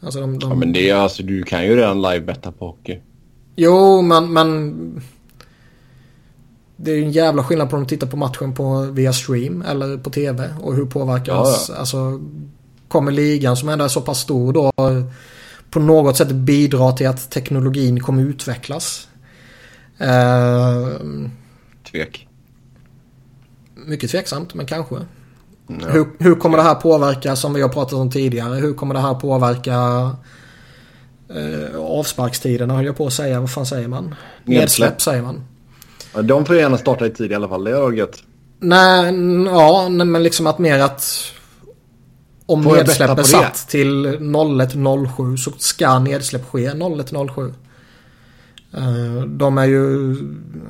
[0.00, 0.50] Alltså de, de...
[0.50, 3.00] Ja, men det är alltså, du kan ju redan live-betta på hockey.
[3.56, 5.02] Jo, men, men...
[6.76, 9.62] Det är ju en jävla skillnad på om de tittar på matchen på, via stream
[9.62, 10.54] eller på tv.
[10.60, 11.66] Och hur påverkas...
[11.68, 12.20] Ja, Alltså,
[12.90, 14.72] kommer ligan som ändå är så pass stor då
[15.70, 19.08] på något sätt bidra till att teknologin kommer utvecklas?
[19.98, 20.88] Eh,
[21.90, 22.28] Tvek.
[23.74, 24.94] mycket tveksamt, men kanske.
[25.66, 25.74] Ja.
[25.88, 29.00] Hur, hur kommer det här påverka, som vi har pratat om tidigare, hur kommer det
[29.00, 29.74] här påverka
[31.28, 33.40] eh, avsparkstiderna höll jag på att säga.
[33.40, 34.14] Vad fan säger man?
[34.44, 35.00] Nedsläpp.
[35.00, 35.44] Säger man.
[36.14, 37.64] Ja, de får gärna starta i tid i alla fall.
[37.64, 38.22] Det är gött.
[38.58, 39.14] Nej,
[39.46, 41.32] ja, men liksom att mer att
[42.50, 47.54] om Får nedsläpp är satt till 01.07 så ska nedsläpp ske 01.07.
[48.72, 50.16] Eh, De är ju,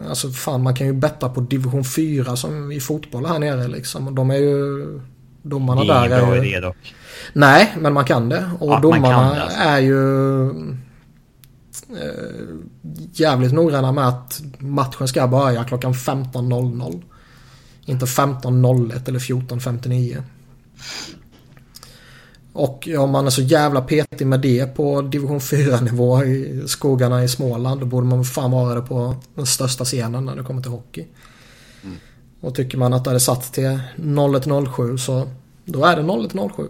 [0.09, 4.15] alltså fan man kan ju betta på division 4 som i fotboll här nere liksom.
[4.15, 5.01] De är ju,
[5.43, 6.95] domarna Det är där är ju, idé dock.
[7.33, 8.51] Nej, men man kan det.
[8.61, 9.59] Och Ja, domarna det, alltså.
[9.59, 10.53] är ju eh,
[13.13, 17.03] jävligt noggranna med att matchen ska börja klockan 15.00.
[17.85, 20.23] Inte 15.01 eller 14.59.
[22.53, 27.29] Och om man är så jävla petig med det på division 4-nivå i skogarna i
[27.29, 30.71] Småland då borde man fan vara det på den största scenen när det kommer till
[30.71, 31.07] hockey.
[32.41, 35.29] Och tycker man att det är satt till 01.07 så
[35.65, 36.69] då är det 01.07.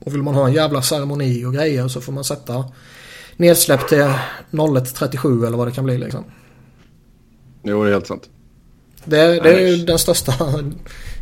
[0.00, 2.64] Och vill man ha en jävla ceremoni och grejer så får man sätta
[3.36, 3.98] nedsläpp till
[4.50, 6.24] 01.37 eller vad det kan bli liksom.
[7.62, 8.28] Jo, det är helt sant.
[9.04, 10.34] Det, det är ju den största...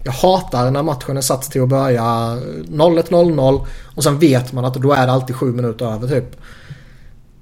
[0.06, 3.66] Jag hatar när matchen är satt till att börja 01.00
[3.96, 6.36] och sen vet man att då är det alltid sju minuter över typ.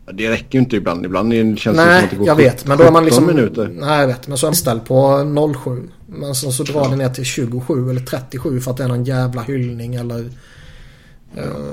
[0.06, 1.04] Ja, Det räcker ju inte ibland.
[1.04, 2.66] Ibland är- känns det som Nej, att det går jag vet.
[2.66, 3.26] Men då är man 17 liksom...
[3.26, 3.68] minuter.
[3.74, 4.28] Nej, jag vet.
[4.28, 5.88] Men så är man ställd på 07.
[6.06, 9.04] Men sen så drar det ner till 27 eller 37 för att det är någon
[9.04, 10.28] jävla hyllning eller uh,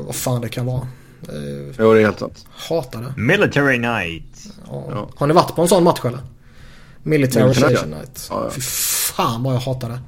[0.06, 0.82] vad fan det kan vara.
[1.34, 2.46] Uh, jo, det är helt sant.
[2.52, 3.22] Hatar det.
[3.22, 4.48] Military Night.
[4.72, 4.84] Ja.
[4.90, 5.10] Ja.
[5.16, 6.20] Har ni varit på en sån match eller?
[7.04, 8.28] Military Appreciation Night.
[8.30, 8.52] Ja, ja.
[8.52, 10.00] Fy fan vad jag hatar det.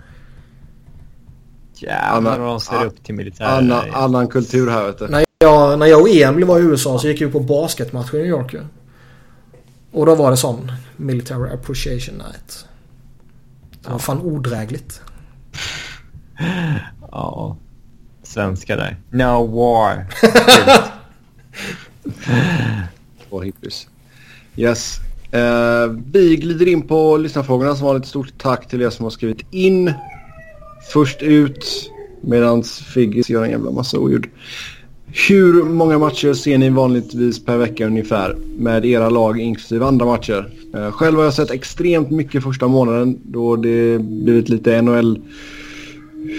[1.83, 3.45] Jävlar vad de ser upp till militär.
[3.45, 5.07] Annan, annan kultur här vet du.
[5.07, 8.17] När jag, när jag och Emil var i USA så gick vi på basketmatch i
[8.17, 8.61] New York ju.
[9.91, 12.65] Och då var det sån Military Appreciation Night.
[13.83, 15.01] Det var fan odrägligt.
[17.11, 17.57] ja.
[18.23, 18.97] Svenskar där.
[19.09, 20.07] No war.
[23.29, 23.87] Två hippies.
[24.55, 24.99] Yes.
[25.33, 28.05] Uh, vi glider in på lyssnarfrågorna som vanligt.
[28.05, 29.93] Stort tack till er som har skrivit in.
[30.91, 31.91] Först ut
[32.21, 34.25] medan Figgis gör en jävla massa oljud.
[35.29, 40.49] Hur många matcher ser ni vanligtvis per vecka ungefär med era lag inklusive andra matcher?
[40.75, 45.19] Eh, själv har jag sett extremt mycket första månaden då det blivit lite NHL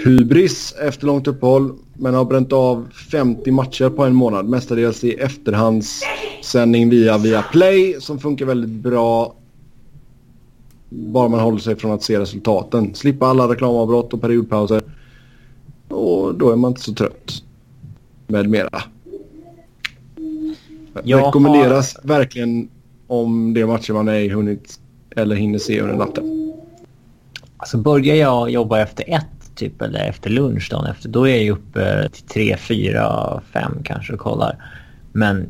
[0.05, 1.73] hybris efter långt uppehåll.
[1.93, 4.45] Men har bränt av 50 matcher på en månad.
[4.45, 9.34] Mestadels i efterhandssändning via, via Play som funkar väldigt bra.
[10.95, 12.95] Bara man håller sig från att se resultaten.
[12.95, 14.81] Slippa alla reklamavbrott och periodpauser.
[15.87, 17.43] Och då är man inte så trött.
[18.27, 18.81] Med mera.
[21.03, 22.07] Jag Rekommenderas har...
[22.07, 22.69] verkligen
[23.07, 24.79] om det matcher man ej hunnit
[25.15, 26.53] eller hinner se under natten.
[27.57, 31.09] Alltså börjar jag jobba efter ett typ eller efter lunch dagen efter.
[31.09, 34.57] Då är jag uppe till 3, 4, 5 kanske och kollar.
[35.11, 35.47] Men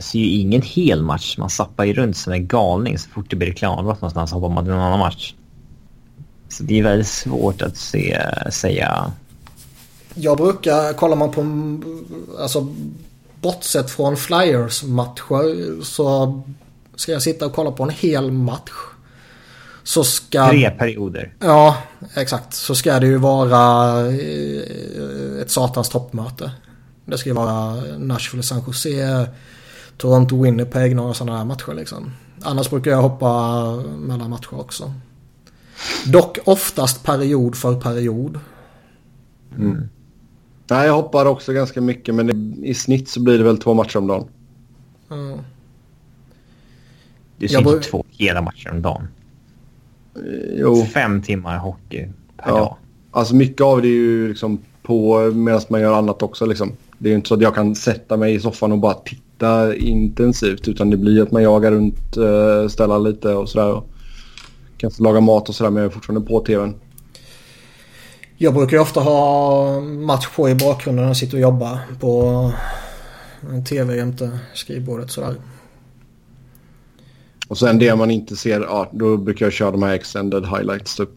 [0.00, 1.38] ser ju ingen hel match.
[1.38, 4.64] Man zappar ju runt som en galning så fort det blir reklambrott någonstans hoppar man
[4.64, 5.34] till någon annan match.
[6.48, 8.20] Så det är väldigt svårt att se,
[8.50, 9.12] säga.
[10.14, 11.42] Jag brukar, kollar man på,
[12.42, 12.74] alltså
[13.40, 16.42] bortsett från Flyers matcher så
[16.96, 18.70] ska jag sitta och kolla på en hel match
[19.82, 20.48] så ska...
[20.48, 21.34] Tre perioder.
[21.38, 21.76] Ja,
[22.14, 22.54] exakt.
[22.54, 26.50] Så ska det ju vara eh, ett satans toppmöte.
[27.04, 29.26] Det ska ju vara Nashville, San Jose,
[30.00, 32.12] Toronto, Winnipeg, några sådana här matcher liksom.
[32.42, 34.92] Annars brukar jag hoppa mellan matcher också.
[36.06, 38.40] Dock oftast period för period.
[39.56, 39.88] Mm.
[40.70, 43.96] Nej, jag hoppar också ganska mycket men i snitt så blir det väl två matcher
[43.96, 44.28] om dagen.
[45.10, 45.38] Mm.
[47.38, 49.08] Du ser inte två hela matcher om dagen.
[50.56, 50.84] Jo.
[50.84, 52.56] Fem timmar hockey per ja.
[52.56, 52.76] dag.
[53.10, 56.46] Alltså mycket av det är ju liksom på medan man gör annat också.
[56.46, 56.72] Liksom.
[57.00, 59.76] Det är ju inte så att jag kan sätta mig i soffan och bara titta
[59.76, 60.68] intensivt.
[60.68, 63.82] Utan det blir att man jagar runt, uh, ställa lite och sådär.
[64.76, 66.74] Kanske laga mat och sådär men jag är fortfarande på tvn.
[68.36, 72.52] Jag brukar ju ofta ha match på i bakgrunden när jag sitter och jobbar på
[73.50, 75.34] en tv jämte skrivbordet sådär.
[77.48, 80.96] Och sen det man inte ser, ja, då brukar jag köra de här extended highlights
[80.96, 81.10] typ.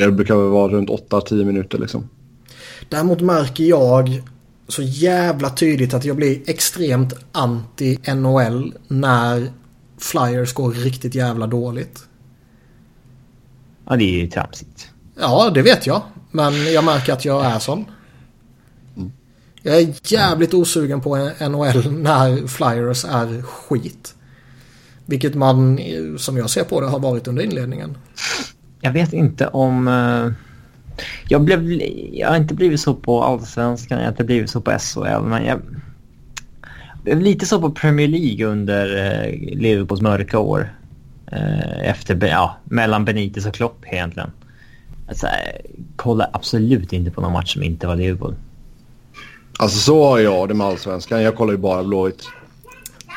[0.00, 2.08] Det brukar vara runt 8-10 minuter liksom.
[2.88, 4.22] Däremot märker jag
[4.70, 9.52] så jävla tydligt att jag blir extremt anti-NHL när
[9.98, 12.04] Flyers går riktigt jävla dåligt.
[13.86, 14.90] Ja, det är ju tramsigt.
[15.20, 16.02] Ja, det vet jag.
[16.30, 17.84] Men jag märker att jag är sån.
[19.62, 24.14] Jag är jävligt osugen på NHL när Flyers är skit.
[25.06, 25.78] Vilket man,
[26.18, 27.96] som jag ser på det, har varit under inledningen.
[28.80, 29.88] Jag vet inte om...
[31.28, 31.72] Jag, blev,
[32.12, 35.44] jag har inte blivit så på allsvenskan, jag har inte blivit så på SHL, men
[35.44, 35.60] jag
[37.02, 40.74] blev lite så på Premier League under uh, Liverpools mörka år.
[41.32, 44.30] Uh, efter, ja, mellan Benitez och Klopp egentligen.
[45.08, 45.26] Alltså,
[45.96, 48.34] kolla absolut inte på någon match som inte var Liverpool.
[49.58, 51.22] Alltså så har jag det med allsvenskan.
[51.22, 52.22] Jag kollar ju bara Blåvitt.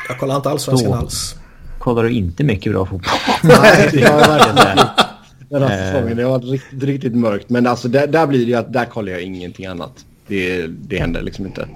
[0.08, 0.96] Jag kollar inte allsvenskan Då.
[0.96, 1.36] alls
[1.84, 3.12] kollar du inte mycket bra fotboll.
[3.42, 5.03] Nej, det har jag verkligen inte.
[5.60, 7.50] Den här säsongen, det har varit riktigt, riktigt mörkt.
[7.50, 10.06] Men alltså där, där blir det ju att där kollar jag ingenting annat.
[10.26, 11.68] Det, det händer liksom inte.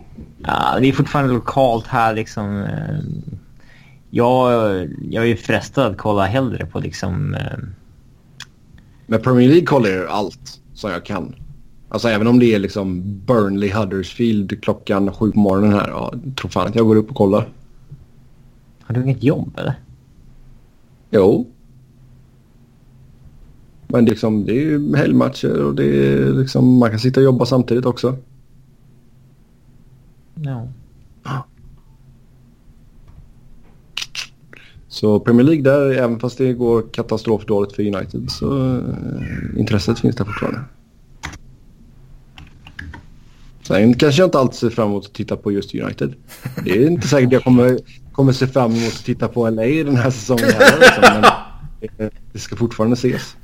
[0.46, 2.62] Ja, det är fortfarande lokalt här liksom.
[2.62, 2.98] Eh,
[4.10, 4.52] jag,
[5.10, 7.34] jag är ju frestad att kolla hellre på liksom...
[7.34, 7.59] Eh,
[9.06, 11.34] Men Premier League kollar jag allt som jag kan.
[11.88, 15.88] Alltså även om det är liksom Burnley Huddersfield klockan sju på morgonen här.
[15.88, 17.48] Ja, tror fan att jag går upp och kollar.
[18.82, 19.74] Har du inget jobb eller?
[21.10, 21.46] Jo.
[23.89, 27.47] Men liksom, det är ju helgmatcher och det är liksom, man kan sitta och jobba
[27.47, 28.16] samtidigt också.
[30.35, 30.69] Ja.
[34.89, 40.16] Så Premier League där, även fast det går katastrofdåligt för United så äh, intresset finns
[40.16, 40.60] där fortfarande.
[43.62, 46.15] Sen kanske jag inte alltid ser fram emot att titta på just United.
[46.65, 47.78] Det är inte säkert jag kommer
[48.12, 50.81] kommer se fram emot att titta på LA den här säsongen heller.
[50.81, 51.05] Liksom,
[51.97, 53.36] men det ska fortfarande ses.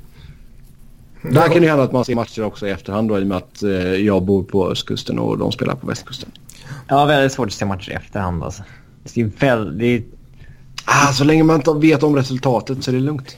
[1.33, 3.37] Där kan det hända att man ser matcher också i efterhand då, i och med
[3.37, 6.29] att eh, jag bor på östkusten och de spelar på västkusten.
[6.89, 8.63] Ja, väldigt svårt att se matcher i efterhand alltså.
[9.15, 10.15] Det är väldigt...
[10.85, 13.37] Ah, så länge man inte vet om resultatet så är det lugnt.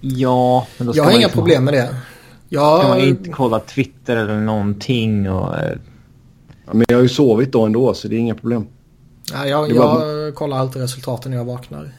[0.00, 1.86] Ja, men då ska Jag har inga inte- problem med det.
[2.50, 5.58] Ska man Jag, inte kolla Twitter eller någonting och...
[5.58, 5.72] eh,
[6.66, 8.66] Ja, men jag har ju sovit då ändå så det är inga problem.
[9.32, 11.90] nej, jag, jag kollar alltid resultaten när jag vaknar.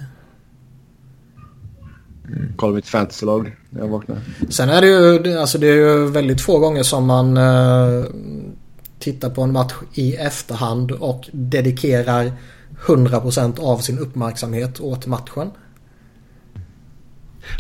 [2.56, 4.18] Kolla mitt fantasylag när jag vaknar.
[4.50, 8.06] Sen är det ju, alltså det är ju väldigt få gånger som man eh,
[9.00, 12.32] tittar på en match i efterhand och dedikerar
[12.86, 15.52] 100% av sin uppmärksamhet åt matchen.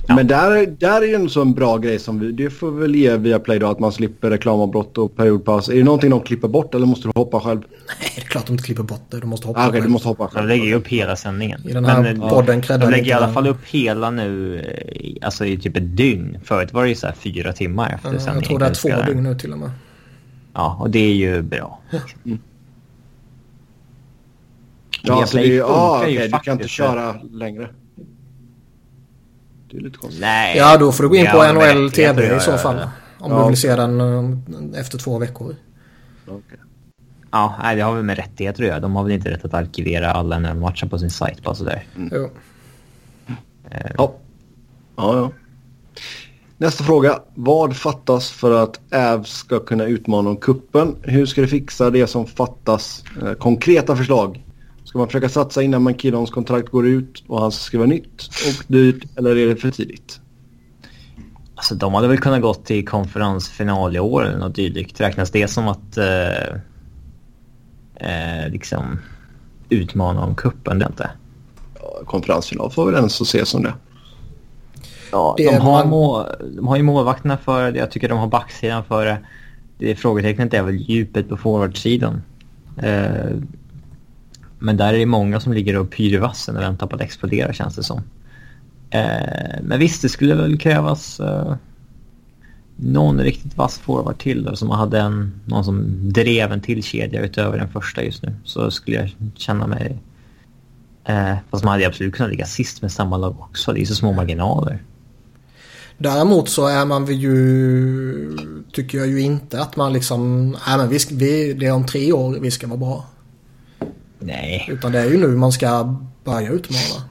[0.07, 0.15] Ja.
[0.15, 3.17] Men där, där är ju en sån bra grej som vi, det får väl ge
[3.17, 5.69] via Play då att man slipper reklamavbrott och periodpaus.
[5.69, 7.59] Är det någonting de klipper bort eller måste du hoppa själv?
[7.69, 9.19] Nej, det är klart de inte klipper bort det.
[9.19, 9.83] De måste hoppa Ah, Okej, själv.
[9.85, 10.47] du måste hoppa De själv.
[10.47, 11.61] lägger ju upp hela sändningen.
[11.69, 14.59] I den här Men, eh, podden De creddar lägger i alla fall upp hela nu,
[14.59, 16.37] eh, alltså i typ ett dygn.
[16.43, 18.35] Förut var det ju så här fyra timmar efter Ja, sändningen.
[18.35, 19.71] Jag tror det är två dygn nu till och med.
[20.53, 21.79] Ja, och det är ju bra.
[25.05, 26.69] Ja, så det, är- ah, okej, du kan inte faktiskt.
[26.69, 27.69] köra längre.
[29.73, 30.21] Det är lite konstigt.
[30.21, 30.57] Nej.
[30.57, 32.75] Ja, då får du gå in på NHL TV i så fall.
[33.19, 33.41] Om Ja.
[33.43, 34.01] du vill se den
[34.73, 35.55] eh, efter två veckor.
[36.27, 36.59] Okej.
[37.31, 38.79] Ja, nej, det har väl med rättigheter att göra.
[38.79, 41.83] De har väl inte rätt att arkivera alla NHL-matcher på sin sajt bara sådär.
[42.11, 42.29] Jo.
[43.71, 44.13] Eh, Ja.
[44.95, 45.31] ja, ja.
[46.57, 47.19] Nästa fråga.
[47.35, 50.95] Vad fattas för att Avs ska kunna utmana om kuppen?
[51.01, 53.03] Hur ska du fixa det som fattas?
[53.21, 54.42] Eh, konkreta förslag.
[54.93, 58.63] Ska man försöka satsa innan McKinnons kontrakt går ut och han ska skriva nytt och
[58.67, 60.19] dyrt eller är det för tidigt?
[61.55, 65.01] Alltså de hade väl kunnat gått till konferensfinal i år eller något dylikt.
[65.01, 66.53] Räknas det som att eh,
[67.95, 68.99] eh, liksom
[69.69, 70.79] utmana om kuppen?
[70.79, 71.09] Det inte.
[71.81, 73.73] Ja, konferensfinal får väl ens se som det.
[75.11, 77.79] Ja, Det de, har man- må, de har ju målvakterna för det.
[77.79, 79.17] Jag tycker de har backsidan för det.
[79.77, 82.21] det frågetecknet är väl djupet på forwardsidan.
[82.77, 83.31] Eh,
[84.63, 87.01] men där är det många som ligger och pyr i vassen och väntar på att
[87.01, 88.01] explodera känns det som.
[88.89, 91.55] Eh, men visst, det skulle väl krävas eh,
[92.75, 97.21] någon riktigt vass forward till då, som hade en, någon som drev en till kedja
[97.21, 98.35] utöver den första just nu.
[98.43, 99.97] Så skulle jag känna mig...
[101.05, 103.73] Eh, fast man hade absolut kunnat ligga sist med samma lag också.
[103.73, 104.83] Det är så små marginaler.
[105.97, 108.37] Däremot så är man ju,
[108.71, 112.13] tycker jag ju inte att man liksom, nej men vi, vi, det är om tre
[112.13, 113.05] år vi ska vara bra.
[114.25, 114.65] Nej.
[114.71, 117.09] Utan det är ju nu man ska börja utmana.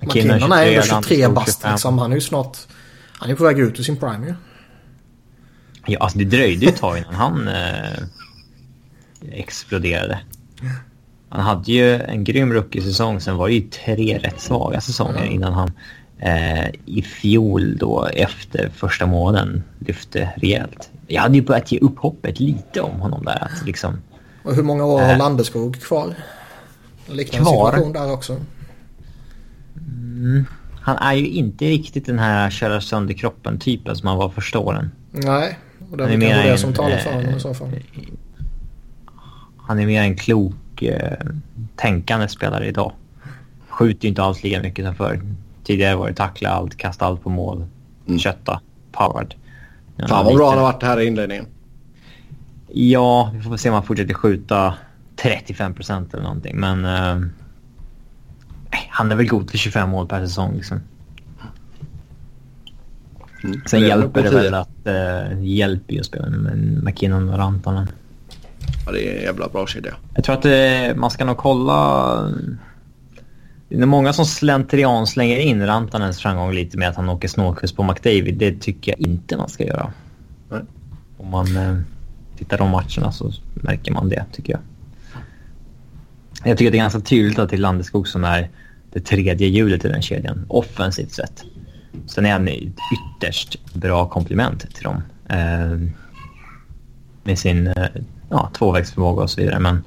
[0.00, 1.72] McKinnon är ändå 23, 23 bast 25.
[1.72, 1.98] liksom.
[1.98, 2.58] Han är ju snart,
[3.12, 4.34] han är på väg ut ur sin prime ju.
[5.86, 8.02] Ja, alltså det dröjde ju ett tag innan han eh,
[9.32, 10.20] exploderade.
[11.28, 15.52] Han hade ju en grym rookie-säsong, sen var det ju tre rätt svaga säsonger innan
[15.52, 15.72] han
[16.18, 20.90] eh, i fjol då efter första månaden lyfte rejält.
[21.06, 23.44] Jag hade ju börjat ge upp hoppet lite om honom där.
[23.44, 24.00] Att liksom,
[24.42, 25.18] Och hur många år har Äh.
[25.18, 26.14] Landeskog kvar?
[27.10, 27.70] En liknande Kvar?
[27.70, 28.36] situation där också.
[30.80, 34.90] han är ju inte riktigt den här köra sönder kroppen-typen som han var första åren.
[35.10, 35.58] Nej,
[35.90, 37.36] och det är Han är väl mer kanske det en, som talar för honom eh,
[37.36, 37.68] i så fall.
[39.56, 41.16] Han är mer en klok, eh,
[41.76, 42.92] tänkande spelare idag.
[43.68, 45.20] Skjuter ju inte alls lika mycket som förr.
[45.64, 47.66] Tidigare var det tackla allt, kasta allt på mål,
[48.18, 48.60] kötta,
[48.92, 49.34] powered.
[49.96, 51.46] Ja, Fan vad bra han har varit här i inledningen.
[52.72, 54.74] Ja, vi får se om han fortsätter skjuta
[55.22, 56.60] 35 procent eller någonting.
[56.60, 57.28] Men eh,
[58.88, 60.80] han är väl god för 25 mål per säsong liksom.
[63.44, 63.60] Mm.
[63.66, 67.38] Sen Det hjälper det på väl att uh, hjälper ju att spela med McKinnon och
[67.38, 67.88] Rantanen.
[68.86, 69.94] Ja, det är en jävla bra kedja.
[70.14, 72.32] Jag tror att eh, man ska nog kolla...
[73.68, 77.72] Det är många som slentrian slänger in Rantanens framgång lite med att han åker snålskjuts
[77.72, 78.34] på McDavid.
[78.38, 79.92] Det tycker jag inte man ska göra.
[80.50, 80.60] Nej.
[81.16, 81.76] Om man eh,
[82.38, 84.60] tittar de matcherna så märker man det, tycker jag.
[86.44, 88.48] Jag tycker att det är ganska tydligt att det är Landeskog som är
[88.92, 91.44] det tredje hjulet i den kedjan, offensivt sett.
[92.06, 92.56] Sen är han ett
[93.18, 95.02] ytterst bra komplement till dem.
[95.28, 95.90] Eh,
[97.24, 97.86] med sin eh,
[98.30, 99.58] ja, tvåvägsförmåga och så vidare.
[99.58, 99.84] Men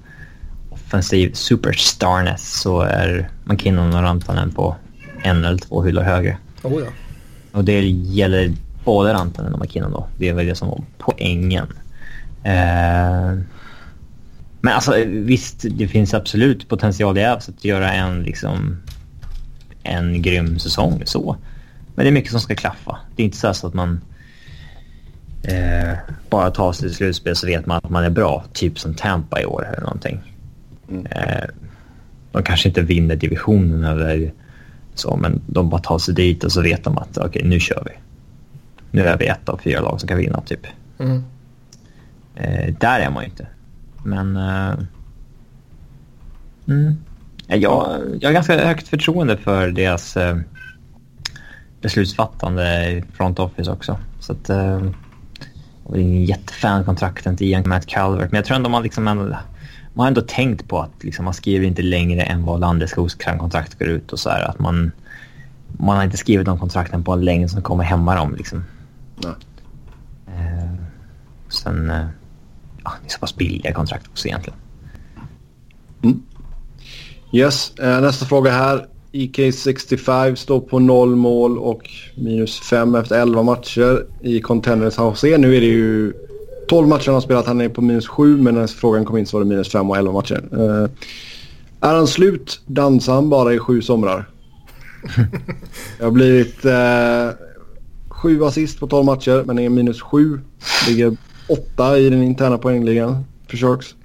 [0.70, 4.76] offensiv superstarness så är McKinnon och Rantanen på
[5.24, 6.38] en eller två hyllor högre.
[6.64, 6.90] Oh, ja.
[7.52, 8.54] Och det gäller
[8.84, 10.08] både Rantanen och McKinnon då.
[10.18, 11.68] Det är väl det som var poängen.
[12.44, 13.40] Eh,
[14.66, 18.78] men alltså visst, det finns absolut potential i Avs att göra en liksom
[19.84, 21.38] en grym säsong så.
[21.96, 23.00] Men det är mycket som ska klaffa.
[23.16, 24.02] Det är inte så, så att man
[25.44, 25.94] eh,
[26.30, 28.46] bara tar sig till slutspel så vet man att man är bra.
[28.54, 30.22] Typ som Tampa i år eller någonting.
[31.10, 31.50] Eh,
[32.32, 34.32] de kanske inte vinner divisionen eller
[34.94, 37.84] så, men de bara tar sig dit och så vet de att okej, nu kör
[37.86, 37.92] vi.
[38.92, 40.68] nu är vi ett av fyra lag som kan vinna typ.
[41.00, 41.24] Mm.
[42.36, 43.48] Eh, där är man ju inte.
[44.04, 44.38] Men...
[44.38, 44.74] Eh,
[46.68, 46.98] mm,
[47.48, 47.60] jag,
[48.20, 50.38] jag har ganska högt förtroende för deras eh,
[51.82, 53.98] beslutsfattande i front office också.
[54.20, 54.50] Så att...
[54.50, 54.82] Eh,
[55.88, 59.08] jag är ingen jättefan kontrakten till Ian Matt Calvert, men jag tror ändå man liksom
[59.08, 63.16] ändå, man har ändå tänkt på att liksom, man skriver inte längre än vad Landeskogs
[63.16, 64.92] kontrakt går ut och så här, att man,
[65.68, 68.64] man har inte skrivit de kontrakten på en längd som kommer hämma dem liksom.
[69.16, 69.34] Nej.
[70.28, 70.74] Eh,
[71.50, 72.06] sen, eh,
[72.84, 74.60] ja, det är så pass billiga kontrakt också egentligen.
[77.32, 78.88] Yes, eh, nästa fråga här.
[79.12, 85.24] EK65 står på noll mål och minus 5 efter 11 matcher i Contenders HC.
[85.24, 86.14] Nu är det ju
[86.68, 87.46] 12 matcher han har spelat.
[87.46, 89.90] Han är på minus 7 men när frågan kom in så var det minus 5
[89.90, 90.44] och 11 matcher.
[90.52, 90.90] Eh,
[91.90, 94.30] är han slut dansar han bara i sju somrar.
[95.98, 97.30] Det har blivit eh,
[98.10, 100.40] sju assist på 12 matcher men är minus 7.
[100.88, 103.96] Ligger 8 i den interna poängligan för Sharks.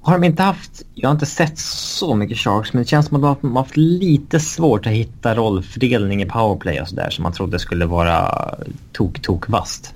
[0.00, 3.24] Har de inte haft, jag har inte sett så mycket Sharks, men det känns som
[3.24, 7.32] att de har haft lite svårt att hitta rollfördelning i powerplay och sådär som man
[7.32, 8.54] trodde skulle vara
[8.92, 9.94] tok, tok vast.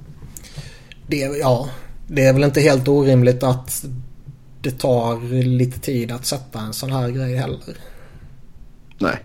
[1.07, 1.69] Det, ja,
[2.07, 3.85] det är väl inte helt orimligt att
[4.61, 7.59] det tar lite tid att sätta en sån här grej heller.
[8.99, 9.17] Nej.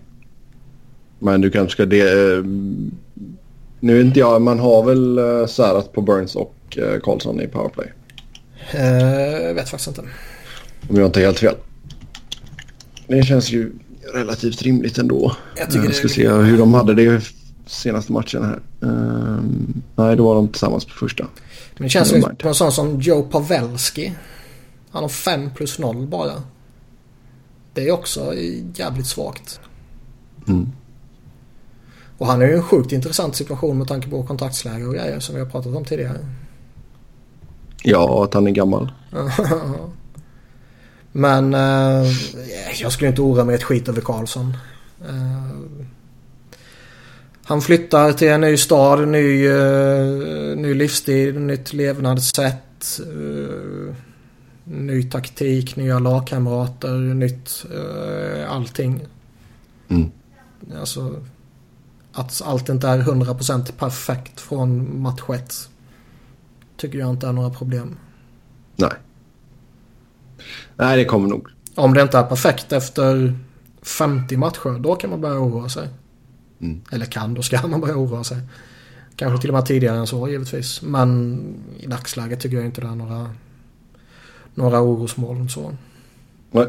[1.18, 2.32] Men du kanske ska det...
[2.32, 2.44] Eh,
[3.80, 7.46] nu vet inte jag, man har väl eh, särat på Burns och eh, Karlsson i
[7.48, 7.92] powerplay.
[8.72, 10.00] Eh, vet faktiskt inte.
[10.88, 11.54] Om jag inte helt fel.
[13.08, 13.72] Det känns ju
[14.14, 15.36] relativt rimligt ändå.
[15.56, 17.22] Jag tycker Jag det ska är- se hur de hade det
[17.66, 18.60] senaste matchen här.
[18.82, 21.26] Ehm, nej, då var de tillsammans på första.
[21.76, 22.38] Men det känns mind.
[22.38, 24.12] på en sån som Joe Pavelski.
[24.90, 26.32] Han har 5 plus 0 bara.
[27.74, 28.34] Det är också
[28.74, 29.60] jävligt svagt.
[30.48, 30.68] Mm.
[32.18, 35.34] Och han är ju en sjukt intressant situation med tanke på kontraktsläge och grejer som
[35.34, 36.18] vi har pratat om tidigare.
[37.88, 38.92] Ja, att han är gammal.
[41.12, 42.12] Men eh,
[42.80, 44.56] jag skulle inte oroa mig ett skit över Karlsson.
[45.08, 45.50] Eh,
[47.44, 53.00] han flyttar till en ny stad, ny, eh, ny livsstil, nytt levnadssätt.
[53.00, 53.94] eh,
[54.64, 59.06] ny taktik, nya lagkamrater, nytt eh, allting.
[59.88, 60.10] Mm.
[60.80, 61.20] Alltså
[62.12, 65.68] att allt inte är 100% perfekt från match 1.
[66.76, 67.96] Tycker jag inte är några problem.
[68.76, 68.92] Nej.
[70.76, 71.48] Nej, det kommer nog.
[71.74, 73.38] Om det inte är perfekt efter
[73.82, 75.88] 50 matcher, då kan man börja oroa sig.
[76.60, 76.80] Mm.
[76.90, 78.38] Eller kan, då ska man börja oroa sig.
[79.16, 80.82] Kanske till och med tidigare än så givetvis.
[80.82, 81.40] Men
[81.78, 83.30] i dagsläget tycker jag inte det är några,
[84.54, 85.76] några orosmoln så.
[86.50, 86.66] Nej.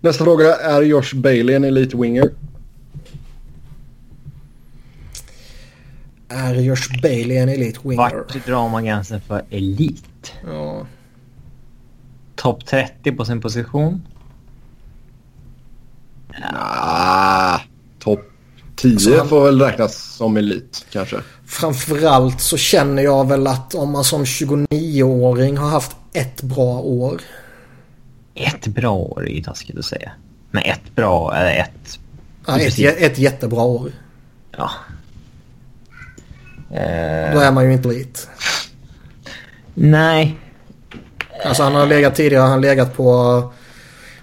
[0.00, 0.56] Nästa fråga.
[0.56, 1.96] Är Josh Bailey en elite
[6.32, 7.96] Är Josh Bailey en elite winger?
[7.96, 10.32] Vart drar man gränsen för elit?
[10.46, 10.86] Ja,
[12.36, 14.02] Topp 30 på sin position?
[16.54, 17.58] Ah,
[17.98, 18.20] Topp
[18.76, 21.16] 10 Alltså, han- får väl räknas som elit kanske.
[21.46, 27.20] framförallt så känner jag väl att om man som 29-åring har haft ett bra år.
[28.34, 30.12] Ett bra år är ju taskigt att säga.
[30.50, 31.98] Men ett bra, eller ett...
[32.46, 33.92] Ja, ett, ett jättebra år.
[34.56, 34.70] Ja.
[36.72, 38.28] Då Eh, är man ju inte elit.
[39.74, 40.38] nej.
[41.44, 43.42] Alltså han har legat tidigare, han har legat på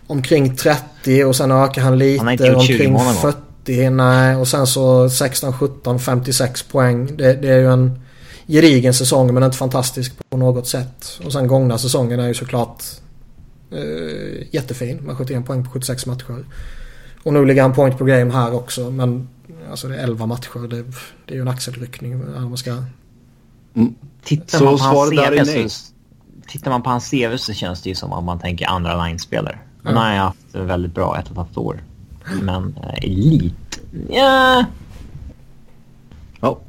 [0.08, 3.14] omkring 30 och sen ökar han lite Han har inte gjort 20 omkring mål någon
[3.14, 3.34] gång.
[3.66, 3.90] 40.
[3.90, 7.18] Nej, och sen så 16, 17, 56 poäng.
[7.18, 8.00] Det, det är ju en
[8.48, 11.20] gedigen säsong men inte fantastisk på något sätt.
[11.26, 12.84] Och sen gångna säsongen är ju såklart
[13.72, 16.46] eh, jättefin med 71 poäng på 76 matcher.
[17.24, 19.28] Och nu ligger han point per game här också men
[19.70, 20.68] alltså det är 11 matcher.
[20.68, 20.84] Det,
[21.26, 22.34] det är ju en axelryckning.
[22.34, 22.84] Man ska...
[24.24, 25.94] Tittar Så man på CV så,
[26.48, 29.60] tittar man på hans CV så känns det ju som att man tänker andra line-spelare.
[29.82, 29.98] Mm.
[29.98, 31.84] han har haft väldigt bra ett och ett halvt år.
[32.42, 33.80] Men eh, elit?
[34.10, 34.66] Ja.
[36.40, 36.60] Ja.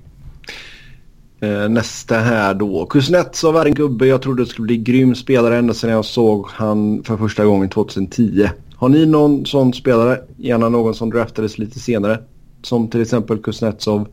[1.40, 2.86] Eh, nästa här då.
[2.86, 7.02] Kuznetsov är en gubbe jag trodde skulle bli grym spelare ända sedan jag såg han
[7.04, 8.48] för första gången 2010.
[8.74, 10.20] Har ni någon sån spelare?
[10.36, 12.18] Gärna någon som draftades lite senare.
[12.62, 14.08] Som till exempel Kuznetsov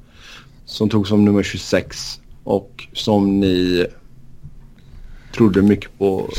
[0.65, 3.85] som tog som nummer 26 och som ni
[5.35, 6.29] trodde mycket på.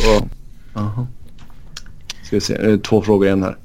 [0.74, 1.06] Aha.
[2.22, 3.56] Ska vi se, eh, två frågor igen här.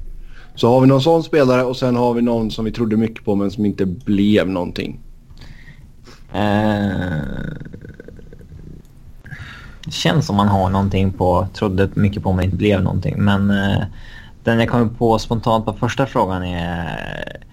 [0.54, 3.24] Så har vi någon sån spelare och sen har vi någon som vi trodde mycket
[3.24, 5.00] på men som inte blev någonting.
[6.32, 7.22] Eh,
[9.84, 13.14] det känns som man har någonting på, trodde mycket på men inte blev någonting.
[13.18, 13.82] Men eh,
[14.44, 17.44] den jag kommer på spontant på första frågan är...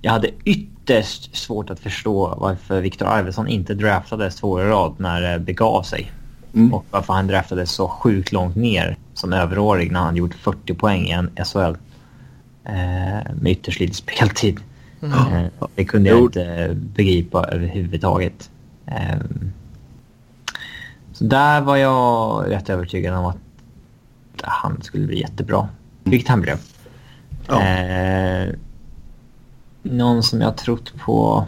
[0.00, 5.20] Jag hade ytterst svårt att förstå varför Viktor Arvidsson inte draftades två i rad när
[5.20, 6.12] det begav sig.
[6.54, 6.74] Mm.
[6.74, 11.06] Och varför han draftades så sjukt långt ner som överårig när han gjort 40 poäng
[11.06, 11.76] i en SHL.
[12.64, 14.60] Eh, med ytterst lite speltid.
[15.02, 15.12] Mm.
[15.12, 18.50] Eh, det kunde jag inte begripa överhuvudtaget.
[18.86, 19.18] Eh,
[21.12, 23.36] så där var jag rätt övertygad om att
[24.42, 25.68] han skulle bli jättebra.
[26.04, 26.58] Vilket han blev.
[27.46, 27.62] Ja.
[27.62, 28.48] Eh,
[29.90, 31.46] någon som jag trott på...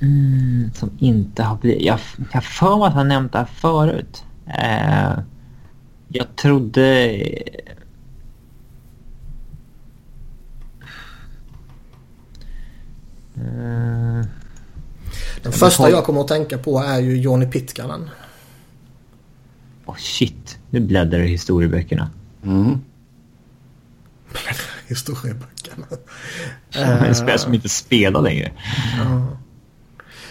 [0.00, 1.82] Mm, som inte har blivit...
[1.82, 1.98] Jag
[2.32, 4.24] har för mig att han nämnt det här förut.
[4.46, 5.18] Eh,
[6.08, 7.10] jag trodde...
[13.34, 14.24] Eh,
[15.42, 18.10] Den första jag kommer att tänka på är ju Johnny Pitkanen.
[19.84, 22.10] Åh oh shit, nu bläddrar det i historieböckerna.
[22.42, 22.80] Mm.
[24.88, 25.57] historieböckerna.
[26.72, 28.50] En spelare som inte spelar längre.
[29.00, 29.24] Uh.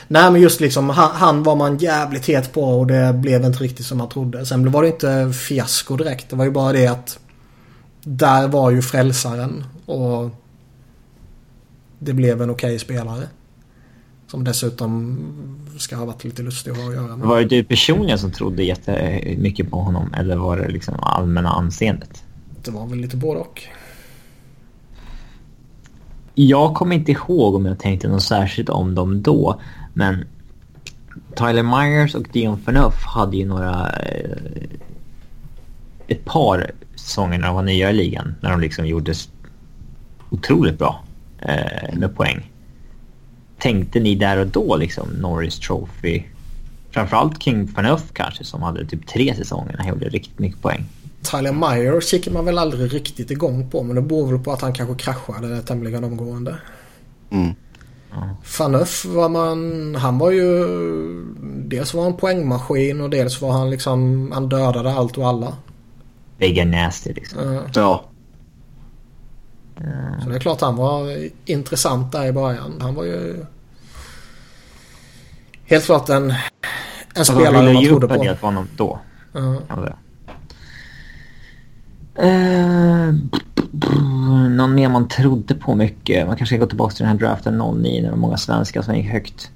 [0.07, 3.64] Nej men just liksom han, han, var man jävligt het på och det blev inte
[3.64, 4.45] riktigt som man trodde.
[4.45, 6.30] Sen var det inte fiasko direkt.
[6.30, 7.19] Det var ju bara det att
[8.03, 10.30] där var ju frälsaren och
[11.99, 13.24] det blev en okej okay spelare.
[14.28, 15.18] Som dessutom
[15.78, 17.28] ska ha varit lite lustig att göra med.
[17.28, 22.24] Var det du personligen som trodde jättemycket på honom eller var det liksom allmänna anseendet?
[22.64, 23.64] Det var väl lite både och.
[26.40, 29.62] Jag kommer inte ihåg om jag tänkte något särskilt om dem då.
[29.94, 30.26] Men
[31.36, 33.90] Tyler Myers och Dion Phaneuf hade ju några...
[33.90, 34.38] Eh,
[36.08, 38.36] ett par säsonger när de var nya i ligan.
[38.42, 39.30] När de liksom gjordes
[40.30, 41.04] otroligt bra
[41.40, 42.52] eh, med poäng.
[43.58, 46.24] Tänkte ni där och då liksom Norris Trophy?
[46.92, 50.86] Framförallt King Phaneuf kanske som hade typ tre säsonger när han gjorde riktigt mycket poäng.
[51.22, 54.61] Tyler Meyer kikar man väl aldrig riktigt igång på men det beror väl på att
[54.61, 56.56] han kanske kraschade tämligen omgående.
[57.30, 57.53] Mm.
[58.44, 59.95] Faneuf var man...
[59.95, 60.65] Han var ju...
[61.44, 64.31] Dels var han poängmaskin och dels var han liksom...
[64.34, 65.53] Han dödade allt och alla.
[66.38, 67.39] Big and nasty liksom.
[67.39, 67.61] Uh.
[67.73, 68.06] Ja.
[70.23, 72.81] Så det är klart han var intressant där i början.
[72.81, 73.45] Han var ju...
[75.65, 76.34] Helt klart en,
[77.15, 78.14] en spelare man trodde på.
[78.14, 78.99] Alltså, de honom då.
[79.35, 79.57] Uh.
[82.23, 83.14] Uh,
[84.49, 86.27] någon mer man trodde på mycket.
[86.27, 88.81] Man kanske ska gå tillbaka till den här draften 09 när det var många svenskar
[88.81, 89.52] som gick högt.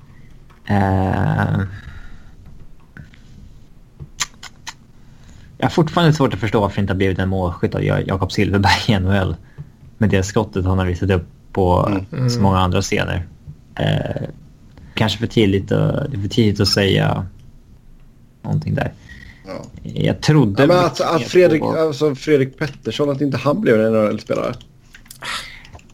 [0.69, 1.61] Uh,
[5.57, 8.31] jag har fortfarande svårt att förstå varför det inte har blivit en målskytt av Jakob
[8.31, 9.35] Silverberg i NHL.
[9.97, 12.29] Med det skottet han har visat upp på mm.
[12.29, 13.27] så många andra scener.
[13.79, 14.27] Uh,
[14.93, 17.25] kanske för tidigt, att, för tidigt att säga
[18.41, 18.91] någonting där.
[19.53, 19.89] Ja.
[19.93, 20.63] Jag trodde...
[20.63, 21.71] Ja, men att, att Fredrik, på...
[21.71, 24.53] alltså Fredrik Pettersson, att inte han blev en NHL-spelare.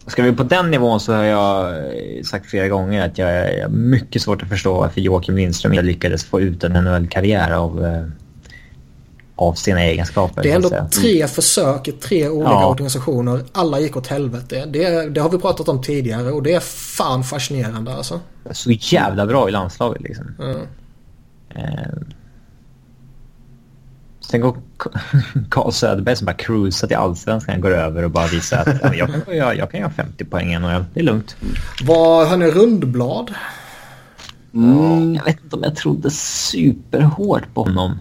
[0.07, 1.75] Ska vi på den nivån så har jag
[2.25, 6.25] sagt flera gånger att jag är mycket svårt att förstå varför Joakim Lindström inte lyckades
[6.25, 8.03] få ut en NHL-karriär av, eh,
[9.35, 10.43] av sina egenskaper.
[10.43, 12.67] Det är ändå tre försök i tre olika ja.
[12.67, 13.43] organisationer.
[13.51, 14.65] Alla gick åt helvete.
[14.67, 18.19] Det, det har vi pratat om tidigare och det är fan fascinerande alltså.
[18.51, 20.35] Så jävla bra i landslaget liksom.
[20.39, 20.59] Mm.
[24.29, 24.57] Sen går
[25.49, 29.25] Carl Söderberg som bara cruisar till allsvenskan går över och bara visar att ja, jag,
[29.25, 30.85] kan, jag, jag kan göra 50 poäng i NHL.
[30.93, 31.35] Det är lugnt.
[31.83, 33.33] Var han är rundblad?
[34.53, 35.15] Mm.
[35.15, 37.99] Jag vet inte om jag trodde superhårt på honom.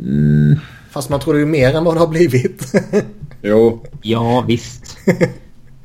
[0.00, 0.60] Mm.
[0.90, 2.72] Fast man trodde ju mer än vad det har blivit.
[3.42, 3.84] jo.
[4.02, 4.98] Ja, visst.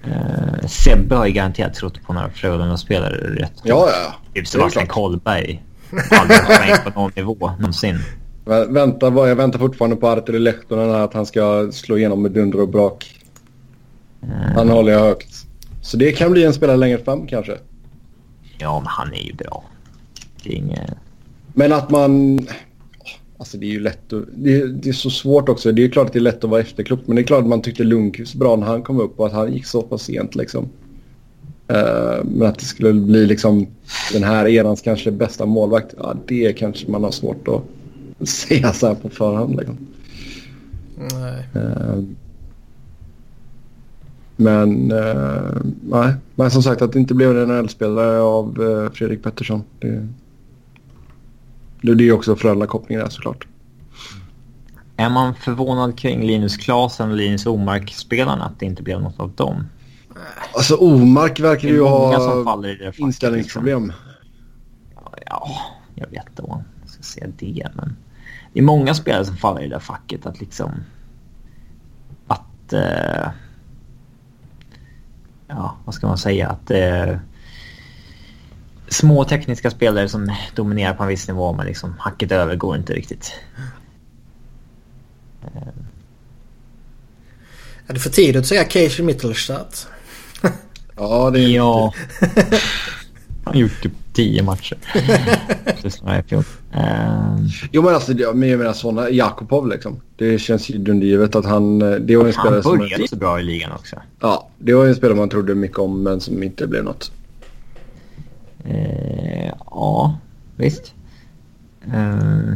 [0.07, 3.53] uh, Sebbe har ju garanterat trott på några Frölunda-spelare rätt.
[3.63, 4.15] Ja, ja.
[4.33, 5.63] Typ Sebastian Kollberg.
[6.11, 7.99] Aldrig poäng på någon nivå någonsin.
[8.45, 12.69] Vänta, jag väntar fortfarande på Arturi Lehtonen att han ska slå igenom med dunder och
[12.69, 13.21] brak.
[14.55, 15.45] Han håller jag högt.
[15.81, 17.57] Så det kan bli en spelare längre fram kanske.
[18.57, 19.63] Ja, men han är ju bra.
[20.43, 20.91] Det är inget...
[21.53, 22.39] Men att man...
[23.37, 24.23] Alltså det är ju lätt att...
[24.35, 25.71] Det är, det är så svårt också.
[25.71, 26.99] Det är klart att det är lätt att vara efterklok.
[27.05, 29.33] Men det är klart att man tyckte Lundqvist bra när han kom upp och att
[29.33, 30.69] han gick så pass sent liksom.
[31.71, 33.67] Uh, men att det skulle bli liksom
[34.13, 35.93] den här erans kanske bästa målvakt.
[35.97, 37.61] Ja, det kanske man har svårt att
[38.25, 39.55] säga så här på förhand.
[39.55, 39.77] Liksom.
[40.95, 41.47] Nej.
[41.55, 42.03] Uh,
[44.35, 46.13] men, uh, nej.
[46.35, 49.63] men som sagt att det inte blev en NHL-spelare av uh, Fredrik Pettersson.
[51.81, 53.47] Det, det är också Frölunda-kopplingen där såklart.
[54.97, 59.31] Är man förvånad kring Linus Klasen och Linus Omark-spelarna att det inte blev något av
[59.31, 59.67] dem?
[60.53, 62.41] Alltså Omark verkar ju ha
[62.97, 63.83] inställningsproblem.
[63.83, 64.01] Liksom.
[65.25, 65.49] Ja,
[65.95, 67.95] jag vet vad jag ska säga det, men
[68.55, 70.71] det är många spelare som faller i det där facket att liksom...
[72.27, 72.73] Att...
[72.73, 73.29] Uh,
[75.47, 76.49] ja, vad ska man säga?
[76.49, 77.17] Att eh,
[78.87, 82.93] små tekniska spelare som dominerar på en viss nivå men liksom hacket över går inte
[82.93, 83.33] riktigt.
[87.87, 89.87] Är det för tidigt att säga Casey Mittelstadt?
[90.95, 91.93] Ja, det är Ja.
[93.45, 94.77] Han har gjort typ tio matcher.
[95.81, 96.43] Det är i fjol.
[96.73, 97.37] Eh,
[97.71, 100.01] Jo men alltså det- men jag menar sådana, Jakobov liksom.
[100.15, 103.15] Det känns ju dundergivet att han, eh, det var en spelare han började ju så
[103.15, 103.95] bra i ligan också.
[104.19, 107.11] Ja, det var ju en spelare man trodde mycket om men som inte blev något.
[108.65, 110.17] Eh, ja,
[110.55, 110.93] visst.
[111.93, 112.53] Eh,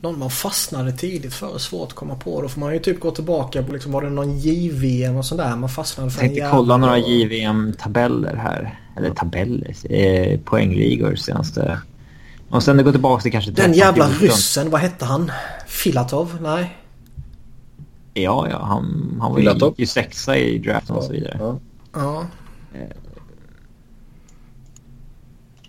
[0.00, 2.42] Någon man fastnade tidigt för, svårt att komma på.
[2.42, 5.56] Då får man ju typ gå tillbaka på liksom, var det någon JVM och sådär
[5.56, 8.78] man fastnade för jag tänkte en kolla några JVM-tabeller här.
[8.96, 11.80] Eller tabeller, eh, poängligor senaste...
[12.48, 14.26] Och sen det går tillbaka till kanske Den 13, jävla 14.
[14.26, 15.32] ryssen, vad hette han?
[15.66, 16.38] Filatov?
[16.40, 16.76] Nej?
[18.14, 19.74] Ja, ja, han, han var Filatov?
[19.76, 21.36] ju, sexa i draften och så vidare.
[21.40, 21.58] Ja.
[21.92, 22.26] Ja.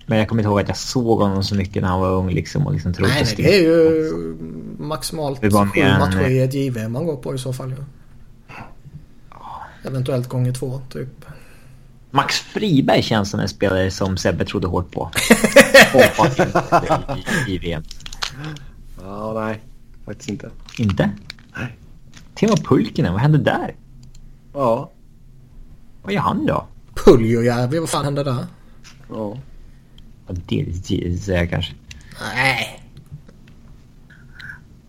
[0.06, 2.30] Men jag kommer inte ihåg att jag såg honom så mycket när han var ung
[2.30, 4.12] liksom och liksom trodde Nej, nej, det är ju
[4.80, 7.84] maximalt Det var sju matcher i ett JVM man går på i så fall ju.
[9.84, 11.26] Eventuellt gånger två, typ.
[12.16, 15.04] Max Friberg känns som en spelare som Sebbe trodde hårt på.
[15.94, 16.64] Hoppas inte
[17.48, 17.84] i, i VM.
[19.02, 19.62] ja, nej.
[20.06, 20.50] Faktiskt inte.
[20.78, 21.12] Inte?
[21.58, 21.78] Nej.
[22.36, 23.76] Timo Pulkinen, vad hände där?
[24.54, 24.92] Ja.
[26.04, 26.68] Vad gör han då?
[27.06, 28.46] Puljujärvi, vad fan hände där?
[29.10, 29.38] Ja.
[30.28, 30.66] Det
[31.16, 31.74] att säga kanske.
[32.36, 32.84] Nej.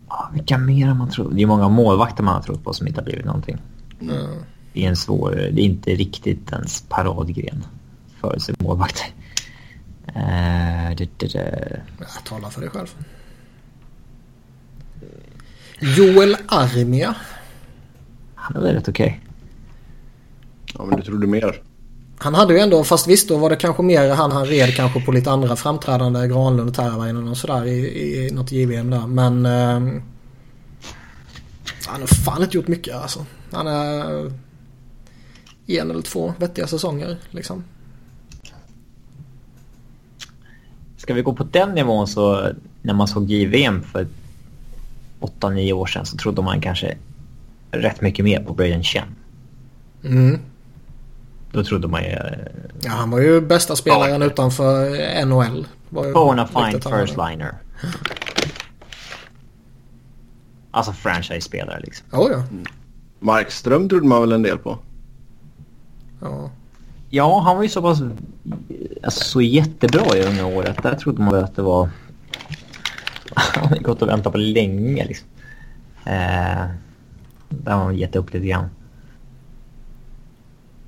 [0.09, 1.31] Ja, vilka mer har man trott?
[1.35, 3.57] Det är många målvakter man har trott på som inte har blivit någonting.
[4.01, 4.43] Mm.
[4.75, 5.31] Är en svår...
[5.31, 7.65] Det är inte riktigt ens paradgren
[8.21, 9.07] för sig målvakter.
[10.07, 11.81] Uh, det, det, det.
[11.99, 12.95] Jag talar för dig själv.
[15.79, 17.15] Joel Armia.
[18.35, 19.21] Han är väl rätt okej.
[20.73, 21.61] ja, men du trodde mer.
[22.17, 25.01] Han hade ju ändå, fast visst då var det kanske mer han han red kanske
[25.01, 29.07] på lite andra framträdande Granlund och Teravainen och sådär i, i något JVM där.
[29.07, 29.45] Men...
[29.45, 30.01] Eh,
[31.87, 33.25] han har fan inte gjort mycket alltså.
[33.51, 34.31] Han är
[35.67, 37.63] en eller två vettiga säsonger liksom.
[40.97, 42.49] Ska vi gå på den nivån så
[42.81, 44.07] när man såg JVM för
[45.19, 46.97] 8-9 år sedan så trodde man kanske
[47.71, 49.07] rätt mycket mer på Braden Chen.
[50.03, 50.39] Mm.
[51.51, 52.17] Då trodde man ju...
[52.81, 55.67] Ja, han var ju bästa spelaren utanför NHL.
[55.89, 57.53] Bona fine first liner.
[60.71, 62.07] Alltså franchise-spelare liksom.
[62.11, 62.43] Ja, ja.
[63.19, 64.79] Markström trodde man väl en del på.
[66.21, 66.49] Ja.
[67.09, 68.01] Ja, han var ju så pass...
[69.03, 70.83] Alltså så jättebra i unga året.
[70.83, 71.89] Där trodde man väl att det var...
[73.35, 75.27] Han har gått och väntat på länge liksom.
[76.05, 76.65] Eh,
[77.49, 78.69] där har man gett upp lite grann.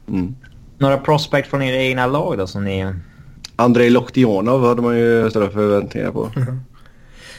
[0.08, 0.36] Mm.
[0.78, 2.94] Några prospect från era egna lag då som ni...
[3.56, 6.32] Andrei Loktionov hade man ju större förväntningar på.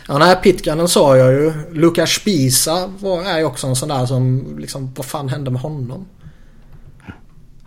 [0.08, 1.52] Ja, nej, Pitkanen sa jag ju.
[1.72, 5.60] Lukas Spisa var, är ju också en sån där som liksom, vad fan hände med
[5.60, 6.06] honom?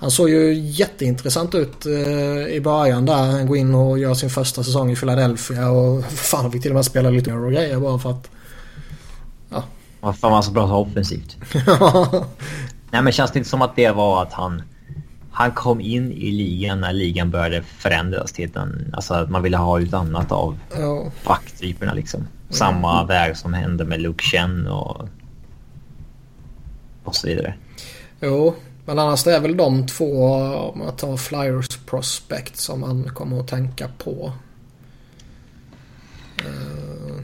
[0.01, 3.31] Han såg ju jätteintressant ut eh, i början där.
[3.31, 6.71] Han går in och gör sin första säsong i Philadelphia och fan han fick till
[6.71, 8.29] och med spela lite mer och grejer bara för att...
[9.99, 11.37] Vad fan var så bra så offensivt.
[12.91, 14.63] Nej men känns det inte som att det var att han...
[15.31, 18.93] Han kom in i ligan när ligan började förändras till en...
[18.93, 22.27] Alltså att man ville ha ut annat av ja, backtyperna liksom.
[22.49, 25.07] Samma väg som hände med Luke Chen och...
[27.03, 27.53] Och så vidare.
[28.21, 28.55] jo.
[28.85, 30.33] Men annars det är väl de två,
[30.73, 34.31] om man tar Flyers Prospect, som man kommer att tänka på.
[36.37, 37.21] Eh,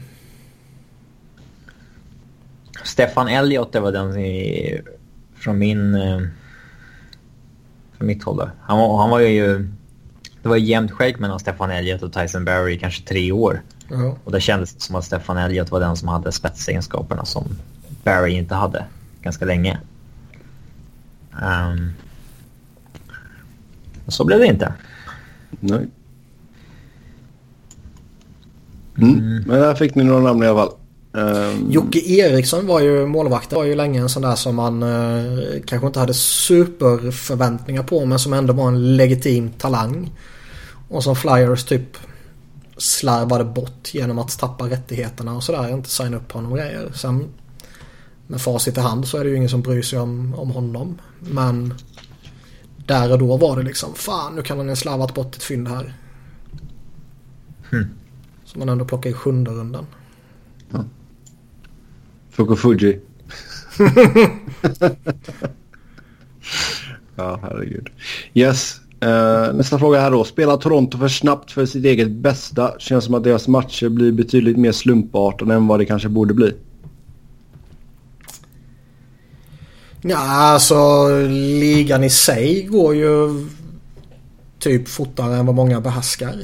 [2.84, 4.80] Stefan Elliott det var den i,
[5.36, 5.94] från min...
[5.94, 6.20] eh,
[7.96, 8.50] Från mitt håll.
[8.60, 9.68] Han var, han var ju...
[10.42, 13.62] Det var jämnt skägg mellan Stefan Elliott och Tyson Barry i kanske tre år.
[13.90, 14.16] ja.
[14.24, 17.44] Och det kändes som att Stefan Elliott var den som hade spetsegenskaperna som
[18.04, 18.84] Barry inte hade
[19.22, 19.78] ganska länge.
[21.42, 21.92] Um,
[24.08, 24.72] så blev det inte.
[25.60, 25.88] Nej.
[28.98, 29.42] Mm.
[29.46, 30.72] Men där fick ni några namn i alla fall.
[31.12, 33.50] Um, Jocke Eriksson var ju målvakt.
[33.50, 38.04] Det var ju länge en sån där som man eh, kanske inte hade superförväntningar på
[38.04, 40.10] men som ändå var en legitim talang.
[40.88, 41.96] Och som Flyers typ
[42.76, 45.68] slarvade bort genom att tappa rättigheterna och sådär.
[45.68, 46.92] Inte signa upp honom och grejer.
[46.94, 47.28] Sen
[48.28, 50.98] med facit i hand så är det ju ingen som bryr sig om, om honom.
[51.20, 51.74] Men
[52.86, 55.68] där och då var det liksom fan nu kan han ha slarvat bort ett fynd
[55.68, 55.94] här.
[57.70, 57.86] Hmm.
[58.44, 59.86] Som man ändå plockar i sjunde rundan.
[62.30, 63.00] Fuku Fuji.
[67.18, 67.88] Ja, herregud.
[68.34, 68.80] Yes.
[69.04, 70.24] Uh, nästa fråga här då.
[70.24, 72.74] Spelar Toronto för snabbt för sitt eget bästa?
[72.78, 76.54] Känns som att deras matcher blir betydligt mer slumpartade än vad det kanske borde bli.
[80.08, 83.46] Ja, alltså ligan i sig går ju
[84.58, 86.34] typ fortare än vad många behärskar.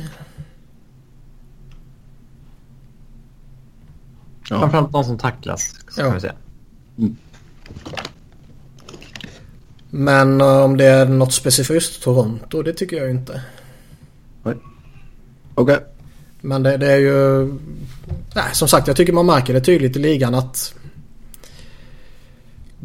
[4.49, 4.61] Ja.
[4.61, 5.73] Framförallt de som tacklas.
[5.97, 6.21] Kan ja.
[6.21, 6.35] säga.
[6.99, 7.17] Mm.
[9.91, 13.43] Men eh, om det är något specifikt Toronto, det tycker jag inte.
[14.43, 14.59] Okej.
[15.55, 15.79] Okay.
[16.41, 17.47] Men det, det, är ju...
[18.35, 20.75] Nej, som sagt, jag tycker man märker det tydligt i ligan att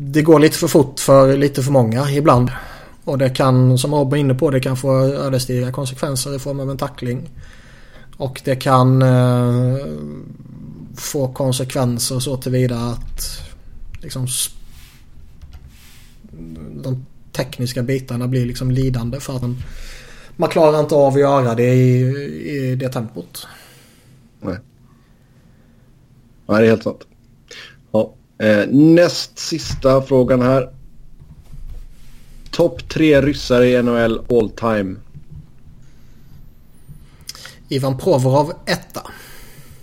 [0.02, 2.52] det går lite för fort för lite för många ibland.
[3.04, 6.60] Och det kan, som Robin var inne på, det kan få ödesdigra konsekvenser i form
[6.60, 7.30] av en tackling.
[8.18, 9.78] Och det kan eh,
[10.96, 13.42] få konsekvenser så tillvida att
[14.02, 14.28] liksom
[16.84, 19.58] de tekniska bitarna blir liksom lidande för att man,
[20.36, 22.00] man klarar inte av att göra det i,
[22.50, 23.48] i det tempot.
[24.42, 24.58] Nej.
[26.46, 27.09] Nej, det är helt sant.
[28.40, 30.70] Eh, näst sista frågan här.
[32.52, 34.96] Topp tre ryssar i NHL all time.
[37.70, 39.02] Ivan Provorov etta.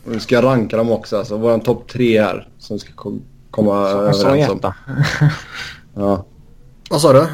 [0.05, 1.16] Vi ska ranka dem också.
[1.19, 2.49] Alltså våran topp tre här.
[2.59, 4.61] Som ska kom komma så, överens om.
[5.95, 6.24] ja.
[6.91, 7.19] Vad sa du?
[7.19, 7.27] Uh,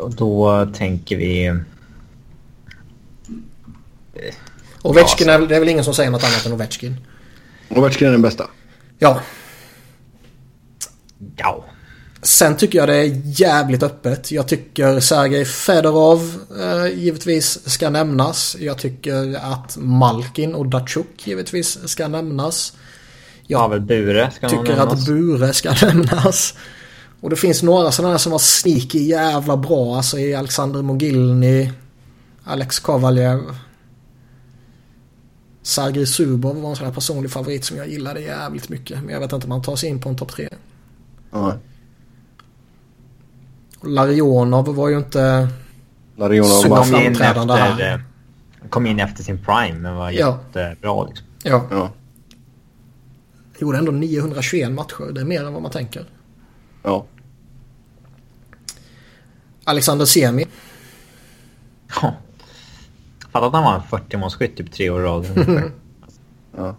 [0.00, 1.60] och då tänker vi...
[4.82, 6.96] Ovechkin är, det är väl ingen som säger något annat än Ovechkin.
[7.68, 8.46] Ovechkin är den bästa.
[8.98, 9.20] Ja.
[11.36, 11.64] Ja.
[12.22, 14.30] Sen tycker jag det är jävligt öppet.
[14.32, 18.56] Jag tycker Sergej Fedorov eh, givetvis ska nämnas.
[18.60, 22.72] Jag tycker att Malkin och Datsjuk givetvis ska nämnas.
[23.46, 24.92] Jag ja, väl Bure ska tycker nämnas.
[24.92, 26.54] att Bure ska nämnas.
[27.20, 29.96] Och det finns några sådana som var sneaky jävla bra.
[29.96, 31.70] Alltså i Alexander Mogilny,
[32.44, 33.40] Alex Kovaljev.
[35.62, 39.02] Sergej Zubov var en sån här personlig favorit som jag gillade jävligt mycket.
[39.02, 40.48] Men jag vet inte om han tar sig in på en topp tre.
[41.32, 41.52] Mm.
[43.82, 45.48] Larionov var ju inte
[46.16, 47.94] Larionov så framträdande här.
[47.94, 48.00] Eh,
[48.68, 50.38] kom in efter sin prime men var ja.
[50.54, 51.26] jättebra liksom.
[51.42, 51.66] Ja.
[51.70, 51.90] ja.
[53.58, 55.12] Gjorde ändå 921 matcher.
[55.12, 56.04] Det är mer än vad man tänker.
[56.82, 57.06] Ja.
[59.64, 60.46] Alexander Semi.
[62.02, 62.14] Ja.
[63.32, 65.26] Fattar att han var en 40-målsskytt typ tre år i rad.
[66.56, 66.74] ja.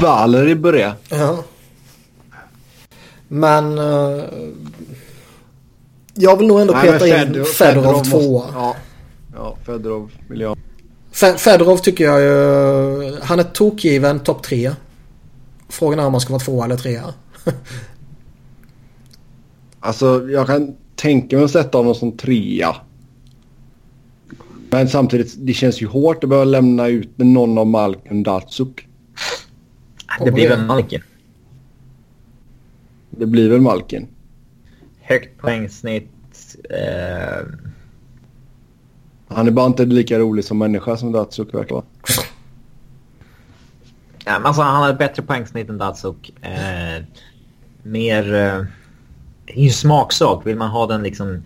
[0.00, 0.94] Valeri började.
[1.08, 1.44] Ja.
[3.28, 3.78] Men...
[3.78, 4.24] Uh,
[6.14, 8.44] jag vill nog ändå peta Nej, in Fedorov, Fedorov tvåa.
[8.54, 8.76] Ja,
[9.34, 10.58] ja Fedorov vill jag.
[11.38, 13.20] Fedorov tycker jag ju...
[13.22, 14.72] Han är tokgiven topp tre.
[15.68, 17.04] Frågan är om han ska vara tvåa eller trea.
[19.80, 22.76] alltså jag kan tänka mig att sätta honom som trea.
[24.70, 28.88] Men samtidigt, det känns ju hårt att behöva lämna ut någon av Malkin Datsuk.
[30.24, 31.02] Det blir väl Malkin.
[33.10, 34.08] Det blir väl Malkin.
[35.00, 36.10] Högt poängsnitt.
[36.70, 37.46] Eh...
[39.28, 41.84] Han är bara inte lika rolig som människa som Datsuk verkar vara.
[44.24, 46.30] Ja, alltså, han har ett bättre poängsnitt än Datsuk.
[46.40, 47.04] Eh,
[47.82, 48.34] mer...
[48.34, 48.64] Eh,
[49.46, 50.46] det är ju smaksak.
[50.46, 51.44] Vill man ha den liksom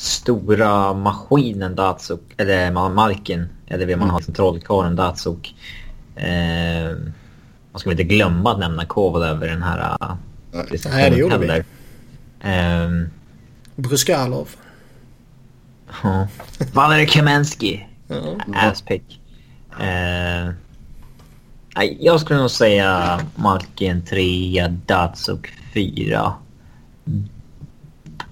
[0.00, 5.54] stora maskinen Datsuk, eller Malkin, eller vill man ha liksom trollkarlen Datsuk.
[6.16, 6.96] Eh,
[7.72, 9.96] man ska väl inte glömma att nämna Kovalev i den här
[10.52, 11.64] Nej, det gjorde heller.
[12.40, 12.48] vi.
[12.50, 13.08] Eh,
[13.76, 14.48] Bruskalov.
[16.02, 16.28] Ja.
[16.72, 17.80] Valeri Kamensky.
[18.08, 18.36] Ja.
[18.54, 19.20] Asspick.
[19.80, 20.50] Eh,
[22.00, 26.32] jag skulle nog säga Malkin 3, Datsuk 4.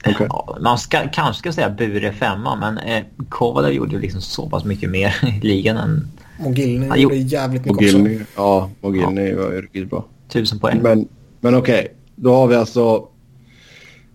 [0.06, 0.26] Okay.
[0.30, 4.64] Ja, man ska, kanske ska säga Bure 5 men eh, Kovalev gjorde liksom så pass
[4.64, 6.08] mycket mer i ligan än...
[6.40, 8.26] Mogilny gjorde jävligt mycket Mogilny, också.
[8.36, 9.36] Ja, Mogilny ja.
[9.36, 10.04] var riktigt bra.
[10.28, 10.78] Tusen poäng.
[10.82, 11.08] Men,
[11.40, 11.94] men okej, okay.
[12.16, 13.08] då har vi alltså...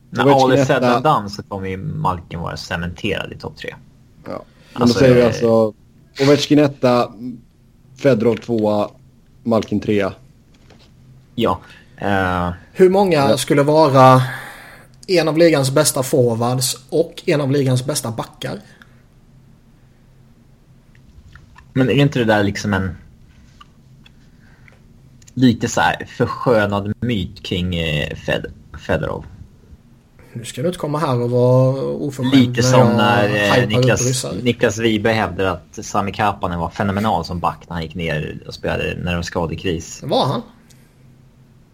[0.09, 3.75] När Ali sedan dan så kommer ju Malkin vara cementerad i topp tre.
[4.25, 5.73] Ja, men alltså, då säger vi alltså
[6.21, 6.75] Ovechkin 1,
[8.01, 8.87] Fedorov 2,
[9.43, 10.09] Malkin 3.
[11.35, 11.59] Ja.
[12.01, 12.51] Uh...
[12.73, 14.21] Hur många skulle vara
[15.07, 18.59] en av ligans bästa forwards och en av ligans bästa backar?
[21.73, 22.95] Men är inte det där liksom en
[25.33, 28.45] lite så här förskönad myt kring eh, Fed
[28.87, 29.25] Fedorov?
[30.33, 34.79] Nu ska du inte komma här och vara oförskämd Lite som när eh, Niklas, Niklas
[34.79, 38.95] Wiberg hävdade att Sami Kapanen var fenomenal som back när han gick ner och spelade
[39.03, 40.03] när det var skadekris.
[40.03, 40.41] Var han?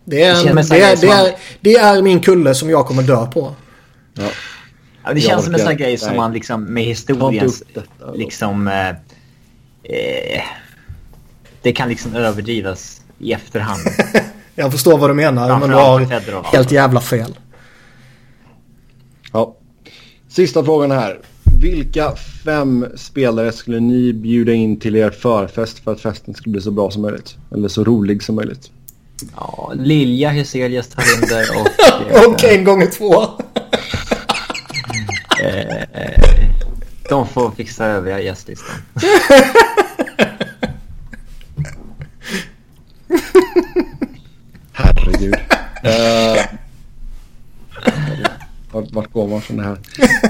[0.05, 2.85] Det är, Det en, som det, är, det, är, det är min kulle som jag
[2.85, 3.55] kommer dö på.
[4.13, 4.23] Ja.
[5.03, 7.63] Ja, det Jag känns som en sån grej som man liksom med historiens...
[7.73, 8.11] detta.
[8.13, 8.67] Liksom...
[8.67, 8.89] Eh,
[9.83, 10.43] eh,
[11.61, 13.81] det kan liksom överdrivas i efterhand.
[14.55, 15.99] Jag förstår vad du menar men du har
[16.53, 17.37] helt jävla fel.
[19.33, 19.55] Ja.
[20.27, 21.19] Sista frågan här.
[21.59, 22.15] Vilka
[22.45, 26.71] fem spelare skulle ni bjuda in till er förfest för att festen skulle bli så
[26.71, 27.37] bra som möjligt?
[27.51, 28.71] Eller så rolig som möjligt?
[29.35, 31.67] Ja, Lilja, Hyselius, Talinder och...
[32.11, 33.25] eh, Och en gånger två.
[37.09, 38.75] De får fixa övriga gästlistan.
[44.71, 45.35] Herregud.
[45.85, 46.41] uh,
[48.71, 49.77] vart, vart går man från det här?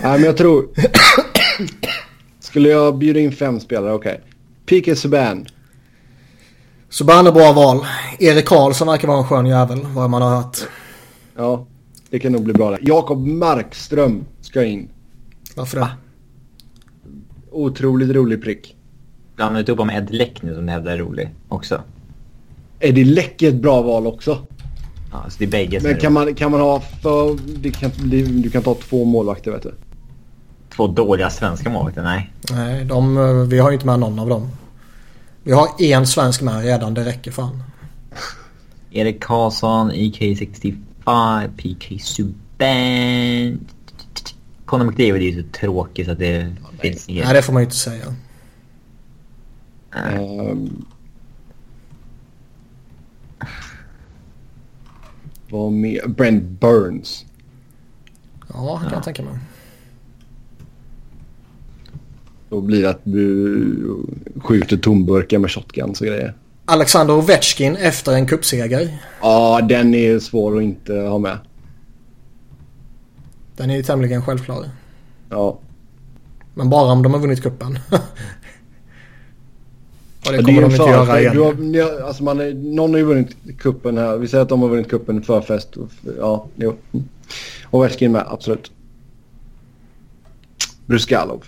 [0.03, 0.69] Nej men jag tror...
[2.39, 3.93] Skulle jag bjuda in fem spelare?
[3.93, 4.21] Okej.
[4.65, 4.95] P.K.
[4.95, 5.47] Subban.
[6.89, 7.85] Subban bra val.
[8.19, 10.57] Erik Karlsson verkar vara en skön jävel vad man har hört.
[11.35, 11.65] Ja,
[12.09, 12.79] det kan nog bli bra där.
[12.81, 14.89] Jakob Markström ska in.
[15.55, 15.89] Varför det?
[17.51, 18.75] Otroligt rolig prick.
[19.35, 21.81] Blandar inte upp om Ed Läck nu som du hävdar är rolig också.
[22.79, 24.37] Eddie Läck är ett bra val också.
[25.11, 27.37] Ja, så det är bägge Men kan man, kan man ha för...
[27.57, 29.73] Det kan, det, du kan ta två målvakter vet du.
[30.75, 32.03] Två dåliga svenska målvakter?
[32.03, 32.33] Nej.
[32.51, 34.47] Nej, de, eh, vi har ju inte med någon av dem.
[35.43, 37.63] Vi har en svensk med redan, det räcker fan.
[38.91, 43.67] Erik Karlsson, EK65, PK Subban.
[44.65, 47.25] Conor McDavid är ju så tråkig så att det finns inget.
[47.25, 48.15] Nej, det får man ju inte säga.
[49.95, 50.85] Ehm.
[55.49, 56.07] vad mer?
[56.07, 57.25] Brent Burns.
[58.53, 59.39] Ja, det kan jag tänka mig.
[62.49, 64.05] Då blir det att du
[64.41, 66.33] skjuter tomburkar med shotguns och grejer.
[66.65, 68.97] Alexander Ovechkin efter en cupseger.
[69.21, 71.37] Ja, den är svår att inte ha med.
[73.57, 74.65] Den är ju tämligen självklar.
[75.29, 75.59] Ja.
[76.55, 77.79] Men bara om de har vunnit cupen.
[80.25, 81.33] Och det kommer ju de inte göra igen.
[81.35, 84.17] Du har, ni har- alltså man är, någon har ju vunnit kuppen här.
[84.17, 85.77] Vi säger att de har vunnit kuppen förfest.
[85.77, 86.75] och- Ja, jo.
[87.71, 88.71] Ovechkin med, absolut.
[90.85, 91.43] Bruskalov.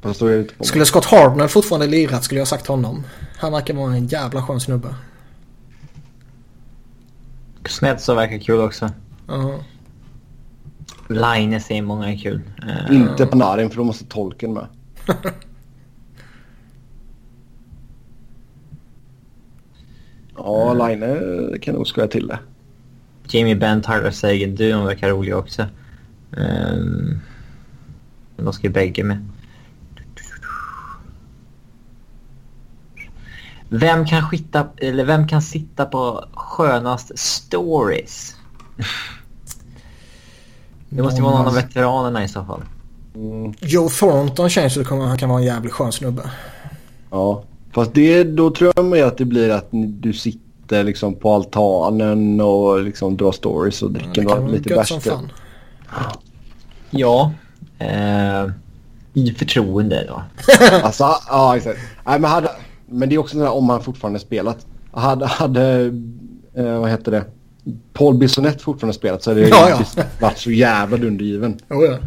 [0.00, 3.04] Fast då är det inte på Skulle Scott Hardner fortfarande lirat skulle jag sagt honom.
[3.36, 4.94] Han verkar vara en jävla skön snubbe.
[7.68, 8.90] Snedso verkar kul också.
[9.28, 9.58] Ja.
[11.08, 12.40] Line säger många är kul.
[12.68, 14.66] Eh, Inte Panarin för då måste tolken med.
[20.36, 22.38] Ja, Line kan nog skoja till det.
[23.28, 25.66] Jamie Benn, Tyler Sagan, duon verkar roliga också.
[26.30, 27.20] Um,
[28.36, 29.28] de ska ju bägge med.
[33.68, 38.36] Vem kan, skitta, eller vem kan sitta på skönast stories?
[40.88, 42.62] Det måste ju vara någon av veteranerna i så fall.
[43.14, 46.30] Mm, Joe Thornton känns ju som att han kan vara en jävligt skön snubbe.
[47.10, 51.34] ja, fast det, då tror jag med att det blir att du sitter liksom på
[51.34, 54.92] altanen och liksom drar stories och dricker Det vara lite bärs.
[56.90, 57.32] Ja.
[57.78, 58.50] Eh,
[59.14, 60.22] I förtroende då.
[60.82, 61.78] Alltså, ja exakt.
[62.06, 62.50] Nej, men, hade,
[62.86, 64.66] men det är också sådär om han fortfarande spelat.
[64.92, 65.92] Hade, hade
[66.54, 67.24] eh, vad heter det,
[67.92, 70.02] Paul Bissonette fortfarande spelat så hade det Ja, ja.
[70.20, 71.58] varit så jävla dundergiven.
[71.70, 71.98] Oh, ja.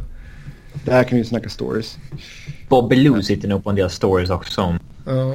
[0.85, 1.97] Där kan vi snacka stories.
[2.69, 5.33] Bobby Lou sitter nog på en del stories också Ja.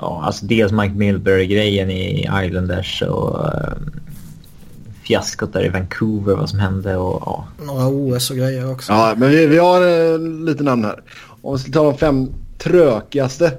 [0.00, 3.72] Ja, alltså dels Mike Milbury-grejen i Islanders och uh,
[5.08, 7.46] fiaskot där i Vancouver, vad som hände och ja.
[7.64, 8.92] Några OS och grejer också.
[8.92, 11.02] Ja, men vi, vi har eh, lite namn här.
[11.42, 13.58] Om vi ska ta de fem trökigaste.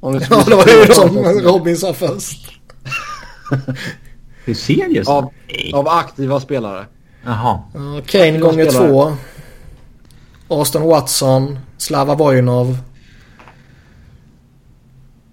[0.00, 2.60] Om Ja, det var ju som Robin sa först.
[4.44, 5.30] Hur ser just Av,
[5.74, 6.86] av aktiva spelare.
[7.24, 7.62] Jaha.
[7.74, 8.88] Ja, Kane gånger spelare.
[8.88, 9.12] två.
[10.48, 11.58] Austin Watson.
[11.76, 12.78] Slava Vojnov.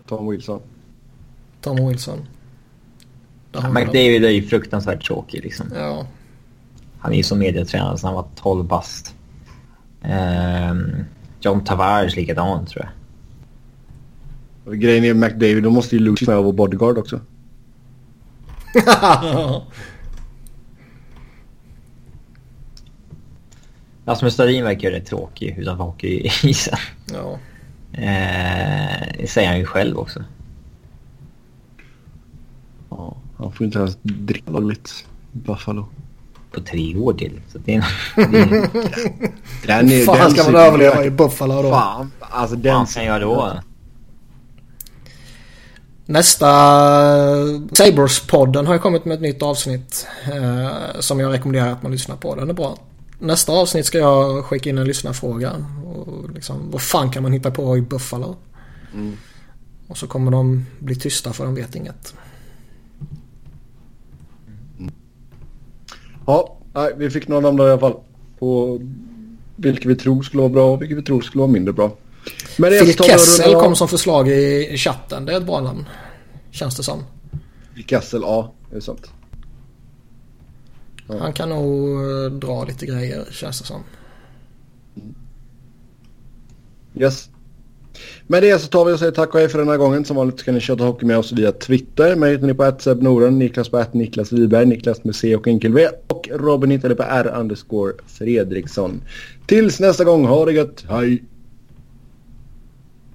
[0.08, 0.62] Tom Wilson.
[1.62, 2.20] Tom Wilson.
[3.52, 5.66] McDavid är ju fruktansvärt tråkig liksom.
[5.76, 6.08] Ja.
[7.00, 9.16] Han är ju som medietränare sedan han var 12 bast.
[10.02, 11.06] Ehm,
[11.42, 14.80] John Tavares likadant tror jag.
[14.80, 17.20] Grejen är McDavid, då måste ju Luke med vara bodyguard också.
[24.06, 26.78] Rasmus Dahlin verkar ju rätt tråkig utanför hockeyisen.
[27.14, 27.40] ja.
[27.94, 30.24] Ehm, det säger han ju själv också.
[32.90, 35.06] Ja, han får inte ens dricka lagligt.
[35.32, 35.86] Buffalo.
[36.52, 37.42] På tre år till.
[37.52, 37.86] Så det är,
[38.16, 38.70] det är,
[39.68, 41.70] Den är, Fan den ska man överleva i Buffalo då?
[41.70, 43.60] Fan, alltså den vad kan jag då?
[46.06, 46.48] Nästa
[47.72, 52.16] Sabres-podden har ju kommit med ett nytt avsnitt eh, som jag rekommenderar att man lyssnar
[52.16, 52.36] på.
[52.36, 52.78] Den är bra.
[53.20, 55.66] Nästa avsnitt ska jag skicka in en lyssnarfråga.
[55.94, 58.36] Och liksom, vad fan kan man hitta på i Buffalo?
[58.94, 59.18] Mm.
[59.88, 62.14] Och så kommer de bli tysta för de vet inget.
[66.30, 66.58] Ja,
[66.98, 67.96] vi fick några namn där i alla fall.
[68.40, 68.80] På
[69.56, 71.92] vilka vi tror skulle vara bra och vilka vi tror skulle vara mindre bra.
[72.58, 75.26] Men Phil Kessel kom som förslag i chatten.
[75.26, 75.86] Det är ett bra namn.
[76.52, 77.04] Känns det som.
[77.76, 78.54] Phil Kessel, ja.
[78.70, 79.12] Det är sant.
[81.08, 81.16] Ja.
[81.20, 83.84] Han kan nog eh, dra lite grejer känns det som.
[86.96, 87.30] Yes.
[88.28, 90.06] Med det så tar vi och säger tack och hej för den här gången.
[90.06, 92.16] Som vanligt kan ni köta hockey med oss via Twitter.
[92.16, 95.48] Mig hittar ni på att Noren, Niklas på att Niklas Wiberg, Niklas med C och
[95.48, 95.88] enkel V.
[96.08, 99.02] Och Robin hittar ni på R underscore Fredriksson.
[99.48, 101.24] Tills nästa gång, ha det gött, hej!